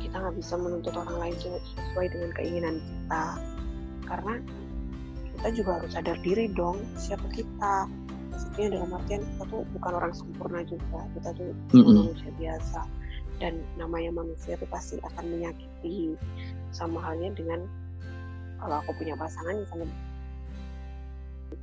Kita 0.00 0.16
nggak 0.16 0.36
bisa 0.40 0.56
menuntut 0.56 0.96
orang 0.96 1.28
lain 1.28 1.36
sesuai 1.36 2.06
dengan 2.08 2.30
keinginan 2.32 2.76
kita. 2.80 3.24
Karena 4.08 4.34
kita 5.36 5.48
juga 5.52 5.70
harus 5.76 5.92
sadar 5.92 6.16
diri 6.24 6.48
dong 6.56 6.80
siapa 6.96 7.28
kita. 7.28 7.84
Maksudnya 8.32 8.80
dalam 8.80 8.96
artian 8.96 9.20
kita 9.20 9.44
tuh 9.52 9.62
bukan 9.76 9.92
orang 9.92 10.12
sempurna 10.16 10.60
juga. 10.64 11.04
Kita 11.12 11.28
tuh 11.36 11.52
mm 11.52 11.76
-hmm. 11.76 11.92
manusia 11.92 12.30
biasa. 12.40 12.80
Dan 13.36 13.60
namanya 13.76 14.16
manusia 14.16 14.56
tuh 14.56 14.68
pasti 14.72 14.96
akan 15.04 15.24
menyakiti. 15.28 16.16
Sama 16.72 17.04
halnya 17.04 17.36
dengan 17.36 17.68
kalau 18.56 18.80
aku 18.80 18.96
punya 18.96 19.12
pasangan 19.20 19.60
yang 19.60 19.68
sama 19.68 19.84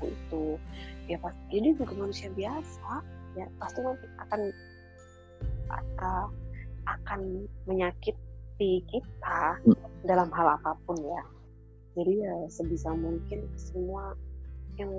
itu. 0.06 0.46
Ya 1.10 1.18
pasti 1.18 1.42
jadi 1.50 1.74
juga 1.82 1.94
manusia 1.98 2.30
biasa. 2.30 3.02
Ya 3.34 3.50
pasti 3.58 3.82
akan 4.22 4.54
akan 5.74 6.30
akan 6.84 7.20
menyakiti 7.66 8.84
kita 8.88 9.42
hmm. 9.64 9.76
dalam 10.04 10.30
hal 10.36 10.60
apa 10.60 10.76
pun 10.84 10.98
ya 11.00 11.24
jadi 11.94 12.14
ya 12.26 12.36
sebisa 12.50 12.92
mungkin 12.98 13.46
semua 13.56 14.18
yang 14.78 14.90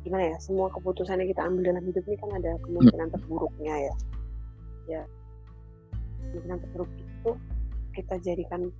gimana 0.00 0.32
ya 0.32 0.36
semua 0.40 0.72
keputusan 0.72 1.20
yang 1.20 1.28
kita 1.28 1.44
ambil 1.44 1.62
dalam 1.76 1.84
hidup 1.84 2.04
ini 2.08 2.16
kan 2.16 2.30
ada 2.32 2.56
kemungkinan 2.64 3.06
hmm. 3.12 3.14
terburuknya 3.14 3.74
ya 3.76 3.94
ya 4.88 5.02
kemungkinan 6.32 6.58
terburuk 6.64 6.90
itu 6.96 7.30
kita 7.92 8.14
jadikan 8.24 8.72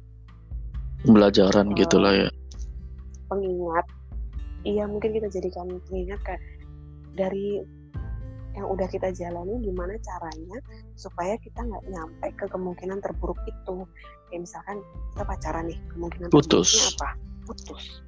pembelajaran 1.04 1.66
uh, 1.70 1.76
gitulah 1.76 2.12
ya 2.16 2.28
pengingat 3.28 3.86
iya 4.64 4.84
mungkin 4.88 5.12
kita 5.12 5.28
jadikan 5.28 5.68
pengingat 5.88 6.20
kayak 6.24 6.42
dari 7.14 7.60
yang 8.60 8.68
udah 8.68 8.88
kita 8.92 9.08
jalani 9.16 9.56
gimana 9.64 9.96
caranya 10.04 10.58
supaya 10.94 11.40
kita 11.40 11.64
nggak 11.64 11.84
nyampe 11.88 12.26
ke 12.36 12.44
kemungkinan 12.52 13.00
terburuk 13.00 13.40
itu. 13.48 13.88
Kayak 14.28 14.40
misalkan 14.44 14.76
kita 15.16 15.24
pacaran 15.24 15.64
nih 15.72 15.78
kemungkinan 15.96 16.28
putus. 16.28 16.94
apa? 17.00 17.16
Putus. 17.48 18.04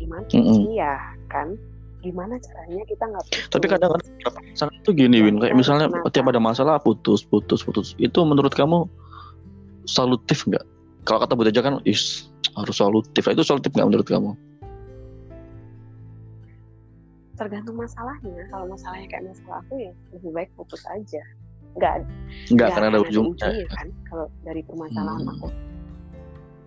Gimana 0.00 0.24
mm 0.24 0.40
-mm. 0.40 0.60
iya 0.72 0.94
kan? 1.28 1.54
Gimana 2.00 2.40
caranya 2.40 2.82
kita 2.88 3.04
nggak 3.04 3.24
tapi 3.52 3.66
kadang 3.68 3.92
kadang 4.24 4.44
pasangan 4.56 4.74
itu 4.80 4.90
gini 4.96 5.20
Win. 5.20 5.36
Kayak 5.36 5.54
misalnya 5.60 5.86
kenapa? 5.92 6.08
tiap 6.08 6.26
ada 6.32 6.40
masalah 6.40 6.74
putus 6.80 7.20
putus 7.20 7.60
putus. 7.60 7.92
Itu 8.00 8.24
menurut 8.24 8.56
kamu 8.56 8.88
solutif 9.84 10.48
nggak? 10.48 10.64
Kalau 11.04 11.20
kata 11.20 11.36
Buddha 11.36 11.60
kan 11.60 11.84
is 11.84 12.32
harus 12.56 12.76
solutif 12.80 13.22
itu 13.28 13.44
solutif 13.44 13.70
nggak 13.76 13.88
menurut 13.88 14.08
kamu 14.08 14.32
tergantung 17.40 17.80
masalahnya. 17.80 18.44
Kalau 18.52 18.66
masalahnya 18.68 19.08
kayak 19.08 19.24
masalah 19.32 19.64
aku 19.64 19.74
ya 19.80 19.92
lebih 20.12 20.30
baik 20.36 20.50
putus 20.60 20.84
aja. 20.92 21.22
Nggak 21.80 21.94
nggak 22.52 22.66
akan 22.76 22.84
ada 22.92 22.98
ujungnya 23.00 23.48
ya 23.64 23.68
kan? 23.72 23.88
Kalau 24.12 24.26
dari 24.44 24.60
permasalahan 24.68 25.24
hmm. 25.24 25.32
aku. 25.40 25.48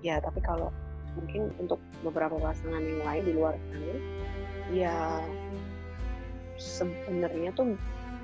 Ya 0.01 0.17
tapi 0.17 0.41
kalau 0.41 0.74
mungkin 1.13 1.53
untuk 1.61 1.78
beberapa 2.01 2.34
pasangan 2.41 2.82
yang 2.82 3.05
lain 3.05 3.21
di 3.21 3.34
luar 3.38 3.53
sana 3.69 3.93
ya 4.74 5.21
sebenarnya 6.57 7.53
tuh 7.53 7.78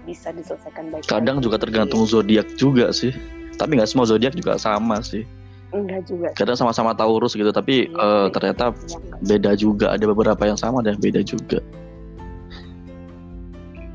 bisa 0.09 0.33
diselesaikan 0.33 0.89
baik 0.89 1.05
kadang 1.05 1.37
juga 1.37 1.61
tergantung 1.61 2.01
zodiak 2.09 2.49
juga 2.57 2.89
sih. 2.89 3.13
Tapi 3.61 3.77
nggak 3.77 3.91
semua 3.91 4.09
zodiak 4.09 4.33
juga 4.33 4.57
sama 4.57 5.05
sih. 5.05 5.21
Enggak 5.69 6.09
juga 6.09 6.33
kadang 6.33 6.57
sama-sama 6.57 6.97
Taurus 6.97 7.37
gitu 7.37 7.53
tapi 7.53 7.93
ya, 7.93 8.01
uh, 8.01 8.27
ternyata 8.33 8.73
ya, 8.73 8.97
beda 9.21 9.51
juga. 9.53 9.93
Ada 9.93 10.09
beberapa 10.09 10.41
yang 10.49 10.57
sama 10.57 10.81
dan 10.81 10.97
beda 10.97 11.21
juga 11.21 11.61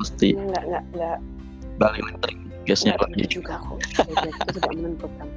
mesti 0.04 0.28
nggak 0.36 0.62
nggak 0.68 0.84
nggak. 0.92 1.18
Balik 1.80 2.04
lagi 2.04 2.36
gasnya 2.68 2.94
lagi 3.00 3.24
juga 3.24 3.56
aku. 3.56 3.80
Tidak 4.52 4.72
menentukan 4.76 5.28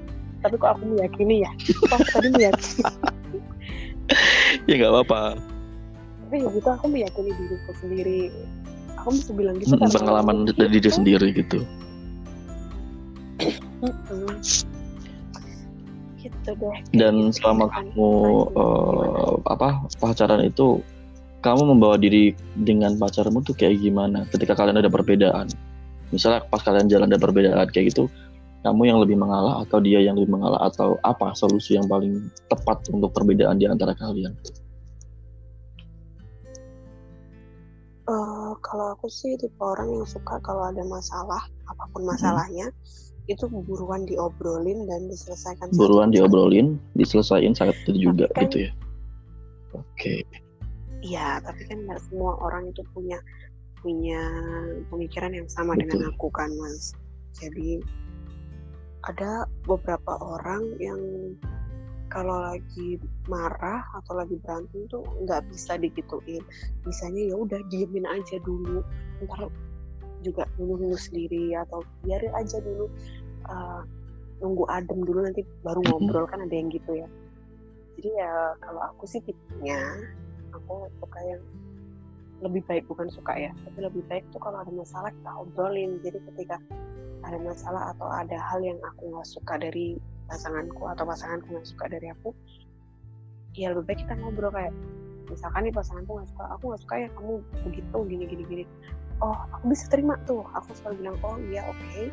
tapi 0.48 0.56
kok 0.62 0.70
aku 0.78 0.84
meyakini 0.94 1.36
ya? 1.44 1.52
Kok 1.92 2.00
tadi 2.14 2.30
meyakini? 2.34 2.84
Ya 4.72 4.80
nggak 4.80 4.92
apa-apa. 4.96 5.36
Tapi 6.24 6.36
ya 6.40 6.48
gitu 6.48 6.70
aku 6.72 6.88
meyakini 6.88 7.36
diriku 7.36 7.72
sendiri. 7.84 8.32
Aku 8.96 9.12
bisa 9.12 9.36
bilang 9.36 9.60
gitu 9.60 9.76
hmm, 9.76 9.92
pengalaman 9.92 10.48
dari 10.48 10.80
diri 10.80 10.88
sendiri 10.88 11.36
gitu. 11.36 11.68
Gitu 16.24 16.50
deh. 16.56 16.78
Dan 16.96 17.36
selama 17.36 17.68
kamu 17.68 18.12
uh, 18.56 19.36
apa 19.52 19.84
pacaran 20.00 20.48
itu 20.48 20.80
kamu 21.48 21.64
membawa 21.72 21.96
diri 21.96 22.36
dengan 22.60 23.00
pacarmu 23.00 23.40
tuh 23.40 23.56
kayak 23.56 23.80
gimana? 23.80 24.28
Ketika 24.28 24.52
kalian 24.52 24.84
ada 24.84 24.92
perbedaan. 24.92 25.48
Misalnya 26.12 26.44
pas 26.52 26.60
kalian 26.60 26.92
jalan 26.92 27.08
ada 27.08 27.20
perbedaan 27.20 27.68
kayak 27.72 27.96
gitu 27.96 28.12
kamu 28.68 28.92
yang 28.92 29.00
lebih 29.00 29.16
mengalah 29.16 29.64
atau 29.64 29.80
dia 29.80 30.04
yang 30.04 30.20
lebih 30.20 30.36
mengalah? 30.36 30.68
Atau 30.68 31.00
apa 31.08 31.32
solusi 31.40 31.80
yang 31.80 31.88
paling 31.88 32.28
tepat 32.52 32.84
untuk 32.92 33.16
perbedaan 33.16 33.56
di 33.64 33.64
antara 33.64 33.96
kalian? 33.96 34.36
Uh, 38.08 38.52
kalau 38.60 38.96
aku 38.96 39.08
sih 39.08 39.36
tipe 39.40 39.60
orang 39.60 39.88
yang 39.88 40.08
suka 40.08 40.40
kalau 40.44 40.68
ada 40.68 40.84
masalah 40.88 41.44
apa 41.68 41.84
pun 41.92 42.08
hmm. 42.08 42.12
masalahnya 42.16 42.68
hmm. 42.72 43.32
itu 43.36 43.44
buruan 43.52 44.08
diobrolin 44.08 44.88
dan 44.88 45.12
diselesaikan 45.12 45.76
buruan 45.76 46.08
diobrolin 46.08 46.80
diselesaikan 46.96 47.52
saat 47.52 47.76
itu 47.84 48.12
juga 48.12 48.32
kan, 48.32 48.48
gitu 48.48 48.68
ya? 48.68 48.72
Oke. 49.76 50.24
okay 50.24 50.47
Iya, 51.08 51.40
tapi 51.40 51.64
kan 51.72 51.88
nggak 51.88 52.04
semua 52.12 52.36
orang 52.44 52.68
itu 52.68 52.84
punya 52.92 53.20
punya 53.80 54.20
pemikiran 54.92 55.32
yang 55.32 55.48
sama 55.48 55.78
Betul. 55.78 55.88
dengan 55.88 56.12
aku 56.12 56.28
kan, 56.36 56.52
Mas. 56.60 56.92
Jadi 57.40 57.80
ada 59.08 59.48
beberapa 59.64 60.20
orang 60.20 60.76
yang 60.84 61.00
kalau 62.12 62.40
lagi 62.40 63.00
marah 63.28 63.84
atau 64.00 64.20
lagi 64.20 64.40
berantem 64.44 64.88
tuh 64.88 65.04
nggak 65.28 65.44
bisa 65.52 65.76
digituin 65.76 66.40
misalnya 66.88 67.32
ya 67.32 67.36
udah 67.36 67.60
diemin 67.68 68.08
aja 68.08 68.40
dulu 68.48 68.80
ntar 69.28 69.52
juga 70.24 70.48
nunggu 70.56 70.96
sendiri 70.96 71.54
atau 71.54 71.84
biarin 72.08 72.32
aja 72.34 72.64
dulu 72.64 72.88
uh, 73.52 73.84
nunggu 74.40 74.64
adem 74.72 75.04
dulu 75.04 75.20
nanti 75.28 75.44
baru 75.62 75.84
ngobrol 75.84 76.26
kan 76.32 76.42
ada 76.42 76.56
yang 76.56 76.72
gitu 76.72 76.96
ya 76.96 77.08
jadi 78.00 78.10
ya 78.24 78.34
kalau 78.64 78.82
aku 78.88 79.04
sih 79.10 79.22
tipenya 79.28 79.80
aku 80.58 80.90
suka 81.00 81.20
yang 81.24 81.44
lebih 82.38 82.62
baik 82.70 82.86
bukan 82.86 83.10
suka 83.10 83.34
ya 83.34 83.52
tapi 83.66 83.82
lebih 83.82 84.06
baik 84.06 84.22
tuh 84.30 84.38
kalau 84.38 84.62
ada 84.62 84.70
masalah 84.70 85.10
kita 85.10 85.32
obrolin. 85.42 85.98
Jadi 86.06 86.22
ketika 86.34 86.62
ada 87.26 87.38
masalah 87.42 87.92
atau 87.98 88.08
ada 88.08 88.38
hal 88.38 88.62
yang 88.62 88.78
aku 88.86 89.10
nggak 89.10 89.28
suka 89.28 89.58
dari 89.58 89.98
pasanganku 90.30 90.86
atau 90.86 91.04
pasanganku 91.08 91.48
nggak 91.50 91.68
suka 91.68 91.86
dari 91.90 92.08
aku 92.14 92.30
ya 93.58 93.74
lebih 93.74 93.90
baik 93.90 94.00
kita 94.06 94.14
ngobrol 94.22 94.54
kayak 94.54 94.70
misalkan 95.28 95.66
nih 95.66 95.74
pasanganku 95.74 96.12
nggak 96.22 96.30
suka 96.30 96.46
aku 96.54 96.64
nggak 96.70 96.82
suka 96.86 96.96
ya 97.02 97.10
kamu 97.18 97.34
begitu 97.66 97.98
gini 98.06 98.24
gini 98.30 98.44
gini. 98.46 98.64
Oh 99.18 99.38
aku 99.50 99.74
bisa 99.74 99.90
terima 99.90 100.14
tuh. 100.30 100.46
Aku 100.54 100.70
selalu 100.78 100.96
bilang 101.02 101.18
oh 101.26 101.38
iya 101.50 101.66
oke. 101.66 101.80
Okay. 101.82 102.06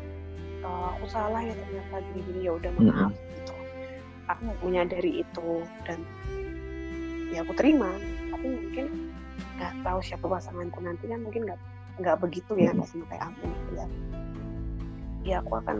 uh, 0.65 0.67
eh, 0.67 0.87
aku 0.97 1.05
salah 1.13 1.41
ya 1.45 1.53
ternyata 1.53 1.95
gini 2.11 2.21
gini. 2.25 2.39
Ya 2.49 2.51
udah 2.57 2.71
maaf 2.81 3.13
mm 3.13 3.13
-hmm. 3.13 3.33
gitu. 3.37 3.53
Aku 4.25 4.41
menyadari 4.65 5.11
itu 5.21 5.49
dan 5.85 6.01
ya 7.29 7.45
aku 7.45 7.53
terima 7.53 7.93
tapi 8.45 8.61
mungkin 8.61 8.87
nggak 9.57 9.73
tahu 9.81 9.99
siapa 10.05 10.25
pasanganku 10.29 10.77
nanti 10.85 11.09
kan 11.09 11.19
mungkin 11.25 11.49
nggak 11.49 11.59
nggak 11.97 12.17
begitu 12.21 12.53
ya 12.61 12.69
nggak 12.77 12.85
sama 12.93 13.05
kayak 13.09 13.23
aku 13.25 13.41
gitu 13.49 13.71
ya. 13.73 13.87
Ya 15.25 15.35
aku 15.41 15.53
akan 15.57 15.77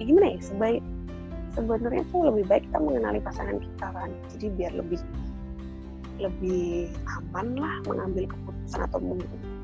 ya 0.00 0.02
gimana 0.08 0.26
ya 0.32 0.40
sebaik 0.40 0.80
sebenarnya 1.52 2.02
tuh 2.08 2.32
lebih 2.32 2.44
baik 2.48 2.64
kita 2.64 2.78
mengenali 2.80 3.20
pasangan 3.20 3.60
kita 3.60 3.86
kan. 3.92 4.10
Jadi 4.32 4.46
biar 4.56 4.72
lebih 4.72 5.00
lebih 6.16 6.88
aman 7.20 7.60
lah 7.60 7.74
mengambil 7.84 8.24
keputusan 8.32 8.80
atau 8.88 8.98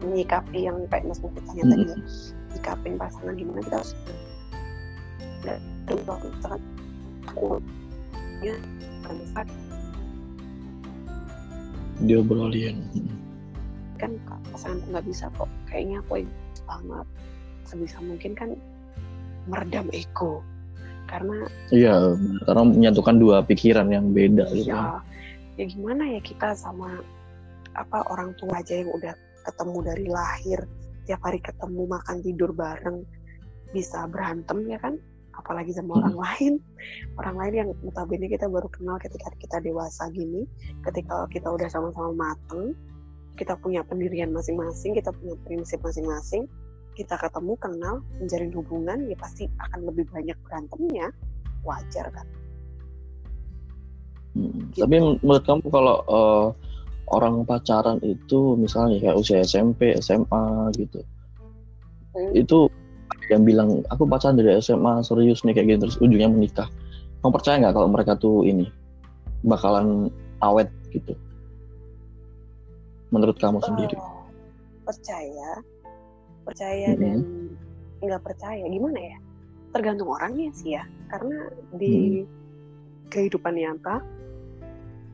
menyikapi 0.05 0.69
yang 0.69 0.77
kayak 0.93 1.09
mas 1.09 1.25
Mufid 1.25 1.41
tanya 1.49 1.65
hmm. 1.65 1.73
tadi 1.73 1.85
ya. 1.89 1.97
Nyikapin 2.53 2.95
pasangan 3.01 3.35
gimana 3.41 3.61
kita 3.65 3.77
harus 3.81 3.93
dan 5.89 5.97
waktu 6.05 6.29
misalkan 6.29 6.63
aku 7.25 7.63
ya 8.45 8.57
kan 9.33 9.49
diobrolin. 12.05 12.83
Kan 13.99 14.15
pasanganku 14.55 14.87
nggak 14.95 15.07
bisa 15.07 15.27
kok. 15.35 15.51
Kayaknya 15.67 15.97
aku 16.05 16.13
egois 16.23 16.61
banget 16.67 17.07
sebisa 17.69 17.99
mungkin 18.01 18.33
kan 18.39 18.51
meredam 19.49 19.89
ego. 19.91 20.45
Karena 21.09 21.49
iya 21.73 22.13
karena 22.45 22.63
menyatukan 22.69 23.17
dua 23.17 23.41
pikiran 23.41 23.89
yang 23.89 24.13
beda 24.13 24.45
gitu 24.53 24.77
ya, 24.77 25.01
ya 25.57 25.65
gimana 25.65 26.05
ya 26.05 26.21
kita 26.21 26.53
sama 26.53 27.01
apa 27.73 28.05
orang 28.13 28.37
tua 28.37 28.61
aja 28.61 28.77
yang 28.77 28.93
udah 28.93 29.17
ketemu 29.41 29.79
dari 29.89 30.07
lahir 30.13 30.61
tiap 31.09 31.25
hari 31.25 31.41
ketemu 31.41 31.89
makan 31.89 32.21
tidur 32.21 32.53
bareng 32.53 33.09
bisa 33.73 34.05
berantem 34.05 34.69
ya 34.69 34.77
kan 34.77 35.01
apalagi 35.39 35.70
sama 35.70 35.95
hmm. 35.95 35.99
orang 36.03 36.16
lain 36.18 36.53
orang 37.16 37.36
lain 37.39 37.55
yang 37.55 37.68
notabene 37.86 38.26
kita 38.26 38.51
baru 38.51 38.66
kenal 38.68 38.99
ketika 38.99 39.30
kita 39.39 39.57
dewasa 39.62 40.11
gini 40.11 40.45
ketika 40.82 41.30
kita 41.30 41.49
udah 41.49 41.70
sama-sama 41.70 42.11
mateng 42.12 42.74
kita 43.39 43.55
punya 43.55 43.86
pendirian 43.86 44.34
masing-masing 44.34 44.99
kita 44.99 45.14
punya 45.14 45.39
prinsip 45.47 45.78
masing-masing 45.80 46.51
kita 46.99 47.14
ketemu 47.14 47.55
kenal 47.62 48.03
menjalin 48.18 48.51
hubungan 48.51 48.99
ya 49.07 49.14
pasti 49.14 49.47
akan 49.62 49.86
lebih 49.86 50.11
banyak 50.11 50.34
berantemnya 50.43 51.14
wajar 51.62 52.11
kan 52.11 52.26
hmm. 54.34 54.74
gitu. 54.74 54.82
tapi 54.82 54.95
menurut 55.22 55.45
kamu 55.47 55.64
kalau 55.70 55.97
uh, 56.11 56.47
orang 57.14 57.47
pacaran 57.47 58.03
itu 58.03 58.59
misalnya 58.59 58.99
kayak 58.99 59.16
usia 59.16 59.47
SMP 59.47 59.95
SMA 60.03 60.74
gitu 60.74 61.07
hmm. 62.18 62.34
itu 62.34 62.66
yang 63.29 63.43
bilang 63.45 63.85
aku 63.93 64.09
pacaran 64.09 64.37
dari 64.37 64.57
SMA 64.61 65.05
serius 65.05 65.45
nih 65.45 65.57
kayak 65.57 65.66
gitu. 65.76 65.81
Terus 65.89 65.97
ujungnya 66.01 66.29
menikah. 66.29 66.68
Kamu 67.20 67.33
percaya 67.35 67.61
nggak 67.61 67.74
kalau 67.74 67.89
mereka 67.91 68.12
tuh 68.16 68.45
ini 68.45 68.68
bakalan 69.45 70.09
awet 70.45 70.68
gitu? 70.93 71.14
Menurut 73.12 73.37
kamu 73.41 73.61
sendiri? 73.64 73.97
Oh, 73.97 74.29
percaya. 74.85 75.61
Percaya 76.45 76.89
mm-hmm. 76.93 77.03
dan 77.03 77.18
nggak 78.05 78.22
percaya. 78.24 78.64
Gimana 78.64 79.01
ya? 79.01 79.16
Tergantung 79.72 80.09
orangnya 80.09 80.49
sih 80.57 80.76
ya. 80.76 80.85
Karena 81.09 81.49
di 81.76 82.24
mm. 82.24 82.26
kehidupan 83.12 83.57
nyata 83.57 84.05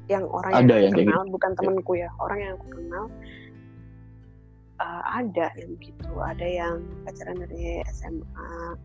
yang 0.09 0.25
orang 0.29 0.53
ada 0.53 0.77
yang, 0.77 0.93
yang 0.93 1.09
kenal 1.09 1.23
gitu. 1.25 1.33
bukan 1.33 1.51
temanku 1.57 1.93
ya 1.97 2.09
orang 2.21 2.39
yang 2.45 2.53
aku 2.61 2.67
kenal 2.77 3.05
uh, 4.85 5.03
ada 5.25 5.49
yang 5.57 5.73
begitu 5.81 6.13
ada 6.21 6.45
yang 6.45 6.85
pacaran 7.09 7.41
dari 7.41 7.81
SMA 7.89 8.77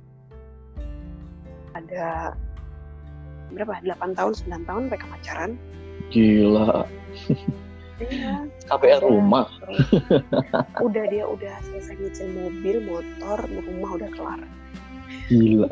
ada 1.76 2.34
berapa? 3.54 3.82
8 3.82 4.18
tahun 4.18 4.34
9 4.45 4.70
tahun 4.70 4.84
mereka 4.89 5.06
pacaran. 5.10 5.52
Gila. 6.14 6.86
Iya. 8.00 8.47
KPR 8.72 9.04
rumah. 9.04 9.52
udah 10.88 11.04
dia 11.12 11.26
udah 11.28 11.56
selesai 11.68 12.00
nyicil 12.00 12.32
mobil 12.32 12.78
motor 12.88 13.43
rumah 13.43 13.91
udah 14.00 14.10
kelar. 14.16 14.41
Gila. 15.28 15.70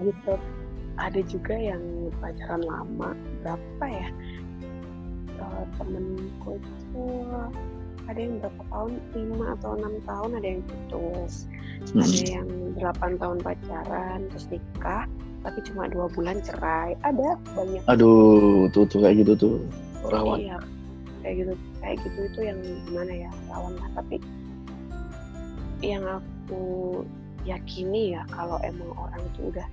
Gitu. 0.00 0.34
Ada 1.00 1.20
juga 1.26 1.54
yang 1.58 1.82
pacaran 2.22 2.62
lama. 2.62 3.10
Berapa 3.42 3.84
ya? 3.90 4.08
Uh, 5.40 5.64
temenku 5.80 6.60
itu 6.60 6.72
ada 8.10 8.18
yang 8.18 8.42
berapa 8.42 8.62
tahun? 8.70 8.92
Lima 9.14 9.46
atau 9.54 9.70
enam 9.78 9.94
tahun 10.02 10.30
ada 10.38 10.46
yang 10.46 10.62
putus. 10.66 11.46
Hmm. 11.80 12.04
ada 12.04 12.20
yang 12.28 12.48
delapan 12.76 13.16
tahun 13.16 13.38
pacaran 13.40 14.18
terus 14.28 14.44
nikah 14.52 15.08
tapi 15.40 15.58
cuma 15.64 15.88
dua 15.88 16.06
bulan 16.12 16.36
cerai. 16.44 16.92
Ada 17.00 17.40
banyak. 17.56 17.82
Aduh 17.88 18.68
tuh 18.74 18.84
tuh 18.84 19.00
kayak 19.00 19.24
gitu 19.24 19.32
tuh 19.38 19.54
rawan. 20.04 20.38
Iya 20.44 20.58
kayak 21.20 21.34
gitu 21.44 21.52
kayak 21.80 21.96
gitu 22.04 22.18
itu 22.28 22.40
yang 22.44 22.58
gimana 22.88 23.12
ya 23.28 23.30
rawan 23.48 23.72
lah. 23.80 23.88
Tapi 23.96 24.16
yang 25.80 26.04
aku 26.04 26.62
yakini 27.48 28.12
ya 28.12 28.22
kalau 28.28 28.60
emang 28.60 28.92
orang 28.92 29.22
itu 29.32 29.48
udah 29.48 29.66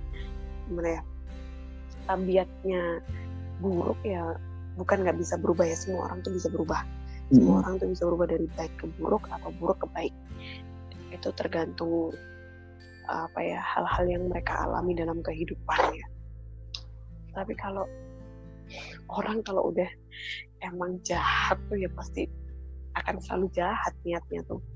gimana 0.68 0.88
ya 0.96 1.02
tabiatnya 2.08 3.04
buruk 3.60 4.00
ya 4.00 4.40
bukan 4.80 5.04
nggak 5.04 5.20
bisa 5.20 5.36
berubah 5.36 5.68
ya 5.68 5.76
semua 5.76 6.08
orang 6.08 6.24
tuh 6.24 6.32
bisa 6.32 6.48
berubah 6.48 6.80
semua 7.28 7.60
hmm. 7.60 7.60
orang 7.64 7.72
tuh 7.76 7.88
bisa 7.92 8.02
berubah 8.08 8.26
dari 8.32 8.46
baik 8.56 8.72
ke 8.80 8.86
buruk 8.96 9.24
atau 9.28 9.50
buruk 9.60 9.78
ke 9.84 9.88
baik. 9.92 10.14
Itu 11.12 11.28
tergantung 11.36 12.12
apa 13.08 13.40
ya 13.40 13.60
hal-hal 13.60 14.04
yang 14.04 14.22
mereka 14.28 14.68
alami 14.68 14.96
dalam 14.96 15.20
kehidupannya. 15.20 16.06
Tapi 17.32 17.52
kalau 17.56 17.84
orang 19.12 19.40
kalau 19.44 19.72
udah 19.72 19.88
emang 20.64 21.00
jahat 21.04 21.56
tuh 21.68 21.76
ya 21.80 21.88
pasti 21.96 22.28
akan 22.96 23.16
selalu 23.20 23.46
jahat 23.52 23.92
niatnya 24.04 24.40
tuh. 24.48 24.60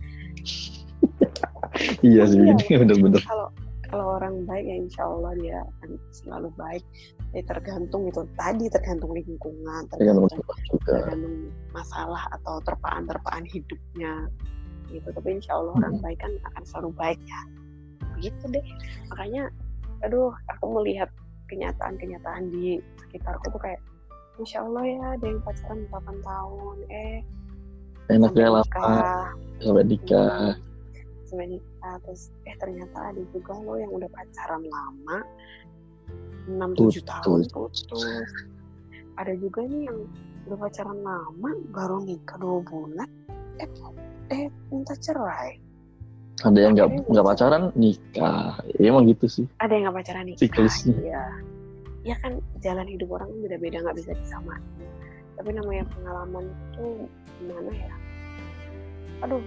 Iya 2.05 2.29
sih 2.29 2.37
ini 2.37 2.65
bener-bener. 2.85 3.25
kalau 3.25 3.49
kalau 3.89 4.21
orang 4.21 4.45
baik 4.45 4.65
ya 4.69 4.77
insya 4.77 5.03
Allah 5.09 5.33
dia 5.41 5.59
akan 5.65 5.91
selalu 6.13 6.49
baik 6.55 6.85
ya 7.33 7.43
tergantung 7.49 8.13
itu 8.13 8.21
tadi 8.37 8.69
tergantung 8.69 9.17
lingkungan 9.17 9.89
tergantung, 9.89 10.29
tergantung, 10.29 10.81
tergantung 10.85 11.37
masalah 11.73 12.29
atau 12.37 12.61
terpaan-terpaan 12.65 13.45
hidupnya. 13.49 14.29
Gitu 14.93 15.09
tapi 15.09 15.41
insya 15.41 15.57
Allah 15.57 15.73
hmm. 15.73 15.83
orang 15.83 15.97
baik 16.05 16.19
kan 16.21 16.33
akan 16.53 16.63
selalu 16.69 16.91
baik 17.01 17.21
ya. 17.25 17.41
Begitu 18.21 18.45
deh. 18.53 18.65
Makanya 19.09 19.49
aduh 20.05 20.35
aku 20.53 20.65
melihat 20.81 21.09
kenyataan-kenyataan 21.49 22.53
di 22.53 22.81
sekitarku 23.01 23.49
tuh 23.49 23.61
kayak 23.61 23.81
insya 24.37 24.61
Allah 24.65 24.85
ya 24.85 25.05
ada 25.17 25.25
yang 25.25 25.41
pacaran 25.41 25.81
8 25.89 26.29
tahun. 26.29 26.77
Eh 26.93 27.19
enak 28.13 28.33
ya 28.37 28.49
lama. 28.53 29.33
sampai 29.65 29.85
nikah. 29.89 30.53
Sampai 31.25 31.47
nikah 31.57 31.95
terus 32.05 32.29
eh 32.45 32.57
ternyata 32.61 32.99
ada 33.09 33.23
juga 33.33 33.57
lo 33.57 33.81
yang 33.81 33.89
udah 33.89 34.11
pacaran 34.13 34.61
lama 34.69 35.25
enam 36.49 36.71
tujuh 36.75 37.03
tahun. 37.05 37.47
Putus 37.51 38.07
ada 39.21 39.33
juga 39.37 39.61
nih 39.69 39.87
yang 39.87 39.99
udah 40.49 40.59
pacaran 40.59 40.99
lama 41.05 41.51
baru 41.71 42.03
nikah 42.03 42.39
dua 42.41 42.59
bulan 42.67 43.09
eh 43.61 43.69
eh 44.33 44.49
minta 44.73 44.97
cerai. 44.99 45.61
Ada 46.43 46.59
yang 46.59 46.73
nggak 46.75 46.89
nggak 47.07 47.27
pacaran 47.29 47.63
nikah. 47.79 48.59
Ya 48.81 48.91
emang 48.91 49.07
gitu 49.07 49.27
sih. 49.29 49.47
Ada 49.61 49.73
yang 49.77 49.83
nggak 49.91 49.97
pacaran 50.03 50.25
nikah 50.27 50.41
siklusnya. 50.43 50.97
ya 51.05 51.25
ya 52.03 52.17
kan 52.19 52.43
jalan 52.59 52.89
hidup 52.89 53.15
orang 53.15 53.31
beda-beda 53.45 53.79
nggak 53.85 53.97
bisa 54.01 54.11
disamain. 54.17 54.65
Tapi 55.39 55.51
namanya 55.55 55.85
pengalaman 55.93 56.51
itu 56.51 56.87
gimana 57.39 57.71
ya? 57.71 57.95
Aduh 59.23 59.45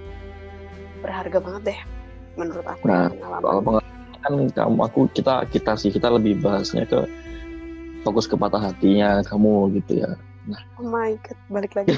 berharga 1.03 1.37
banget 1.37 1.61
deh 1.73 1.79
menurut 2.35 2.65
aku 2.65 2.83
nah, 2.87 3.07
pengalaman 3.11 3.83
kan 4.26 4.34
kamu 4.49 4.80
aku 4.89 5.05
kita 5.13 5.45
kita 5.53 5.78
sih 5.78 5.93
kita 5.93 6.09
lebih 6.09 6.41
bahasnya 6.41 6.89
ke 6.89 7.05
fokus 8.01 8.26
ke 8.26 8.34
patah 8.34 8.61
hatinya 8.61 9.21
kamu 9.26 9.78
gitu 9.82 10.01
ya. 10.01 10.17
Nah, 10.45 10.61
oh 10.78 10.86
my 10.86 11.17
god, 11.26 11.38
balik 11.49 11.73
lagi. 11.73 11.97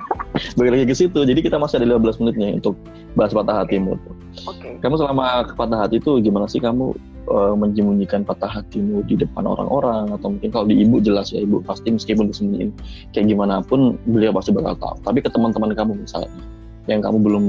balik 0.58 0.70
lagi 0.80 0.84
ke 0.88 0.94
situ. 0.96 1.20
Jadi 1.28 1.44
kita 1.44 1.60
masih 1.60 1.76
ada 1.76 2.00
15 2.00 2.24
menit 2.24 2.34
nih 2.40 2.50
untuk 2.56 2.76
bahas 3.12 3.36
patah 3.36 3.64
hatimu. 3.64 4.00
Oke. 4.00 4.08
Okay. 4.48 4.72
Kamu 4.80 4.96
selama 4.96 5.44
ke 5.44 5.52
patah 5.52 5.84
hati 5.84 6.00
itu 6.00 6.16
gimana 6.24 6.48
sih 6.48 6.56
kamu 6.56 6.96
uh, 7.28 7.52
menyembunyikan 7.52 8.24
patah 8.24 8.48
hatimu 8.48 9.04
di 9.04 9.20
depan 9.20 9.44
orang-orang 9.44 10.08
atau 10.08 10.32
mungkin 10.32 10.48
kalau 10.48 10.64
di 10.72 10.80
ibu 10.80 11.04
jelas 11.04 11.36
ya 11.36 11.44
ibu 11.44 11.60
pasti 11.60 11.92
meskipun 11.92 12.32
disembunyiin 12.32 12.72
kayak 13.12 13.28
gimana 13.28 13.60
pun 13.60 14.00
beliau 14.08 14.32
pasti 14.32 14.56
bakal 14.56 14.72
tahu. 14.80 14.96
Tapi 15.04 15.18
ke 15.20 15.28
teman-teman 15.28 15.76
kamu 15.76 15.92
misalnya 16.00 16.32
yang 16.88 17.04
kamu 17.04 17.20
belum 17.20 17.42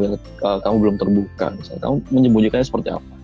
uh, 0.43 0.59
kamu 0.59 0.75
belum 0.75 0.95
terbuka 0.99 1.55
misalnya 1.55 1.81
kamu 1.87 1.95
menyembunyikannya 2.11 2.67
seperti 2.67 2.91
apa? 2.91 3.22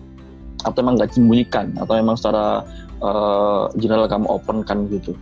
Atau 0.66 0.84
emang 0.84 1.00
nggak 1.00 1.12
sembunyikan 1.14 1.72
atau 1.80 1.94
emang 1.96 2.16
secara 2.18 2.64
uh, 3.00 3.70
general 3.80 4.10
kamu 4.10 4.26
open 4.28 4.64
kan 4.64 4.86
gitu? 4.88 5.16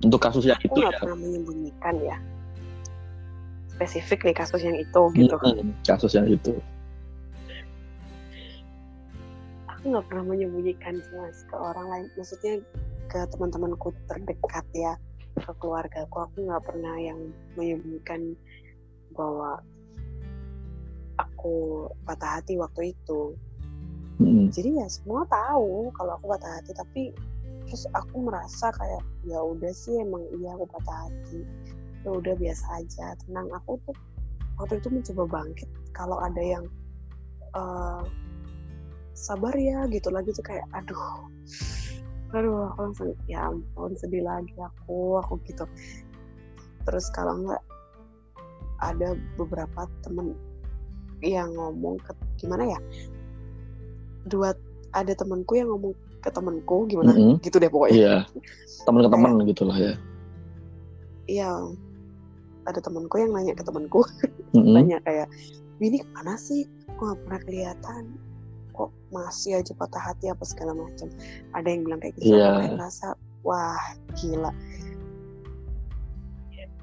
untuk 0.00 0.20
kasus 0.20 0.48
yang 0.48 0.56
aku 0.64 0.80
itu 0.80 0.80
ya. 0.80 0.96
pernah 0.96 1.18
menyembunyikan 1.20 1.94
ya. 2.00 2.16
Spesifik 3.76 4.28
nih 4.28 4.36
kasus 4.36 4.60
yang 4.64 4.76
itu 4.76 5.02
gitu. 5.16 5.36
Hmm, 5.36 5.72
kasus 5.84 6.12
yang 6.16 6.24
itu. 6.28 6.56
Aku 9.68 9.84
nggak 9.92 10.04
pernah 10.08 10.24
menyembunyikan 10.24 11.00
mas 11.16 11.44
ke 11.44 11.56
orang 11.56 11.86
lain. 11.88 12.06
Maksudnya 12.16 12.64
ke 13.12 13.18
teman-temanku 13.32 13.92
terdekat 14.08 14.66
ya 14.72 14.96
ke 15.40 15.52
keluarga 15.62 16.04
aku 16.04 16.26
aku 16.26 16.36
nggak 16.46 16.62
pernah 16.66 16.94
yang 17.00 17.18
menyembunyikan 17.56 18.34
bahwa 19.14 19.62
aku 21.20 21.86
patah 22.08 22.40
hati 22.40 22.56
waktu 22.56 22.96
itu. 22.96 23.36
Hmm. 24.20 24.52
jadi 24.52 24.84
ya 24.84 24.86
semua 24.92 25.24
tahu 25.32 25.88
kalau 25.96 26.20
aku 26.20 26.36
patah 26.36 26.60
hati 26.60 26.76
tapi 26.76 27.02
terus 27.64 27.88
aku 27.96 28.20
merasa 28.20 28.68
kayak 28.68 29.00
ya 29.24 29.40
udah 29.40 29.72
sih 29.72 29.96
emang 29.96 30.20
iya 30.36 30.52
aku 30.56 30.68
patah 30.68 31.08
hati. 31.08 31.40
Ya 32.04 32.10
udah 32.16 32.34
biasa 32.36 32.64
aja 32.80 33.16
tenang. 33.24 33.48
Aku 33.62 33.80
tuh 33.88 33.96
waktu 34.60 34.76
itu 34.76 34.88
mencoba 34.92 35.24
bangkit 35.40 35.68
kalau 35.96 36.20
ada 36.20 36.42
yang 36.44 36.64
uh, 37.56 38.04
sabar 39.16 39.52
ya 39.56 39.88
gitu 39.88 40.12
lagi 40.12 40.32
tuh 40.32 40.44
kayak 40.44 40.64
aduh 40.76 41.28
aduh 42.30 42.70
aku 42.72 42.78
langsung 42.86 43.10
ya 43.26 43.50
ampun 43.50 43.96
sedih 43.96 44.22
lagi 44.22 44.52
aku 44.60 45.16
aku 45.24 45.40
gitu. 45.48 45.64
Terus 46.84 47.06
kalau 47.12 47.40
enggak 47.40 47.62
ada 48.80 49.16
beberapa 49.36 49.88
temen 50.04 50.36
yang 51.20 51.52
ngomong 51.54 52.00
ke 52.00 52.12
gimana 52.40 52.76
ya? 52.76 52.80
Dua 54.28 54.52
ada 54.90 55.12
temanku 55.14 55.56
yang 55.56 55.70
ngomong 55.72 55.94
ke 56.20 56.28
temenku 56.32 56.84
gimana? 56.88 57.12
Mm 57.14 57.20
-hmm. 57.20 57.34
gitu 57.44 57.56
deh 57.60 57.70
pokoknya. 57.70 57.96
Iya. 57.96 58.16
Temen 58.84 59.00
ke 59.04 59.10
temen 59.12 59.32
gitu 59.48 59.62
lah 59.68 59.76
ya. 59.78 59.94
Iya. 61.30 61.50
Ada 62.68 62.80
temenku 62.84 63.14
yang 63.16 63.32
nanya 63.32 63.56
ke 63.56 63.64
temenku 63.64 64.04
mm 64.56 64.60
-hmm. 64.60 64.72
nanya 64.76 64.98
kayak 65.04 65.28
ini 65.80 66.04
mana 66.12 66.36
sih? 66.36 66.68
Kok 67.00 67.16
gak 67.16 67.18
pernah 67.24 67.40
kelihatan? 67.48 68.02
Kok 68.76 68.90
masih 69.08 69.60
aja 69.60 69.72
patah 69.72 70.12
hati 70.12 70.28
apa 70.28 70.44
segala 70.44 70.76
macam? 70.76 71.08
Ada 71.56 71.68
yang 71.72 71.88
bilang 71.88 72.00
kayak 72.04 72.14
gitu 72.20 72.36
yeah. 72.36 72.60
kayak 72.60 72.76
rasa 72.76 73.16
wah 73.40 73.80
gila. 74.20 74.52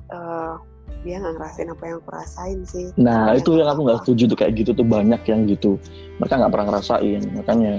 Uh, 0.07 0.57
dia 1.07 1.23
nggak 1.23 1.39
ngerasain 1.39 1.71
apa 1.71 1.83
yang 1.87 1.97
aku 2.03 2.09
rasain 2.11 2.59
sih. 2.67 2.85
Nah 2.99 3.31
itu 3.31 3.55
yang 3.55 3.71
aku 3.71 3.87
nggak 3.87 3.99
setuju 4.03 4.23
tuh 4.27 4.37
kayak 4.43 4.53
gitu 4.59 4.71
tuh 4.75 4.83
banyak 4.83 5.21
yang 5.23 5.47
gitu. 5.47 5.79
Mereka 6.19 6.33
nggak 6.35 6.51
pernah 6.51 6.67
ngerasain 6.67 7.21
makanya. 7.31 7.73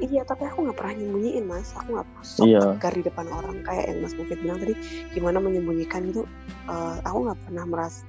Iya 0.00 0.22
tapi 0.24 0.46
aku 0.46 0.70
nggak 0.70 0.78
pernah 0.78 0.94
nyembunyiin 0.96 1.44
mas. 1.50 1.74
Aku 1.74 1.98
nggak 1.98 2.06
pernah 2.06 2.24
sok 2.24 2.46
iya. 2.46 2.62
tegar 2.78 2.92
di 2.94 3.02
depan 3.02 3.26
orang 3.34 3.56
kayak 3.66 3.84
yang 3.90 3.98
mas 4.06 4.14
Mufid 4.14 4.38
bilang 4.38 4.58
tadi 4.62 4.74
gimana 5.10 5.38
menyembunyikan 5.42 6.02
itu 6.06 6.22
uh, 6.70 6.96
aku 7.02 7.18
nggak 7.26 7.40
pernah 7.50 7.64
merasa 7.66 8.06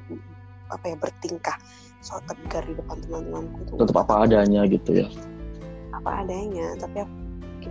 apa 0.71 0.85
ya 0.87 0.95
bertingkah 0.95 1.57
sok 1.99 2.21
tegar 2.29 2.63
di 2.63 2.77
depan 2.77 2.95
teman-temanku 3.03 3.75
tetap 3.81 3.97
apa 4.05 4.29
adanya 4.29 4.61
gitu 4.69 5.03
ya. 5.03 5.07
Apa 5.91 6.23
adanya 6.23 6.77
tapi 6.77 7.01
aku 7.01 7.20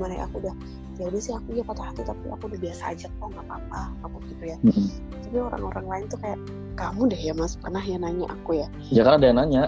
gimana 0.01 0.17
ya 0.17 0.25
aku 0.25 0.41
udah 0.41 0.55
ya 0.97 1.05
udah 1.13 1.21
sih 1.21 1.33
aku 1.37 1.49
ya 1.53 1.65
patah 1.69 1.93
hati 1.93 2.01
tapi 2.09 2.25
aku 2.33 2.43
udah 2.49 2.61
biasa 2.65 2.83
aja 2.97 3.07
kok 3.13 3.29
nggak 3.29 3.45
apa-apa 3.45 3.83
aku 4.01 4.17
gitu 4.33 4.45
ya. 4.49 4.57
Mm 4.65 4.73
-hmm. 4.73 4.89
tapi 5.21 5.37
orang-orang 5.45 5.87
lain 5.93 6.05
tuh 6.09 6.19
kayak 6.25 6.39
kamu 6.81 7.01
deh 7.13 7.21
ya 7.21 7.33
mas 7.37 7.53
pernah 7.61 7.83
ya 7.85 7.97
nanya 8.01 8.27
aku 8.33 8.51
ya? 8.57 8.67
Ya 8.89 9.05
karena 9.05 9.17
ada 9.21 9.27
yang 9.29 9.39
nanya. 9.45 9.63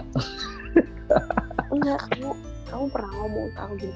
Enggak 1.73 2.01
kamu 2.09 2.29
kamu 2.65 2.85
pernah 2.89 3.11
ngomong 3.21 3.45
ke 3.53 3.59
aku 3.61 3.73
gini 3.77 3.95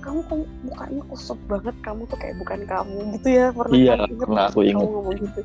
kamu 0.00 0.18
kok 0.26 0.38
mukanya 0.64 1.02
kusut 1.12 1.40
banget 1.44 1.76
kamu 1.84 2.02
tuh 2.08 2.18
kayak 2.18 2.36
bukan 2.40 2.60
kamu 2.64 2.98
gitu 3.20 3.28
ya 3.30 3.46
pernah 3.52 3.76
iya 3.76 3.94
pernah 4.16 4.44
aku 4.50 4.60
ingat. 4.66 4.82
kamu 4.82 4.90
ngomong 4.90 5.16
gitu? 5.22 5.40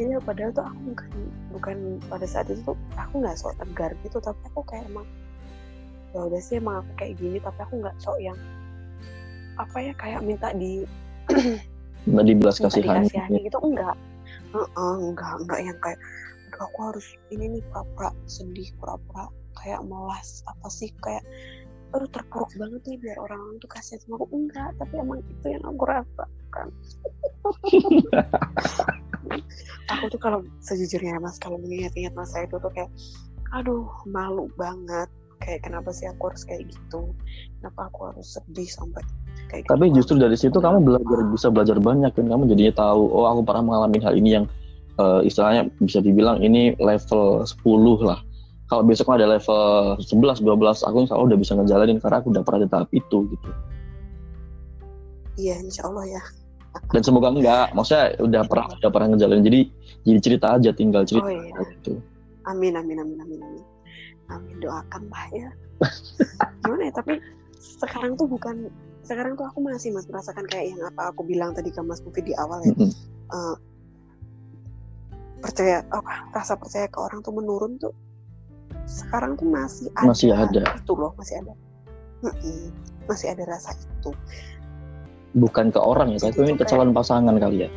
Iya 0.00 0.16
padahal 0.24 0.50
tuh 0.56 0.64
aku 0.64 0.80
bukan 0.90 1.10
bukan 1.52 1.76
pada 2.08 2.26
saat 2.26 2.48
itu 2.48 2.64
tuh 2.64 2.76
aku 2.96 3.20
nggak 3.20 3.36
sok 3.36 3.54
tegar 3.60 3.92
gitu 4.02 4.18
tapi 4.18 4.40
aku 4.48 4.64
kayak 4.64 4.88
emang 4.88 5.06
ya 6.16 6.20
udah 6.26 6.40
sih 6.40 6.56
emang 6.58 6.82
aku 6.82 6.90
kayak 6.98 7.14
gini 7.20 7.38
tapi 7.38 7.60
aku 7.60 7.74
nggak 7.84 7.94
sok 8.00 8.18
yang 8.18 8.38
apa 9.60 9.76
ya 9.80 9.92
kayak 10.00 10.20
minta 10.24 10.48
di 10.56 10.84
minta 12.08 12.22
dibelas 12.24 12.56
kasihan. 12.56 13.04
gitu 13.04 13.58
enggak. 13.60 13.96
Uh 14.56 14.66
-uh, 14.74 14.94
enggak 14.98 15.32
enggak 15.44 15.60
yang 15.62 15.78
kayak 15.84 16.00
aduh 16.50 16.66
aku 16.66 16.78
harus 16.92 17.06
ini 17.32 17.56
nih 17.56 17.62
pura-pura 17.72 18.10
sedih 18.28 18.68
pura-pura 18.76 19.32
kayak 19.64 19.80
melas 19.88 20.44
apa 20.44 20.68
sih 20.68 20.92
kayak 21.00 21.24
aduh 21.96 22.06
terpuruk 22.12 22.52
banget 22.54 22.82
nih 22.86 22.98
biar 23.00 23.18
orang 23.18 23.40
orang 23.40 23.56
tuh 23.62 23.70
kasih 23.72 23.96
sama 24.02 24.20
aku. 24.20 24.26
Enggak 24.36 24.70
tapi 24.80 24.94
emang 25.00 25.20
itu 25.24 25.46
yang 25.48 25.64
aku 25.64 25.82
rasakan. 25.88 26.66
Aku 29.90 30.06
tuh 30.06 30.20
kalau 30.22 30.40
sejujurnya 30.62 31.18
mas 31.18 31.38
kalau 31.38 31.58
mengingat-ingat 31.58 32.14
masa 32.14 32.46
itu 32.46 32.58
tuh 32.62 32.70
kayak 32.70 32.90
aduh 33.50 33.86
malu 34.06 34.46
banget 34.54 35.10
kayak 35.42 35.66
kenapa 35.66 35.90
sih 35.90 36.06
aku 36.06 36.30
harus 36.30 36.42
kayak 36.46 36.68
gitu? 36.70 37.10
Kenapa 37.58 37.90
aku 37.90 38.12
harus 38.12 38.38
sedih 38.38 38.68
sampai 38.70 39.02
kayak 39.50 39.66
tapi 39.66 39.90
gitu. 39.90 39.98
justru 39.98 40.14
dari 40.22 40.38
situ 40.38 40.62
kamu 40.62 40.86
belajar 40.86 41.18
bisa 41.34 41.50
belajar 41.50 41.76
banyak 41.82 42.14
kan 42.14 42.26
kamu 42.30 42.46
jadinya 42.54 42.74
tahu 42.78 43.02
oh 43.10 43.26
aku 43.26 43.42
pernah 43.42 43.62
mengalami 43.66 43.98
hal 43.98 44.14
ini 44.14 44.30
yang 44.38 44.46
uh, 45.00 45.20
istilahnya 45.24 45.72
bisa 45.80 46.04
dibilang 46.04 46.44
ini 46.44 46.76
level 46.76 47.42
10 47.42 47.64
lah. 48.04 48.20
Kalau 48.70 48.86
besok 48.86 49.10
ada 49.10 49.26
level 49.26 49.98
11 49.98 50.46
12 50.46 50.86
aku 50.86 50.96
insya 51.02 51.14
Allah 51.18 51.28
udah 51.34 51.38
bisa 51.40 51.52
ngejalanin 51.58 51.98
karena 51.98 52.22
aku 52.22 52.30
udah 52.30 52.42
pernah 52.46 52.60
di 52.62 52.68
tahap 52.70 52.88
itu 52.94 53.18
gitu. 53.26 53.48
Iya 55.40 55.58
insya 55.64 55.90
Allah 55.90 56.06
ya. 56.06 56.22
Dan 56.94 57.02
semoga 57.02 57.34
enggak 57.34 57.74
maksudnya 57.74 58.14
udah 58.22 58.42
pernah 58.46 58.66
udah 58.78 58.90
pernah 58.94 59.08
ngejalanin. 59.16 59.42
Jadi 59.42 59.60
jadi 60.06 60.18
cerita 60.22 60.46
aja 60.54 60.70
tinggal 60.70 61.02
cerita 61.02 61.26
oh, 61.26 61.34
iya. 61.34 61.58
gitu. 61.74 61.98
Amin 62.46 62.78
amin 62.78 63.02
amin 63.02 63.18
amin 63.18 63.40
amin. 63.42 63.64
Amin 64.30 64.56
doakan 64.62 65.02
lah 65.10 65.26
ya. 65.34 65.50
Gimana 66.62 66.82
ya 66.86 66.92
tapi 66.94 67.18
sekarang 67.58 68.14
tuh 68.14 68.30
bukan 68.30 68.70
sekarang 69.04 69.32
tuh 69.36 69.48
aku 69.48 69.58
masih 69.64 69.90
mas 69.96 70.04
merasakan 70.06 70.44
kayak 70.46 70.76
yang 70.76 70.80
apa 70.84 71.12
aku 71.12 71.24
bilang 71.24 71.56
tadi 71.56 71.72
ke 71.72 71.80
Mas 71.80 72.04
Pufi 72.04 72.20
di 72.20 72.34
awal 72.36 72.60
ya. 72.64 72.72
Mm 72.76 72.88
-hmm. 72.88 72.90
uh, 73.32 73.56
percaya 75.40 75.80
apa 75.88 76.28
rasa 76.36 76.54
percaya 76.60 76.86
ke 76.86 76.98
orang 77.00 77.24
tuh 77.24 77.32
menurun 77.32 77.80
tuh 77.80 77.96
sekarang 78.84 79.40
tuh 79.40 79.48
masih 79.48 79.88
ada 79.96 80.12
masih 80.12 80.30
ada. 80.36 80.62
itu 80.76 80.92
loh 80.92 81.12
masih 81.16 81.40
ada. 81.40 81.52
Masih 83.08 83.32
ada 83.32 83.42
rasa 83.48 83.72
itu. 83.72 84.12
Bukan 85.32 85.72
ke 85.72 85.80
orang 85.80 86.12
ya 86.12 86.18
tapi 86.20 86.52
ke 86.54 86.64
calon 86.68 86.92
pasangan 86.92 87.34
kali 87.40 87.66
ya. 87.66 87.70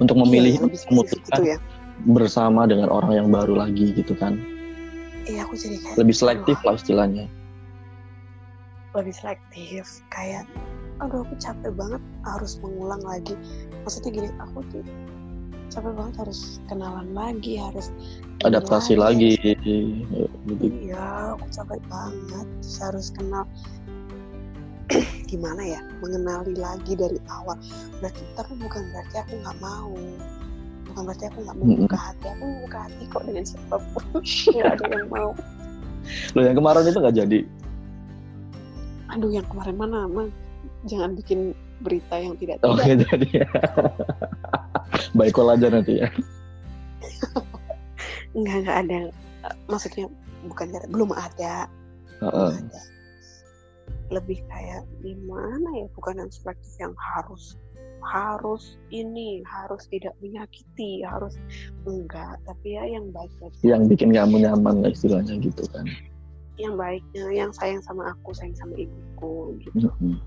Untuk 0.00 0.16
memilih 0.16 0.56
iya, 0.56 0.88
memutuskan 0.88 1.40
ya. 1.44 1.58
bersama 2.08 2.64
dengan 2.64 2.88
orang 2.88 3.12
yang 3.12 3.28
baru 3.28 3.60
lagi 3.60 3.92
gitu 3.92 4.16
kan. 4.16 4.40
Iya 5.28 5.44
aku 5.44 5.60
jadi 5.60 5.76
kayak 5.76 5.96
lebih 6.00 6.16
selektif 6.16 6.56
lah 6.64 6.80
istilahnya 6.80 7.28
lebih 8.94 9.14
selektif 9.14 10.02
kayak 10.10 10.44
aduh 11.00 11.24
aku 11.24 11.34
capek 11.40 11.72
banget 11.72 12.02
harus 12.28 12.60
mengulang 12.60 13.00
lagi. 13.00 13.32
Maksudnya 13.86 14.10
gini 14.12 14.28
aku 14.36 14.60
tuh 14.68 14.84
capek 15.70 15.92
banget 15.94 16.14
harus 16.26 16.58
kenalan 16.66 17.08
lagi 17.14 17.54
harus 17.56 17.94
adaptasi 18.42 18.98
lagi, 18.98 19.38
lagi. 19.38 20.02
gitu. 20.44 20.66
iya 20.66 21.38
aku 21.38 21.46
capek 21.54 21.80
banget 21.86 22.48
harus 22.82 23.06
kenal 23.14 23.46
gimana 25.30 25.62
ya 25.62 25.80
mengenali 26.02 26.58
lagi 26.58 26.98
dari 26.98 27.16
awal. 27.30 27.54
Berarti 28.02 28.22
tapi 28.34 28.58
bukan 28.58 28.82
berarti 28.90 29.16
aku 29.22 29.34
nggak 29.38 29.58
mau. 29.62 29.94
Bukan 30.90 31.02
berarti 31.06 31.24
aku 31.30 31.38
nggak 31.46 31.56
mau 31.62 31.66
buka 31.86 31.98
hati 31.98 32.26
aku 32.26 32.44
buka 32.66 32.78
hati 32.90 33.02
kok 33.06 33.22
dengan 33.22 33.44
siapa 33.46 33.76
pun. 33.94 34.04
Nggak 34.58 34.72
ada 34.74 34.84
yang 34.90 35.08
mau. 35.08 35.30
Lo 36.34 36.40
yang 36.42 36.58
kemarin 36.58 36.90
itu 36.90 36.98
nggak 36.98 37.16
jadi 37.16 37.38
aduh 39.10 39.30
yang 39.30 39.46
kemarin 39.50 39.76
mana 39.76 40.06
mang 40.06 40.30
jangan 40.88 41.12
bikin 41.16 41.52
berita 41.80 42.16
yang 42.20 42.36
tidak 42.36 42.60
oke 42.60 42.80
okay, 42.80 42.96
jadi 42.96 43.28
ya. 43.44 43.48
baik 45.18 45.36
aja 45.38 45.66
nanti 45.72 45.92
ya. 46.00 46.08
Nggak 48.36 48.56
nggak 48.66 48.78
ada. 48.86 48.98
Maksudnya 49.66 50.06
bukan 50.46 50.66
gara- 50.70 50.90
belum 50.90 51.10
ada. 51.14 51.66
Heeh. 52.20 52.50
belum 52.52 52.68
ada. 52.68 52.80
Lebih 54.10 54.38
kayak 54.50 54.82
gimana 55.02 55.68
ya 55.78 55.86
bukan 55.94 56.18
yang 56.26 56.30
selektif 56.30 56.74
yang 56.82 56.94
harus 56.98 57.54
harus 58.00 58.80
ini 58.88 59.44
harus 59.44 59.84
tidak 59.92 60.16
menyakiti 60.24 61.04
harus 61.04 61.36
enggak. 61.86 62.36
Tapi 62.44 62.68
ya 62.76 62.84
yang 62.86 63.08
baik-baik 63.14 63.54
yang 63.62 63.86
bikin 63.86 64.10
kamu 64.14 64.46
nyaman 64.46 64.82
lah 64.82 64.90
istilahnya 64.90 65.38
gitu 65.38 65.62
kan 65.70 65.86
yang 66.60 66.76
baiknya 66.76 67.26
yang 67.32 67.50
sayang 67.56 67.80
sama 67.80 68.12
aku 68.12 68.36
sayang 68.36 68.56
sama 68.56 68.76
ibuku 68.76 69.56
gitu. 69.64 69.88
Mm-mm. 69.88 70.20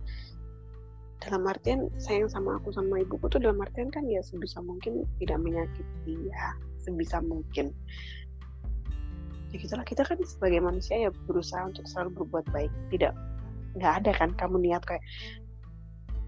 dalam 1.24 1.48
artian 1.48 1.88
sayang 2.04 2.28
sama 2.28 2.60
aku 2.60 2.76
sama 2.76 3.00
ibuku 3.00 3.32
tuh 3.32 3.40
dalam 3.40 3.56
artian 3.64 3.88
kan 3.88 4.04
ya 4.12 4.20
sebisa 4.20 4.60
mungkin 4.60 5.08
tidak 5.24 5.40
menyakiti 5.40 6.28
ya 6.28 6.52
sebisa 6.84 7.24
mungkin. 7.24 7.72
Ya 9.54 9.56
gitulah 9.56 9.88
kita 9.88 10.04
kan 10.04 10.20
sebagai 10.28 10.60
manusia 10.60 11.08
ya 11.08 11.10
berusaha 11.24 11.64
untuk 11.64 11.88
selalu 11.88 12.20
berbuat 12.20 12.46
baik. 12.52 12.72
Tidak 12.92 13.14
nggak 13.80 13.94
ada 14.04 14.12
kan 14.20 14.30
kamu 14.36 14.68
niat 14.68 14.84
kayak 14.84 15.00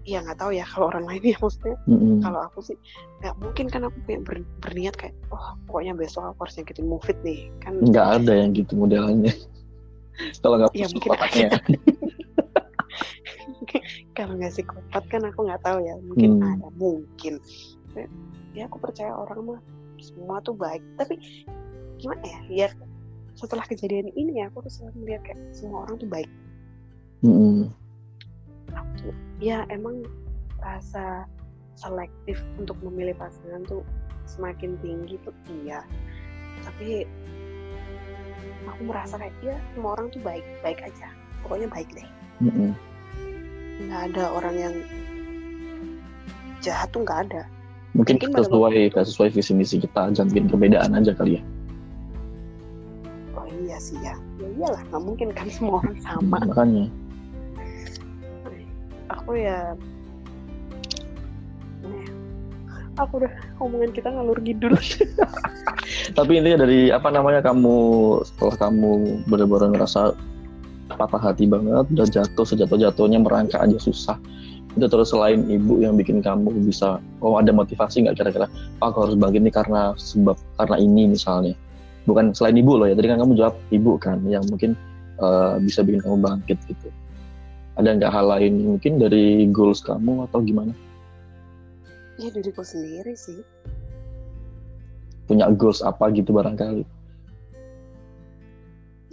ya 0.06 0.22
nggak 0.22 0.38
tahu 0.38 0.54
ya 0.54 0.64
kalau 0.64 0.88
orang 0.88 1.04
lain 1.04 1.34
ya 1.34 1.36
maksudnya. 1.44 1.76
Mm-mm. 1.84 2.24
kalau 2.24 2.40
aku 2.48 2.58
sih 2.64 2.78
nggak 3.20 3.34
mungkin 3.36 3.66
kan 3.68 3.82
aku 3.84 3.98
punya 4.06 4.20
ber- 4.24 4.48
berniat 4.64 4.94
kayak 4.96 5.14
oh 5.28 5.60
pokoknya 5.68 5.92
besok 5.92 6.24
aku 6.32 6.48
harus 6.48 6.56
nyakitin 6.56 6.86
Mufid 6.88 7.18
nih 7.20 7.52
kan. 7.60 7.76
Nggak 7.84 8.24
ada 8.24 8.32
yang 8.32 8.56
gitu 8.56 8.72
modelannya 8.80 9.34
kalau 10.38 10.56
nggak 10.58 10.72
Ya, 10.72 10.86
mungkin 10.88 11.10
otaknya. 11.12 11.48
kalau 14.16 14.32
nggak 14.34 14.52
psikopat 14.52 15.04
kan 15.06 15.22
aku 15.24 15.44
nggak 15.44 15.62
tahu 15.62 15.78
ya 15.80 15.94
mungkin 16.02 16.30
Hmm. 16.34 16.48
ada 16.56 16.68
mungkin 16.74 17.34
ya 18.52 18.64
aku 18.64 18.80
percaya 18.80 19.12
orang 19.12 19.40
mah 19.44 19.60
semua 19.98 20.40
tuh 20.40 20.52
baik 20.52 20.80
tapi 20.96 21.16
gimana 21.96 22.20
ya 22.24 22.38
ya 22.48 22.68
setelah 23.32 23.64
kejadian 23.64 24.08
ini 24.12 24.40
ya 24.40 24.48
aku 24.48 24.64
tuh 24.64 24.72
selalu 24.72 24.96
melihat 25.04 25.22
kayak 25.22 25.40
semua 25.52 25.84
orang 25.84 25.96
tuh 25.98 26.08
baik. 26.08 26.28
Aku 28.72 28.90
tuh- 28.98 29.18
ya 29.38 29.68
emang 29.68 30.00
rasa 30.56 31.28
selektif 31.76 32.40
untuk 32.56 32.80
memilih 32.80 33.12
pasangan 33.14 33.60
tuh 33.64 33.84
semakin 34.24 34.80
tinggi 34.80 35.20
tuh 35.20 35.36
iya 35.62 35.84
tapi 36.64 37.04
aku 38.66 38.82
merasa 38.86 39.14
kayak 39.16 39.34
ya 39.42 39.56
semua 39.74 39.94
orang 39.98 40.06
tuh 40.10 40.20
baik 40.22 40.44
baik 40.60 40.78
aja. 40.82 41.08
Pokoknya 41.46 41.68
baik 41.70 41.88
deh. 41.94 42.08
Nggak 43.86 44.00
ada 44.12 44.24
orang 44.34 44.54
yang 44.56 44.74
jahat 46.60 46.88
tuh 46.90 47.06
nggak 47.06 47.30
ada. 47.30 47.42
Mungkin 47.96 48.20
Mungkin 48.20 48.36
sesuai 48.44 48.92
nggak 48.92 49.06
sesuai 49.08 49.28
visi 49.32 49.52
misi 49.56 49.76
kita 49.80 50.12
jangan 50.12 50.28
bikin 50.28 50.50
perbedaan 50.50 50.92
aja 50.92 51.16
kali 51.16 51.40
ya. 51.40 51.42
Oh 53.38 53.46
iya 53.46 53.78
sih 53.80 53.96
ya. 54.02 54.14
Ya 54.36 54.48
iyalah 54.60 54.82
nggak 54.92 55.02
mungkin 55.02 55.28
kan 55.32 55.48
semua 55.56 55.80
orang 55.80 55.96
sama. 56.02 56.36
Makanya. 56.44 56.86
Aku 59.06 59.38
ya 59.38 59.78
aku 62.96 63.24
udah 63.24 63.32
omongan 63.60 63.92
kita 63.92 64.08
ngalur 64.08 64.38
ngidul 64.40 64.74
tapi 66.18 66.32
intinya 66.40 66.64
dari 66.64 66.88
apa 66.88 67.08
namanya 67.12 67.44
kamu 67.44 67.76
setelah 68.24 68.56
kamu 68.68 69.22
benar-benar 69.28 69.68
ngerasa 69.76 70.16
patah 70.96 71.20
hati 71.20 71.44
banget 71.44 71.86
udah 71.92 72.08
jatuh 72.08 72.46
sejatuh 72.46 72.78
jatuhnya 72.78 73.20
merangkak 73.20 73.60
aja 73.60 73.76
susah 73.76 74.16
itu 74.76 74.86
terus 74.92 75.08
selain 75.08 75.40
ibu 75.48 75.80
yang 75.80 75.96
bikin 75.96 76.20
kamu 76.20 76.52
bisa 76.68 77.00
oh 77.24 77.40
ada 77.40 77.48
motivasi 77.48 78.04
nggak 78.04 78.20
kira-kira? 78.20 78.44
"Oh, 78.84 78.92
aku 78.92 79.08
harus 79.08 79.16
bangkit 79.16 79.40
nih 79.48 79.54
karena 79.56 79.96
sebab 79.96 80.36
karena 80.60 80.76
ini 80.76 81.16
misalnya. 81.16 81.56
Bukan 82.04 82.36
selain 82.36 82.60
ibu 82.60 82.76
loh 82.76 82.84
ya 82.84 82.92
tadi 82.92 83.08
kan 83.08 83.24
kamu 83.24 83.40
jawab 83.40 83.56
ibu 83.72 83.96
kan 83.96 84.20
yang 84.28 84.44
mungkin 84.52 84.76
eh, 85.16 85.54
bisa 85.64 85.80
bikin 85.80 86.04
kamu 86.04 86.20
bangkit 86.20 86.60
gitu. 86.68 86.92
Ada 87.80 87.96
nggak 87.96 88.12
hal 88.12 88.28
lain 88.28 88.76
mungkin 88.76 89.00
dari 89.00 89.48
goals 89.48 89.80
kamu 89.80 90.28
atau 90.28 90.44
gimana 90.44 90.76
ya 92.16 92.28
diriku 92.32 92.64
sendiri 92.64 93.12
sih. 93.16 93.40
Punya 95.26 95.50
goals 95.52 95.82
apa 95.82 96.08
gitu 96.14 96.30
barangkali? 96.32 96.86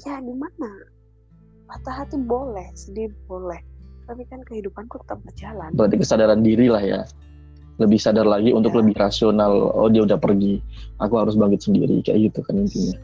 Ya 0.03 0.19
gimana 0.19 0.69
patah 1.69 2.05
hati 2.05 2.19
boleh 2.19 2.67
sedih 2.75 3.09
boleh. 3.25 3.59
Tapi 4.03 4.27
kan 4.27 4.43
kehidupanku 4.43 4.99
tetap 5.07 5.23
berjalan. 5.23 5.71
Berarti 5.73 5.95
kesadaran 5.95 6.43
diri 6.43 6.67
lah 6.67 6.83
ya. 6.83 7.01
Lebih 7.81 7.97
sadar 7.97 8.27
lagi 8.27 8.51
untuk 8.53 8.75
Ya. 8.75 8.83
lebih 8.83 8.93
rasional. 8.99 9.71
Oh 9.73 9.87
dia 9.87 10.03
udah 10.03 10.19
pergi. 10.19 10.59
Aku 10.99 11.17
harus 11.17 11.39
bangkit 11.39 11.63
sendiri. 11.65 12.03
Kayak 12.03 12.29
gitu 12.29 12.39
kan 12.45 12.55
intinya. 12.61 12.97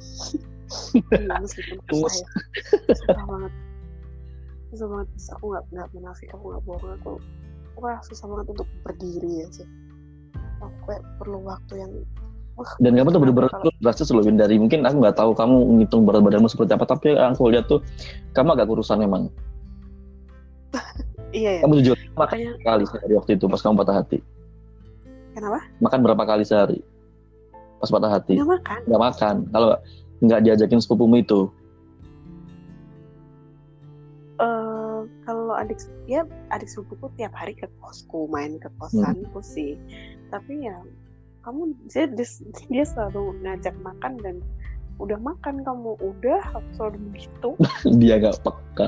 Iya, 1.16 1.36
susah 1.90 2.14
ya. 2.14 2.28
Susah 2.94 3.26
banget. 3.26 3.52
Susah 4.70 4.88
banget. 4.92 5.08
Aku 5.40 5.44
nggak 5.56 5.64
nggak 5.72 5.88
munafik 5.96 6.30
aku 6.36 6.46
nggak 6.52 6.64
bohong. 6.68 6.94
Aku 7.00 7.12
wah 7.80 7.98
susah 8.04 8.28
banget 8.28 8.46
untuk 8.54 8.68
berdiri 8.84 9.32
ya 9.40 9.48
sih 9.56 9.68
aku 10.60 10.92
perlu 11.20 11.40
waktu 11.48 11.74
yang 11.80 11.92
wah 12.60 12.72
dan 12.84 12.92
kamu 12.96 13.10
tuh 13.16 13.22
bener-bener 13.24 13.50
kalau- 13.52 13.76
drastis 13.80 14.12
loh 14.12 14.24
Win. 14.24 14.36
dari 14.36 14.60
mungkin 14.60 14.84
aku 14.84 15.00
nggak 15.00 15.16
tahu 15.16 15.32
kamu 15.36 15.56
ngitung 15.80 16.04
berat 16.04 16.22
badanmu 16.22 16.52
seperti 16.52 16.76
apa 16.76 16.86
tapi 16.86 17.16
aku 17.16 17.52
lihat 17.52 17.66
tuh 17.72 17.80
kamu 18.36 18.60
agak 18.60 18.68
kurusan 18.68 19.00
memang 19.00 19.32
iya 21.36 21.60
ya 21.60 21.62
kamu 21.64 21.74
jujur 21.82 21.98
makan 22.18 22.18
makanya 22.20 22.52
kali 22.68 22.84
sehari 22.86 23.14
waktu 23.16 23.32
itu 23.40 23.46
pas 23.48 23.62
kamu 23.64 23.76
patah 23.80 23.96
hati? 24.04 24.20
Kenapa? 25.30 25.60
Makan 25.80 26.00
berapa 26.04 26.24
kali 26.26 26.44
sehari 26.44 26.80
pas 27.80 27.88
patah 27.88 28.12
hati? 28.12 28.36
Nggak 28.36 28.50
makan. 28.60 28.80
Nggak 28.92 29.02
makan. 29.08 29.36
Kalau 29.56 29.68
nggak 30.20 30.40
diajakin 30.44 30.80
sepupumu 30.84 31.16
itu 31.24 31.48
adik 35.60 35.80
ya 36.08 36.24
adik 36.50 36.70
sepupuku 36.72 37.12
tiap 37.20 37.34
hari 37.36 37.54
ke 37.54 37.68
kosku 37.84 38.26
main 38.32 38.58
ke 38.58 38.70
kosanku 38.80 39.40
sih. 39.44 39.76
Tapi 40.32 40.66
ya 40.68 40.78
kamu 41.44 41.74
dia, 41.92 42.08
dia, 42.72 42.84
selalu 42.86 43.36
ngajak 43.44 43.76
makan 43.84 44.20
dan 44.24 44.36
udah 45.00 45.16
makan 45.24 45.64
kamu 45.64 45.96
udah 46.04 46.40
aku 46.52 46.70
selalu 46.76 46.98
begitu 47.16 47.50
dia 48.04 48.16
nggak 48.20 48.40
peka. 48.44 48.88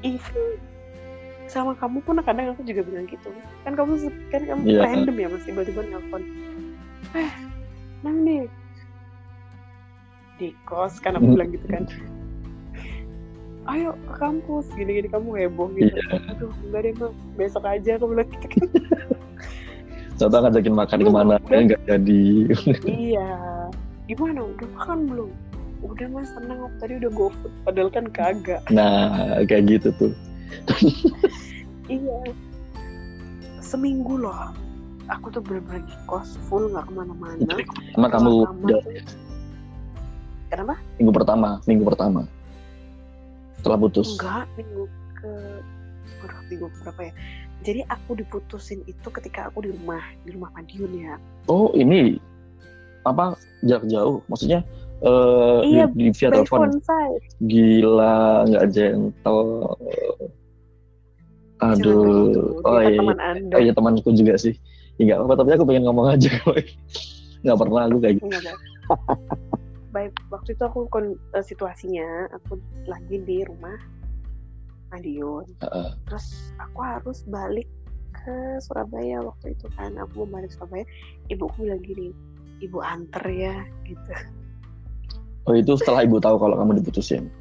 Even 0.00 0.56
sama 1.50 1.76
kamu 1.76 2.00
pun 2.06 2.16
kadang 2.24 2.56
aku 2.56 2.64
juga 2.64 2.80
bilang 2.86 3.04
gitu. 3.10 3.28
Kan 3.68 3.76
kamu 3.76 4.08
kan 4.32 4.42
kamu 4.48 4.62
Iya. 4.64 4.80
random 4.86 5.16
ya 5.20 5.28
mas 5.28 5.44
tiba-tiba 5.44 5.82
nelfon 5.84 6.22
eh 7.12 7.32
nang 8.00 8.22
nih 8.24 8.46
di 10.40 10.56
kos 10.64 10.96
kan 10.98 11.14
aku 11.14 11.28
Hmm. 11.28 11.34
bilang 11.36 11.50
gitu 11.52 11.66
kan. 11.68 11.84
Ayo 13.68 13.92
ke 14.08 14.14
kampus 14.16 14.66
gini-gini 14.72 15.06
kamu 15.06 15.46
heboh 15.46 15.68
gitu. 15.76 15.92
Iya. 15.92 16.32
aduh 16.32 16.50
enggak 16.66 16.80
deh 16.82 16.92
mak 16.96 17.12
besok 17.36 17.64
aja 17.68 17.90
aku 18.00 18.06
bilang 18.08 18.28
gitu 18.32 18.46
kan. 18.48 18.66
Contoh 20.18 20.38
ngajakin 20.42 20.74
makan 20.74 20.98
ke 21.00 21.10
mana 21.12 21.34
ya 21.46 21.58
nggak 21.68 21.82
jadi. 21.86 22.24
Iya. 22.84 23.28
Gimana? 24.08 24.40
Udah 24.42 24.68
makan 24.74 24.98
belum? 25.06 25.30
Udah 25.80 26.06
mas. 26.08 26.28
Tenang 26.34 26.72
tadi 26.76 26.92
udah 26.98 27.10
gofood. 27.12 27.52
Padahal 27.62 27.88
kan 27.92 28.04
kagak. 28.10 28.60
Nah 28.72 29.44
kayak 29.44 29.68
gitu 29.68 29.88
tuh. 30.00 30.12
Iya. 31.90 32.22
Seminggu 33.60 34.14
loh. 34.14 34.54
Aku 35.10 35.26
tuh 35.30 35.42
bener-bener 35.42 35.82
di 35.84 35.96
kos 36.06 36.38
full 36.46 36.70
nggak 36.70 36.86
ke 36.86 36.92
mana-mana. 36.94 37.54
sama 37.98 38.06
kamu 38.08 38.46
udah 38.62 38.80
Kenapa? 40.50 40.74
minggu 40.98 41.12
pertama 41.14 41.48
minggu 41.64 41.84
pertama. 41.86 42.26
Setelah 43.56 43.78
putus. 43.78 44.18
Enggak, 44.18 44.44
minggu 44.56 44.82
ke 45.14 45.32
Waduh, 46.20 46.40
minggu 46.50 46.66
berapa 46.82 47.00
ya? 47.06 47.12
Jadi 47.60 47.80
aku 47.86 48.10
diputusin 48.16 48.80
itu 48.84 49.08
ketika 49.12 49.52
aku 49.52 49.64
di 49.64 49.70
rumah, 49.70 50.00
di 50.24 50.32
rumah 50.32 50.48
Madiun 50.52 50.92
ya. 50.96 51.14
oh 51.46 51.70
ini 51.72 52.16
apa 53.04 53.36
jarak 53.62 53.84
jauh? 53.86 54.24
Maksudnya 54.28 54.64
eh 55.00 55.60
Iya, 55.64 55.84
di, 55.92 56.08
di 56.08 56.12
via 56.12 56.28
telepon. 56.28 56.76
gila 57.44 58.44
nggak 58.48 58.64
gentle. 58.72 59.76
Aduh. 61.60 62.32
begitu, 62.32 62.42
oh 62.64 62.72
kan 62.72 62.80
iya 62.80 62.96
teman 62.96 63.18
Anda. 63.20 63.54
oh 63.56 63.60
iya 63.60 63.72
temanku 63.76 64.08
juga 64.16 64.34
sih. 64.40 64.56
Ya 64.96 65.02
nggak 65.12 65.18
apa 65.24 65.34
tapi 65.36 65.50
aku 65.52 65.64
pengen 65.68 65.84
ngomong 65.88 66.16
aja 66.16 66.32
nggak 67.44 67.58
pernah 67.60 67.82
aku 67.88 67.96
kayak 68.00 68.14
gitu. 68.20 68.26
Bay. 68.28 68.56
Baik, 69.90 70.14
waktu 70.30 70.54
itu 70.54 70.62
aku 70.62 70.86
kon 70.86 71.18
eh, 71.34 71.44
situasinya 71.44 72.30
aku 72.30 72.58
lagi 72.86 73.18
di 73.26 73.42
rumah 73.42 73.74
Madiun. 74.90 75.46
Heeh. 75.62 75.88
Terus 76.06 76.54
aku 76.58 76.78
harus 76.82 77.22
balik 77.26 77.66
ke 78.14 78.58
Surabaya 78.62 79.22
waktu 79.22 79.54
itu 79.54 79.66
kan. 79.74 79.94
Aku 79.98 80.22
mau 80.26 80.38
balik 80.38 80.50
Surabaya, 80.54 80.86
ibuku 81.30 81.66
bilang 81.66 81.82
gini, 81.82 82.14
ibu 82.60 82.78
anter 82.84 83.24
ya 83.26 83.56
gitu. 83.88 84.12
oh 85.48 85.56
itu 85.56 85.72
setelah 85.80 86.04
ibu 86.04 86.20
tahu 86.20 86.36
kalau 86.36 86.52
kamu 86.60 86.84
diputusin 86.84 87.32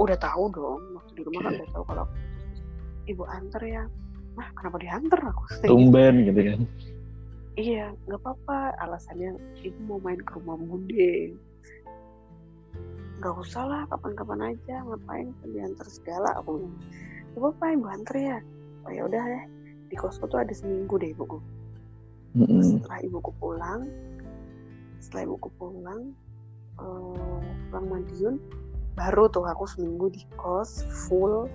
Udah 0.00 0.16
tahu 0.16 0.48
dong, 0.48 0.80
waktu 0.96 1.12
di 1.12 1.22
rumah 1.28 1.40
kan 1.44 1.52
udah 1.60 1.70
tahu 1.76 1.84
kalau 1.84 2.02
aku 2.08 2.14
putus. 2.16 2.58
ibu 3.04 3.22
anter 3.28 3.62
ya. 3.68 3.82
Nah, 4.40 4.48
kenapa 4.56 4.76
diantar 4.80 5.20
aku? 5.28 5.42
tumben 5.68 6.14
gitu 6.24 6.40
kan 6.40 6.60
iya 7.58 7.90
nggak 8.06 8.20
apa-apa 8.22 8.78
alasannya 8.82 9.34
ibu 9.64 9.80
mau 9.86 9.98
main 10.02 10.20
ke 10.22 10.38
rumah 10.38 10.58
bude 10.58 11.34
nggak 13.20 13.36
usah 13.36 13.64
lah 13.68 13.82
kapan-kapan 13.90 14.54
aja 14.54 14.80
ngapain 14.86 15.28
diantar 15.44 15.86
segala 15.90 16.36
aku 16.40 16.68
nggak 17.34 17.40
apa-apa 17.40 17.64
ibu 17.76 17.86
antar 17.90 18.16
ya. 18.16 18.38
Oh 18.88 18.90
ya 18.90 19.04
udah 19.04 19.22
deh 19.22 19.44
di 19.92 19.96
kosku 19.98 20.24
tuh 20.30 20.40
ada 20.40 20.54
seminggu 20.56 20.96
deh 20.96 21.12
ibuku. 21.12 21.36
Mm-mm. 22.30 22.62
setelah 22.62 23.02
ibuku 23.02 23.30
pulang 23.42 23.90
setelah 25.02 25.26
ibuku 25.26 25.50
pulang 25.58 26.14
eh, 26.78 27.42
pulang 27.74 27.86
Madiun 27.90 28.38
baru 28.94 29.26
tuh 29.34 29.50
aku 29.50 29.66
seminggu 29.66 30.14
di 30.14 30.22
kos 30.38 30.86
full 30.86 31.50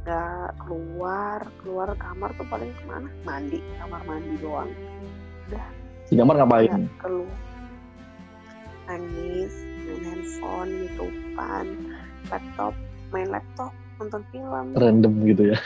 nggak 0.00 0.56
keluar 0.64 1.40
keluar 1.60 1.88
kamar 2.00 2.32
tuh 2.40 2.46
paling 2.48 2.72
ke 2.72 2.82
mana? 2.88 3.08
Mandi 3.22 3.60
kamar 3.76 4.00
mandi 4.08 4.34
doang. 4.40 4.70
Di 6.08 6.14
kamar 6.16 6.40
ngapain? 6.40 6.88
Keluar. 6.96 7.38
Nangis 8.88 9.54
main 9.86 10.02
handphone 10.02 10.70
youtubean 10.88 11.66
laptop 12.32 12.74
main 13.12 13.28
laptop 13.28 13.72
nonton 14.00 14.22
film. 14.32 14.66
Random 14.74 15.12
gitu 15.28 15.52
ya. 15.52 15.58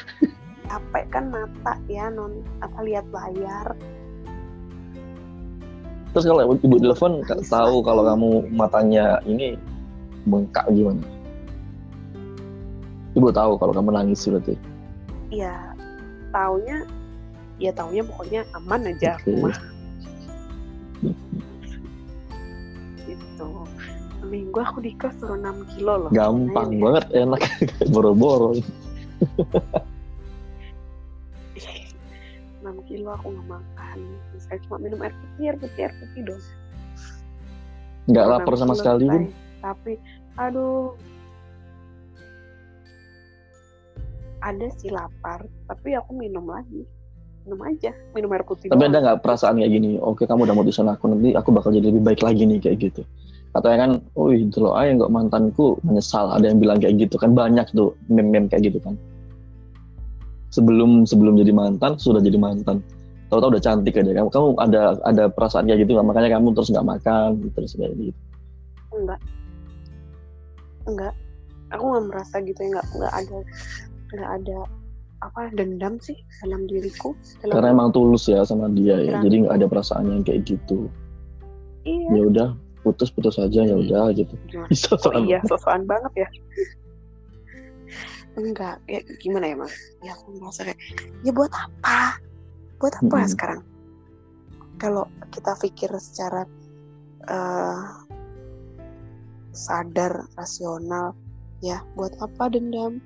Capek 0.66 1.04
kan 1.14 1.30
mata 1.30 1.78
ya 1.86 2.10
non. 2.10 2.42
Apa 2.58 2.82
lihat 2.82 3.06
layar. 3.14 3.78
Terus 6.14 6.30
kalau 6.30 6.54
ibu 6.54 6.76
telepon 6.78 7.22
tahu 7.50 7.82
kalau 7.82 8.02
kamu 8.06 8.30
matanya 8.54 9.18
ini 9.26 9.58
bengkak 10.24 10.64
gimana 10.70 11.13
ibu 13.14 13.30
tahu 13.30 13.58
kalau 13.58 13.72
kamu 13.74 13.90
nangis 13.94 14.26
berarti. 14.26 14.54
Ya 15.30 15.74
taunya 16.34 16.82
ya 17.62 17.70
taunya 17.70 18.02
pokoknya 18.02 18.42
aman 18.58 18.90
aja 18.90 19.16
Oke. 19.18 19.30
rumah. 19.30 19.54
Gitu. 23.04 23.50
Minggu 24.24 24.56
aku 24.56 24.80
di 24.80 24.96
kos 24.96 25.12
turun 25.20 25.44
6 25.44 25.76
kilo 25.76 26.08
loh. 26.08 26.10
Gampang 26.10 26.80
banget 26.80 27.04
enak. 27.12 27.44
Boro-boro. 27.92 28.56
6 32.64 32.88
kilo 32.88 33.12
aku 33.12 33.26
nggak 33.30 33.46
makan. 33.60 33.98
Saya 34.40 34.58
cuma 34.64 34.80
minum 34.80 34.98
air 35.04 35.12
putih 35.12 35.44
air 35.52 35.56
putih 35.60 35.80
air 35.84 35.92
putih 36.00 36.22
dong. 36.24 36.42
Nggak 38.08 38.24
6 38.24 38.32
lapar 38.32 38.54
sama 38.56 38.74
sekali 38.74 39.04
pun 39.06 39.28
tapi 39.64 39.96
aduh 40.36 40.92
ada 44.44 44.66
sih 44.76 44.92
lapar 44.92 45.48
tapi 45.66 45.96
aku 45.96 46.12
minum 46.12 46.44
lagi. 46.44 46.84
Minum 47.44 47.60
aja 47.64 47.92
minum 48.16 48.32
air 48.32 48.44
putih 48.44 48.72
tapi 48.72 48.88
doang. 48.88 48.92
ada 48.92 48.98
nggak 49.04 49.18
perasaan 49.20 49.60
kayak 49.60 49.72
gini 49.76 50.00
oke 50.00 50.24
kamu 50.24 50.48
udah 50.48 50.56
mutusin 50.56 50.88
aku 50.88 51.12
nanti 51.12 51.36
aku 51.36 51.52
bakal 51.52 51.76
jadi 51.76 51.92
lebih 51.92 52.00
baik 52.00 52.20
lagi 52.24 52.44
nih 52.48 52.60
kayak 52.60 52.76
gitu. 52.88 53.04
Katanya 53.52 53.78
kan 53.84 53.90
oh 54.16 54.32
itu 54.32 54.58
loh 54.64 54.72
ayah 54.80 54.96
nggak 54.96 55.12
mantanku 55.12 55.76
menyesal 55.84 56.32
ada 56.32 56.48
yang 56.48 56.56
bilang 56.56 56.80
kayak 56.80 56.96
gitu 56.96 57.20
kan 57.20 57.36
banyak 57.36 57.68
tuh 57.76 57.92
meme-meme 58.08 58.48
kayak 58.48 58.72
gitu 58.72 58.80
kan. 58.80 58.96
Sebelum 60.56 61.04
sebelum 61.04 61.36
jadi 61.36 61.52
mantan 61.52 62.00
sudah 62.00 62.24
jadi 62.24 62.40
mantan. 62.40 62.80
Tahu-tahu 63.28 63.56
udah 63.56 63.62
cantik 63.64 63.96
aja 63.96 64.12
kamu 64.12 64.28
kamu 64.32 64.46
ada 64.64 64.96
ada 65.04 65.24
perasaan 65.28 65.68
kayak 65.68 65.84
gitu 65.84 66.00
nggak? 66.00 66.06
Makanya 66.08 66.40
kamu 66.40 66.56
terus 66.56 66.72
nggak 66.72 66.88
makan 66.88 67.28
terus 67.52 67.76
kayak 67.76 67.92
gitu. 68.00 68.20
Enggak. 68.96 69.20
Enggak. 70.88 71.14
Aku 71.76 71.82
nggak 71.92 72.04
merasa 72.08 72.40
gitu 72.40 72.56
ya 72.56 72.68
nggak 72.80 72.86
nggak 72.96 73.12
ada 73.12 73.38
nggak 74.14 74.30
ada 74.42 74.58
apa 75.24 75.48
dendam 75.56 75.96
sih 76.04 76.16
dalam 76.44 76.68
diriku 76.68 77.16
dalam 77.40 77.54
karena 77.56 77.68
emang 77.72 77.90
tulus 77.96 78.28
ya 78.28 78.44
sama 78.44 78.68
dia 78.68 79.00
ya 79.00 79.24
jadi 79.24 79.48
nggak 79.48 79.56
ada 79.56 79.66
perasaan 79.68 80.12
yang 80.12 80.22
kayak 80.22 80.44
gitu. 80.44 80.88
Iya. 81.84 82.08
Ya 82.12 82.22
udah 82.28 82.48
putus 82.84 83.08
putus 83.12 83.40
aja 83.40 83.64
ya 83.64 83.76
udah 83.76 84.12
gitu. 84.12 84.34
Bisa 84.68 84.96
oh 85.08 85.20
iya 85.24 85.40
sosokan 85.48 85.88
banget 85.88 86.26
ya. 86.26 86.28
Enggak 88.34 88.82
ya 88.90 89.00
gimana 89.22 89.54
ya 89.54 89.56
mas? 89.56 89.74
Ya 90.04 90.12
aku 90.12 90.36
merasa 90.36 90.68
kayak 90.68 90.80
ya 91.24 91.32
buat 91.32 91.52
apa? 91.54 92.20
Buat 92.82 92.94
apa 93.00 93.16
Mm-mm. 93.16 93.32
sekarang? 93.32 93.60
Kalau 94.76 95.06
kita 95.32 95.56
pikir 95.62 95.90
secara 95.96 96.44
eh, 97.30 97.80
sadar 99.54 100.26
rasional 100.36 101.14
ya 101.62 101.80
buat 101.96 102.12
apa 102.20 102.52
dendam 102.52 103.00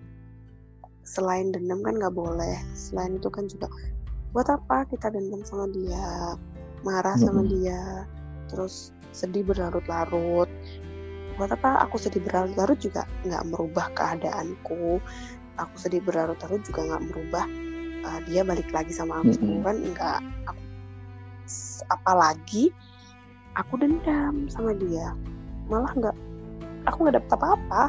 selain 1.08 1.48
dendam 1.48 1.80
kan 1.80 1.96
nggak 1.96 2.12
boleh. 2.12 2.60
Selain 2.76 3.16
itu 3.16 3.32
kan 3.32 3.48
juga 3.48 3.72
buat 4.36 4.44
apa 4.52 4.84
kita 4.92 5.08
dendam 5.08 5.40
sama 5.48 5.72
dia? 5.72 6.36
Marah 6.84 7.16
sama 7.16 7.42
Mm-mm. 7.42 7.52
dia 7.58 8.04
terus 8.52 8.92
sedih 9.16 9.42
berlarut-larut. 9.48 10.46
Buat 11.40 11.56
apa 11.56 11.88
aku 11.88 11.96
sedih 11.96 12.20
berlarut-larut 12.20 12.76
juga 12.76 13.08
nggak 13.24 13.44
merubah 13.48 13.88
keadaanku. 13.96 15.00
Aku 15.58 15.74
sedih 15.74 16.04
berlarut-larut 16.04 16.62
juga 16.62 16.86
nggak 16.86 17.02
merubah 17.08 17.44
uh, 18.06 18.20
dia 18.28 18.46
balik 18.46 18.68
lagi 18.70 18.92
sama 18.94 19.24
aku 19.24 19.34
Mm-mm. 19.42 19.64
kan 19.66 19.76
nggak 19.80 20.18
aku, 20.46 20.62
apalagi 21.90 22.70
aku 23.58 23.74
dendam 23.80 24.46
sama 24.46 24.76
dia. 24.76 25.16
Malah 25.66 25.92
nggak 25.98 26.16
aku 26.86 26.96
nggak 27.04 27.16
dapet 27.18 27.32
apa-apa 27.34 27.84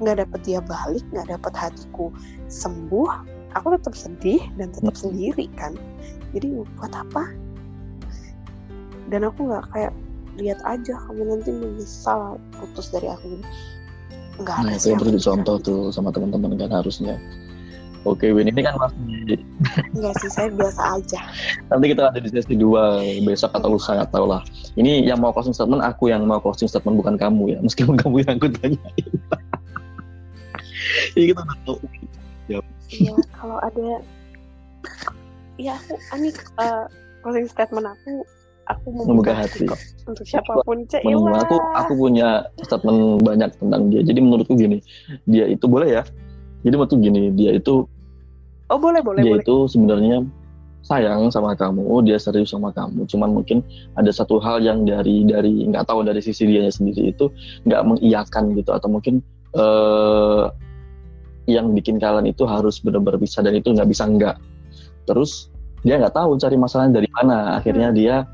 nggak 0.00 0.16
dapet 0.24 0.40
dia 0.44 0.60
balik 0.60 1.04
nggak 1.12 1.28
dapet 1.32 1.52
hatiku 1.56 2.12
sembuh 2.46 3.08
aku 3.56 3.72
tetap 3.80 3.94
sedih 3.96 4.42
dan 4.60 4.68
tetap 4.72 4.92
Mm. 4.92 5.02
sendiri 5.08 5.46
kan 5.56 5.72
jadi 6.36 6.52
buat 6.76 6.92
apa 6.92 7.24
dan 9.08 9.24
aku 9.24 9.48
nggak 9.48 9.64
kayak 9.72 9.92
lihat 10.36 10.60
aja 10.68 11.00
kamu 11.08 11.22
nanti 11.32 11.48
menyesal 11.48 12.36
putus 12.52 12.92
dari 12.92 13.08
aku 13.08 13.40
nggak 14.36 14.56
ada 14.60 14.68
Nah, 14.68 14.72
itu 14.76 14.92
yang 14.92 15.00
perlu 15.00 15.16
dicontoh 15.16 15.56
tuh 15.56 15.80
sama 15.88 16.12
teman-teman 16.12 16.60
kan 16.60 16.68
harusnya. 16.68 17.16
Oke, 18.06 18.30
Win, 18.30 18.46
ini 18.46 18.62
kan 18.62 18.78
masih 18.78 19.40
Enggak 19.90 20.14
sih, 20.22 20.30
saya 20.30 20.46
biasa 20.54 21.00
aja. 21.00 21.20
nanti 21.72 21.90
kita 21.90 22.12
ada 22.12 22.22
di 22.22 22.30
sesi 22.30 22.54
2 22.54 23.24
besok 23.26 23.50
atau 23.50 23.74
lusa 23.74 23.98
nggak 23.98 24.14
tahu 24.14 24.30
lah. 24.30 24.46
Ini 24.78 25.08
yang 25.08 25.18
mau 25.18 25.34
closing 25.34 25.56
statement 25.56 25.82
aku 25.82 26.14
yang 26.14 26.22
mau 26.22 26.38
closing 26.38 26.70
statement 26.70 27.00
bukan 27.00 27.18
kamu 27.18 27.56
ya, 27.56 27.58
meskipun 27.58 27.98
kamu 27.98 28.22
yang 28.22 28.38
aku 28.38 28.46
tanyain. 28.60 29.10
Ini 31.16 31.24
kita 31.32 31.40
udah 31.42 31.58
tahu. 31.66 31.78
Iya, 32.86 33.12
kalau 33.34 33.58
ada 33.58 33.98
ya 35.58 35.74
aku 35.74 35.98
ini 36.14 36.30
uh, 36.62 36.86
closing 37.24 37.48
statement 37.50 37.88
aku 37.88 38.22
aku 38.66 38.86
Membuka 38.90 39.34
hati. 39.34 39.66
kok 39.66 39.78
untuk 40.06 40.26
siapa 40.26 40.62
pun 40.66 40.86
cek 40.86 41.02
ya 41.02 41.14
Menurut 41.14 41.42
aku, 41.46 41.56
aku 41.74 41.92
punya 41.94 42.46
statement 42.62 43.22
banyak 43.22 43.50
tentang 43.58 43.90
dia. 43.90 44.02
Jadi 44.02 44.18
menurutku 44.22 44.54
gini, 44.58 44.78
dia 45.26 45.46
itu 45.46 45.66
boleh 45.66 45.98
ya. 45.98 46.02
Jadi 46.66 46.74
menurutku 46.74 46.98
gini, 46.98 47.30
dia 47.34 47.54
itu 47.54 47.86
oh 48.66 48.78
boleh 48.78 49.02
boleh 49.02 49.22
dia 49.22 49.38
boleh 49.38 49.46
itu 49.46 49.56
sebenarnya 49.70 50.26
sayang 50.86 51.30
sama 51.34 51.54
kamu, 51.58 52.06
dia 52.06 52.18
serius 52.18 52.54
sama 52.54 52.70
kamu. 52.74 53.06
Cuman 53.10 53.38
mungkin 53.38 53.62
ada 53.98 54.10
satu 54.10 54.38
hal 54.42 54.62
yang 54.62 54.86
dari 54.86 55.26
dari 55.26 55.66
nggak 55.66 55.86
tahu 55.86 56.06
dari 56.06 56.22
sisi 56.22 56.46
dia 56.46 56.66
sendiri 56.70 57.10
itu 57.14 57.30
nggak 57.66 57.82
mengiyakan 57.86 58.54
gitu 58.54 58.70
atau 58.74 58.88
mungkin 58.90 59.22
eh, 59.54 60.42
yang 61.46 61.70
bikin 61.72 61.96
kalian 62.02 62.26
itu 62.26 62.42
harus 62.44 62.82
benar-benar 62.82 63.22
bisa 63.22 63.40
dan 63.40 63.54
itu 63.54 63.70
nggak 63.70 63.88
bisa 63.88 64.04
nggak. 64.06 64.36
Terus 65.06 65.50
dia 65.86 65.98
nggak 66.02 66.14
tahu 66.14 66.34
cari 66.38 66.56
masalahnya 66.58 67.02
dari 67.02 67.08
mana. 67.14 67.58
Akhirnya 67.58 67.94
dia 67.94 68.26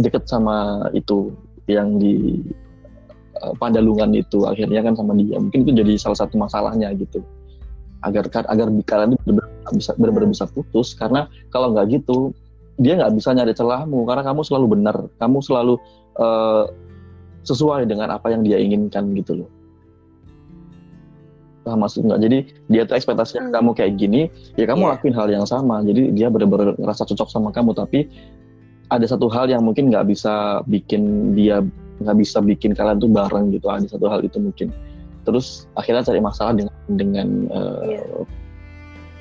deket 0.00 0.24
sama 0.24 0.88
itu 0.96 1.32
yang 1.68 2.00
di 2.00 2.40
eh, 3.36 3.52
Pandalungan 3.60 4.16
itu 4.16 4.48
akhirnya 4.48 4.80
kan 4.80 4.96
sama 4.96 5.12
dia. 5.16 5.36
Mungkin 5.36 5.68
itu 5.68 5.72
jadi 5.76 5.92
salah 6.00 6.18
satu 6.24 6.40
masalahnya 6.40 6.88
gitu. 6.96 7.20
Agar 8.00 8.30
agar 8.32 8.66
kalian 8.88 9.14
itu 9.14 9.22
benar-benar 9.28 9.72
bisa 9.76 9.92
benar-benar 10.00 10.28
bisa 10.32 10.46
putus 10.48 10.96
karena 10.96 11.28
kalau 11.52 11.76
nggak 11.76 12.00
gitu 12.00 12.32
dia 12.78 12.94
nggak 12.94 13.12
bisa 13.18 13.34
nyari 13.34 13.52
celahmu 13.52 14.06
karena 14.06 14.22
kamu 14.22 14.40
selalu 14.46 14.66
benar 14.78 14.96
kamu 15.18 15.42
selalu 15.42 15.74
eh, 16.16 16.64
sesuai 17.42 17.90
dengan 17.90 18.14
apa 18.14 18.30
yang 18.30 18.46
dia 18.46 18.62
inginkan 18.62 19.10
gitu 19.18 19.42
loh 19.42 19.50
paham 21.68 21.84
maksud 21.84 22.00
nggak? 22.02 22.20
Jadi 22.24 22.38
dia 22.66 22.82
tuh 22.82 22.96
ekspektasinya 22.96 23.44
Hmm. 23.44 23.54
kamu 23.54 23.70
kayak 23.76 23.92
gini 23.94 24.20
ya 24.56 24.64
kamu 24.64 24.82
Iya. 24.82 24.90
lakuin 24.96 25.14
hal 25.14 25.28
yang 25.28 25.44
sama. 25.44 25.84
Jadi 25.84 26.16
dia 26.16 26.32
benar-benar 26.32 26.72
ngerasa 26.80 27.04
cocok 27.04 27.28
sama 27.28 27.52
kamu 27.52 27.76
tapi 27.76 28.08
ada 28.88 29.04
satu 29.04 29.28
hal 29.28 29.46
yang 29.46 29.60
mungkin 29.60 29.92
nggak 29.92 30.08
bisa 30.08 30.64
bikin 30.64 31.34
dia 31.36 31.60
nggak 32.00 32.16
bisa 32.16 32.40
bikin 32.40 32.72
kalian 32.72 32.96
tuh 32.96 33.12
bareng 33.12 33.52
gitu. 33.52 33.68
Ada 33.68 33.84
satu 33.92 34.08
hal 34.08 34.24
itu 34.24 34.40
mungkin. 34.40 34.72
Terus 35.22 35.68
akhirnya 35.76 36.00
cari 36.02 36.24
masalah 36.24 36.56
dengan 36.56 36.72
dengan 36.88 37.28
eh, 37.52 38.00
Iya. 38.00 38.24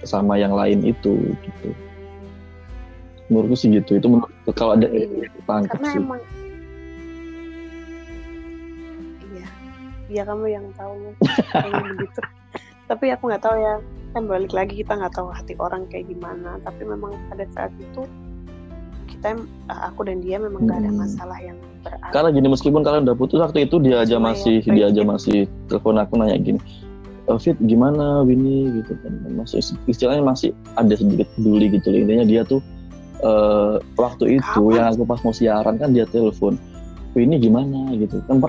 sama 0.07 0.39
yang 0.39 0.55
lain 0.55 0.79
itu 0.81 1.19
gitu. 1.43 1.69
Menurutku 3.27 3.59
sih 3.59 3.75
gitu. 3.75 3.99
Itu 3.99 4.07
menurutku 4.07 4.55
kalau 4.55 4.79
ada 4.79 4.87
Iya. 4.87 5.27
tangkap 5.43 5.83
sih. 5.83 5.99
emang 5.99 6.21
iya. 9.27 9.47
Iya 10.07 10.21
kamu 10.23 10.45
yang 10.47 10.65
tahu. 10.73 10.95
Kayaknya 11.51 11.83
begitu 11.91 12.21
tapi 12.87 13.11
aku 13.11 13.27
nggak 13.27 13.43
tahu 13.43 13.57
ya. 13.57 13.75
Kan 14.15 14.23
balik 14.25 14.51
lagi 14.51 14.81
kita 14.81 14.95
nggak 14.95 15.13
tahu 15.13 15.29
hati 15.29 15.53
orang 15.59 15.85
kayak 15.87 16.07
gimana. 16.07 16.57
Tapi 16.63 16.81
memang 16.83 17.11
pada 17.27 17.45
saat 17.51 17.71
itu 17.77 18.01
kita 19.07 19.35
uh, 19.67 19.81
aku 19.87 20.03
dan 20.03 20.19
dia 20.19 20.37
memang 20.37 20.65
nggak 20.65 20.79
ada 20.81 20.91
Hmm. 20.91 20.99
masalah 20.99 21.37
yang 21.39 21.57
berarti. 21.83 22.11
Karena 22.11 22.29
gini 22.31 22.47
meskipun 22.47 22.81
kalian 22.81 23.03
udah 23.05 23.17
putus 23.17 23.39
waktu 23.39 23.65
itu 23.65 23.79
dia 23.79 24.03
aja 24.03 24.17
Cuma 24.17 24.31
masih 24.33 24.59
ya, 24.61 24.71
dia 24.73 24.85
aja 24.89 25.01
masih 25.03 25.37
telepon 25.67 25.95
aku 25.95 26.13
nanya 26.17 26.37
gini 26.37 26.59
"Eh, 27.27 27.37
Fit 27.37 27.59
gimana 27.59 28.23
Winnie? 28.23 28.71
Gitu 28.79 28.95
kan. 29.03 29.11
Masih 29.35 29.59
istilahnya 29.85 30.23
masih 30.23 30.49
ada 30.75 30.95
sedikit 30.95 31.27
peduli 31.35 31.67
gitu 31.71 31.91
loh. 31.91 31.99
Intinya 32.03 32.25
dia 32.25 32.41
tuh 32.43 32.59
eh, 33.19 33.75
waktu 33.95 34.39
itu 34.39 34.59
Kapan? 34.63 34.75
yang 34.75 34.85
aku 34.91 35.03
pas 35.03 35.19
mau 35.21 35.33
siaran 35.33 35.75
kan 35.75 35.89
dia 35.91 36.07
telepon 36.07 36.55
Winnie 37.13 37.37
gimana? 37.37 37.91
Gitu 37.93 38.19
kan. 38.25 38.39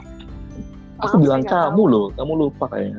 Aku 0.99 1.15
Maaf, 1.19 1.23
bilang 1.23 1.43
kamu 1.43 1.83
loh 1.87 2.07
kamu 2.15 2.33
lupa 2.47 2.67
kayaknya 2.67 2.99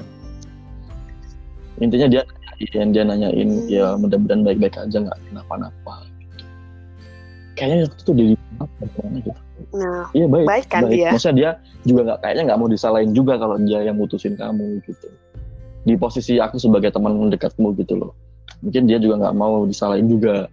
intinya 1.80 2.08
dia 2.12 2.22
nanyain 2.60 2.90
dia 2.92 3.04
nanyain 3.08 3.50
Hmm. 3.50 3.68
ya 3.72 3.88
mudah-mudahan 3.96 4.44
baik-baik 4.44 4.76
aja 4.76 4.98
nggak 5.00 5.18
kenapa-napa 5.32 5.96
kayaknya 7.56 7.88
waktu 7.88 8.02
itu 8.04 8.12
dia 8.16 8.26
di 8.32 8.36
mana 8.60 9.18
gitu 9.24 9.32
nah 9.76 10.08
Iya 10.16 10.26
baik. 10.32 10.46
Baik 10.50 10.68
kan 10.72 10.82
dia? 10.90 11.12
Maksudnya 11.14 11.36
dia 11.36 11.50
juga 11.86 12.02
nggak 12.08 12.20
kayaknya 12.26 12.44
nggak 12.50 12.60
mau 12.60 12.70
disalahin 12.72 13.12
juga 13.14 13.34
kalau 13.38 13.56
dia 13.62 13.80
yang 13.86 13.98
mutusin 14.00 14.34
kamu 14.34 14.82
gitu. 14.88 15.08
Di 15.86 15.94
posisi 16.00 16.42
aku 16.42 16.58
sebagai 16.58 16.90
teman 16.90 17.14
mendekatmu 17.20 17.76
gitu 17.78 18.00
loh. 18.00 18.12
Mungkin 18.66 18.90
dia 18.90 18.98
juga 18.98 19.28
nggak 19.28 19.36
mau 19.38 19.68
disalahin 19.70 20.10
juga. 20.10 20.50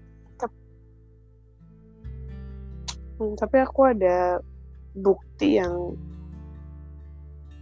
Hmm, 3.16 3.32
tapi 3.40 3.56
aku 3.64 3.80
ada 3.96 4.44
bukti 4.92 5.56
yang 5.56 5.96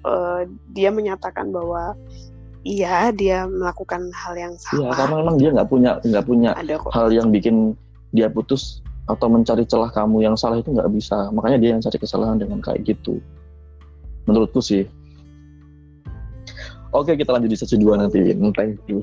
eh, 0.03 0.43
dia 0.75 0.91
menyatakan 0.91 1.55
bahwa 1.55 1.95
iya 2.65 3.13
dia 3.13 3.45
melakukan 3.45 4.09
hal 4.11 4.35
yang 4.35 4.53
Iya, 4.57 4.89
salah. 4.89 4.97
karena 4.97 5.15
memang 5.21 5.37
dia 5.37 5.49
nggak 5.53 5.69
punya 5.69 5.91
nggak 6.01 6.25
punya 6.25 6.51
ada 6.57 6.75
kok. 6.81 6.91
hal 6.91 7.09
yang 7.13 7.29
bikin 7.29 7.77
dia 8.11 8.27
putus 8.29 8.81
atau 9.05 9.29
mencari 9.29 9.69
celah 9.69 9.93
kamu 9.93 10.25
yang 10.25 10.33
salah 10.35 10.57
itu 10.57 10.73
nggak 10.73 10.89
bisa. 10.91 11.29
Makanya 11.31 11.59
dia 11.61 11.71
yang 11.77 11.83
cari 11.85 11.99
kesalahan 12.01 12.41
dengan 12.41 12.65
kayak 12.65 12.89
gitu. 12.89 13.21
Menurutku 14.25 14.65
sih. 14.65 14.89
Oke, 16.91 17.13
kita 17.13 17.35
lanjut 17.35 17.51
di 17.51 17.59
sesi 17.59 17.77
2 17.77 18.01
nanti. 18.01 18.33
Thank 18.55 18.81
you. 18.89 19.03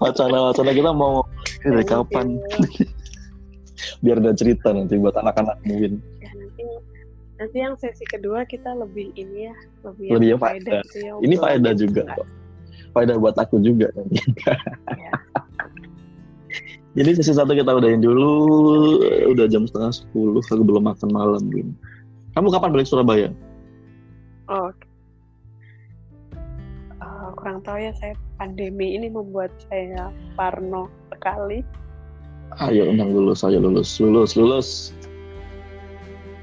Wacana-wacana 0.00 0.72
kita 0.72 0.90
mau 0.90 1.22
dari 1.62 1.84
Thank 1.84 1.92
kapan? 2.10 2.26
Biar 4.00 4.18
ada 4.18 4.32
cerita 4.34 4.74
nanti 4.74 4.98
buat 4.98 5.14
anak-anak 5.14 5.60
mungkin. 5.62 6.02
Ya, 6.18 6.30
nanti 6.34 6.62
nanti 7.42 7.58
yang 7.58 7.74
sesi 7.74 8.06
kedua 8.06 8.46
kita 8.46 8.70
lebih 8.78 9.10
ini 9.18 9.50
ya 9.50 9.56
lebih 9.82 10.14
Lebih 10.14 10.28
yang 10.30 10.38
ya, 10.38 10.46
faedah. 10.46 10.72
ya, 10.94 11.12
Ini 11.18 11.34
faedah 11.34 11.72
juga 11.74 12.02
kok. 12.14 12.28
Faedah 12.94 13.18
buat 13.18 13.34
aku 13.34 13.58
juga 13.58 13.90
nanti. 13.98 14.22
Ya. 14.94 15.12
Jadi 17.02 17.10
sesi 17.18 17.34
satu 17.34 17.56
kita 17.56 17.72
udahin 17.74 17.98
dulu. 18.04 18.30
Udah 19.32 19.50
jam 19.50 19.66
setengah 19.66 19.90
sepuluh. 19.90 20.38
Aku 20.44 20.62
belum 20.62 20.86
makan 20.86 21.08
malam. 21.10 21.42
Win. 21.50 21.74
Kamu 22.38 22.52
kapan 22.54 22.70
balik 22.70 22.86
Surabaya? 22.86 23.32
Oh. 24.46 24.70
Eh, 27.00 27.28
kurang 27.40 27.64
tahu 27.66 27.80
ya 27.80 27.90
saya 27.98 28.14
pandemi 28.38 28.94
ini 28.94 29.08
membuat 29.10 29.50
saya 29.66 30.14
parno 30.38 30.86
sekali. 31.10 31.64
Ayo 32.60 32.92
undang 32.92 33.16
lulus, 33.16 33.40
ayo 33.48 33.58
lulus, 33.64 33.96
lulus, 33.96 34.36
lulus. 34.36 34.92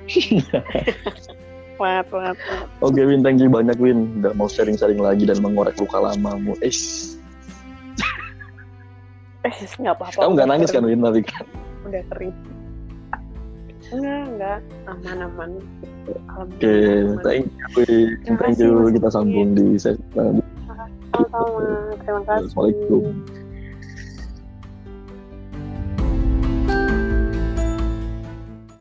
Oke 2.84 3.02
Win, 3.08 3.24
thank 3.24 3.40
you 3.40 3.48
banyak 3.48 3.80
Win. 3.80 4.20
Udah 4.20 4.36
mau 4.36 4.52
sharing-sharing 4.52 5.00
lagi 5.00 5.24
dan 5.24 5.40
mengorek 5.40 5.80
luka 5.80 6.00
lamamu. 6.00 6.56
Eh, 6.60 6.72
Eh, 9.40 9.56
nggak 9.80 9.96
apa-apa. 9.96 10.20
kamu 10.20 10.32
nggak 10.36 10.50
nangis 10.52 10.70
kan. 10.76 10.84
Win 10.84 11.00
tapi 11.00 11.24
kan? 11.24 11.48
Udah 11.88 12.04
kering. 12.12 12.36
Enggak, 13.90 14.22
enggak. 14.28 14.60
Aman-aman. 14.86 15.50
Oke, 16.44 16.76
aman. 16.76 17.24
thank 17.24 17.48
you. 17.48 17.68
Win. 17.80 18.36
Thank 18.36 18.60
you. 18.60 18.92
Kita 18.92 19.08
sambung 19.08 19.56
di 19.56 19.80
sesi. 19.80 20.04
Sama-sama. 20.14 20.44
Terima 22.04 22.22
kasih. 22.28 22.52
Assalamualaikum. 22.52 23.04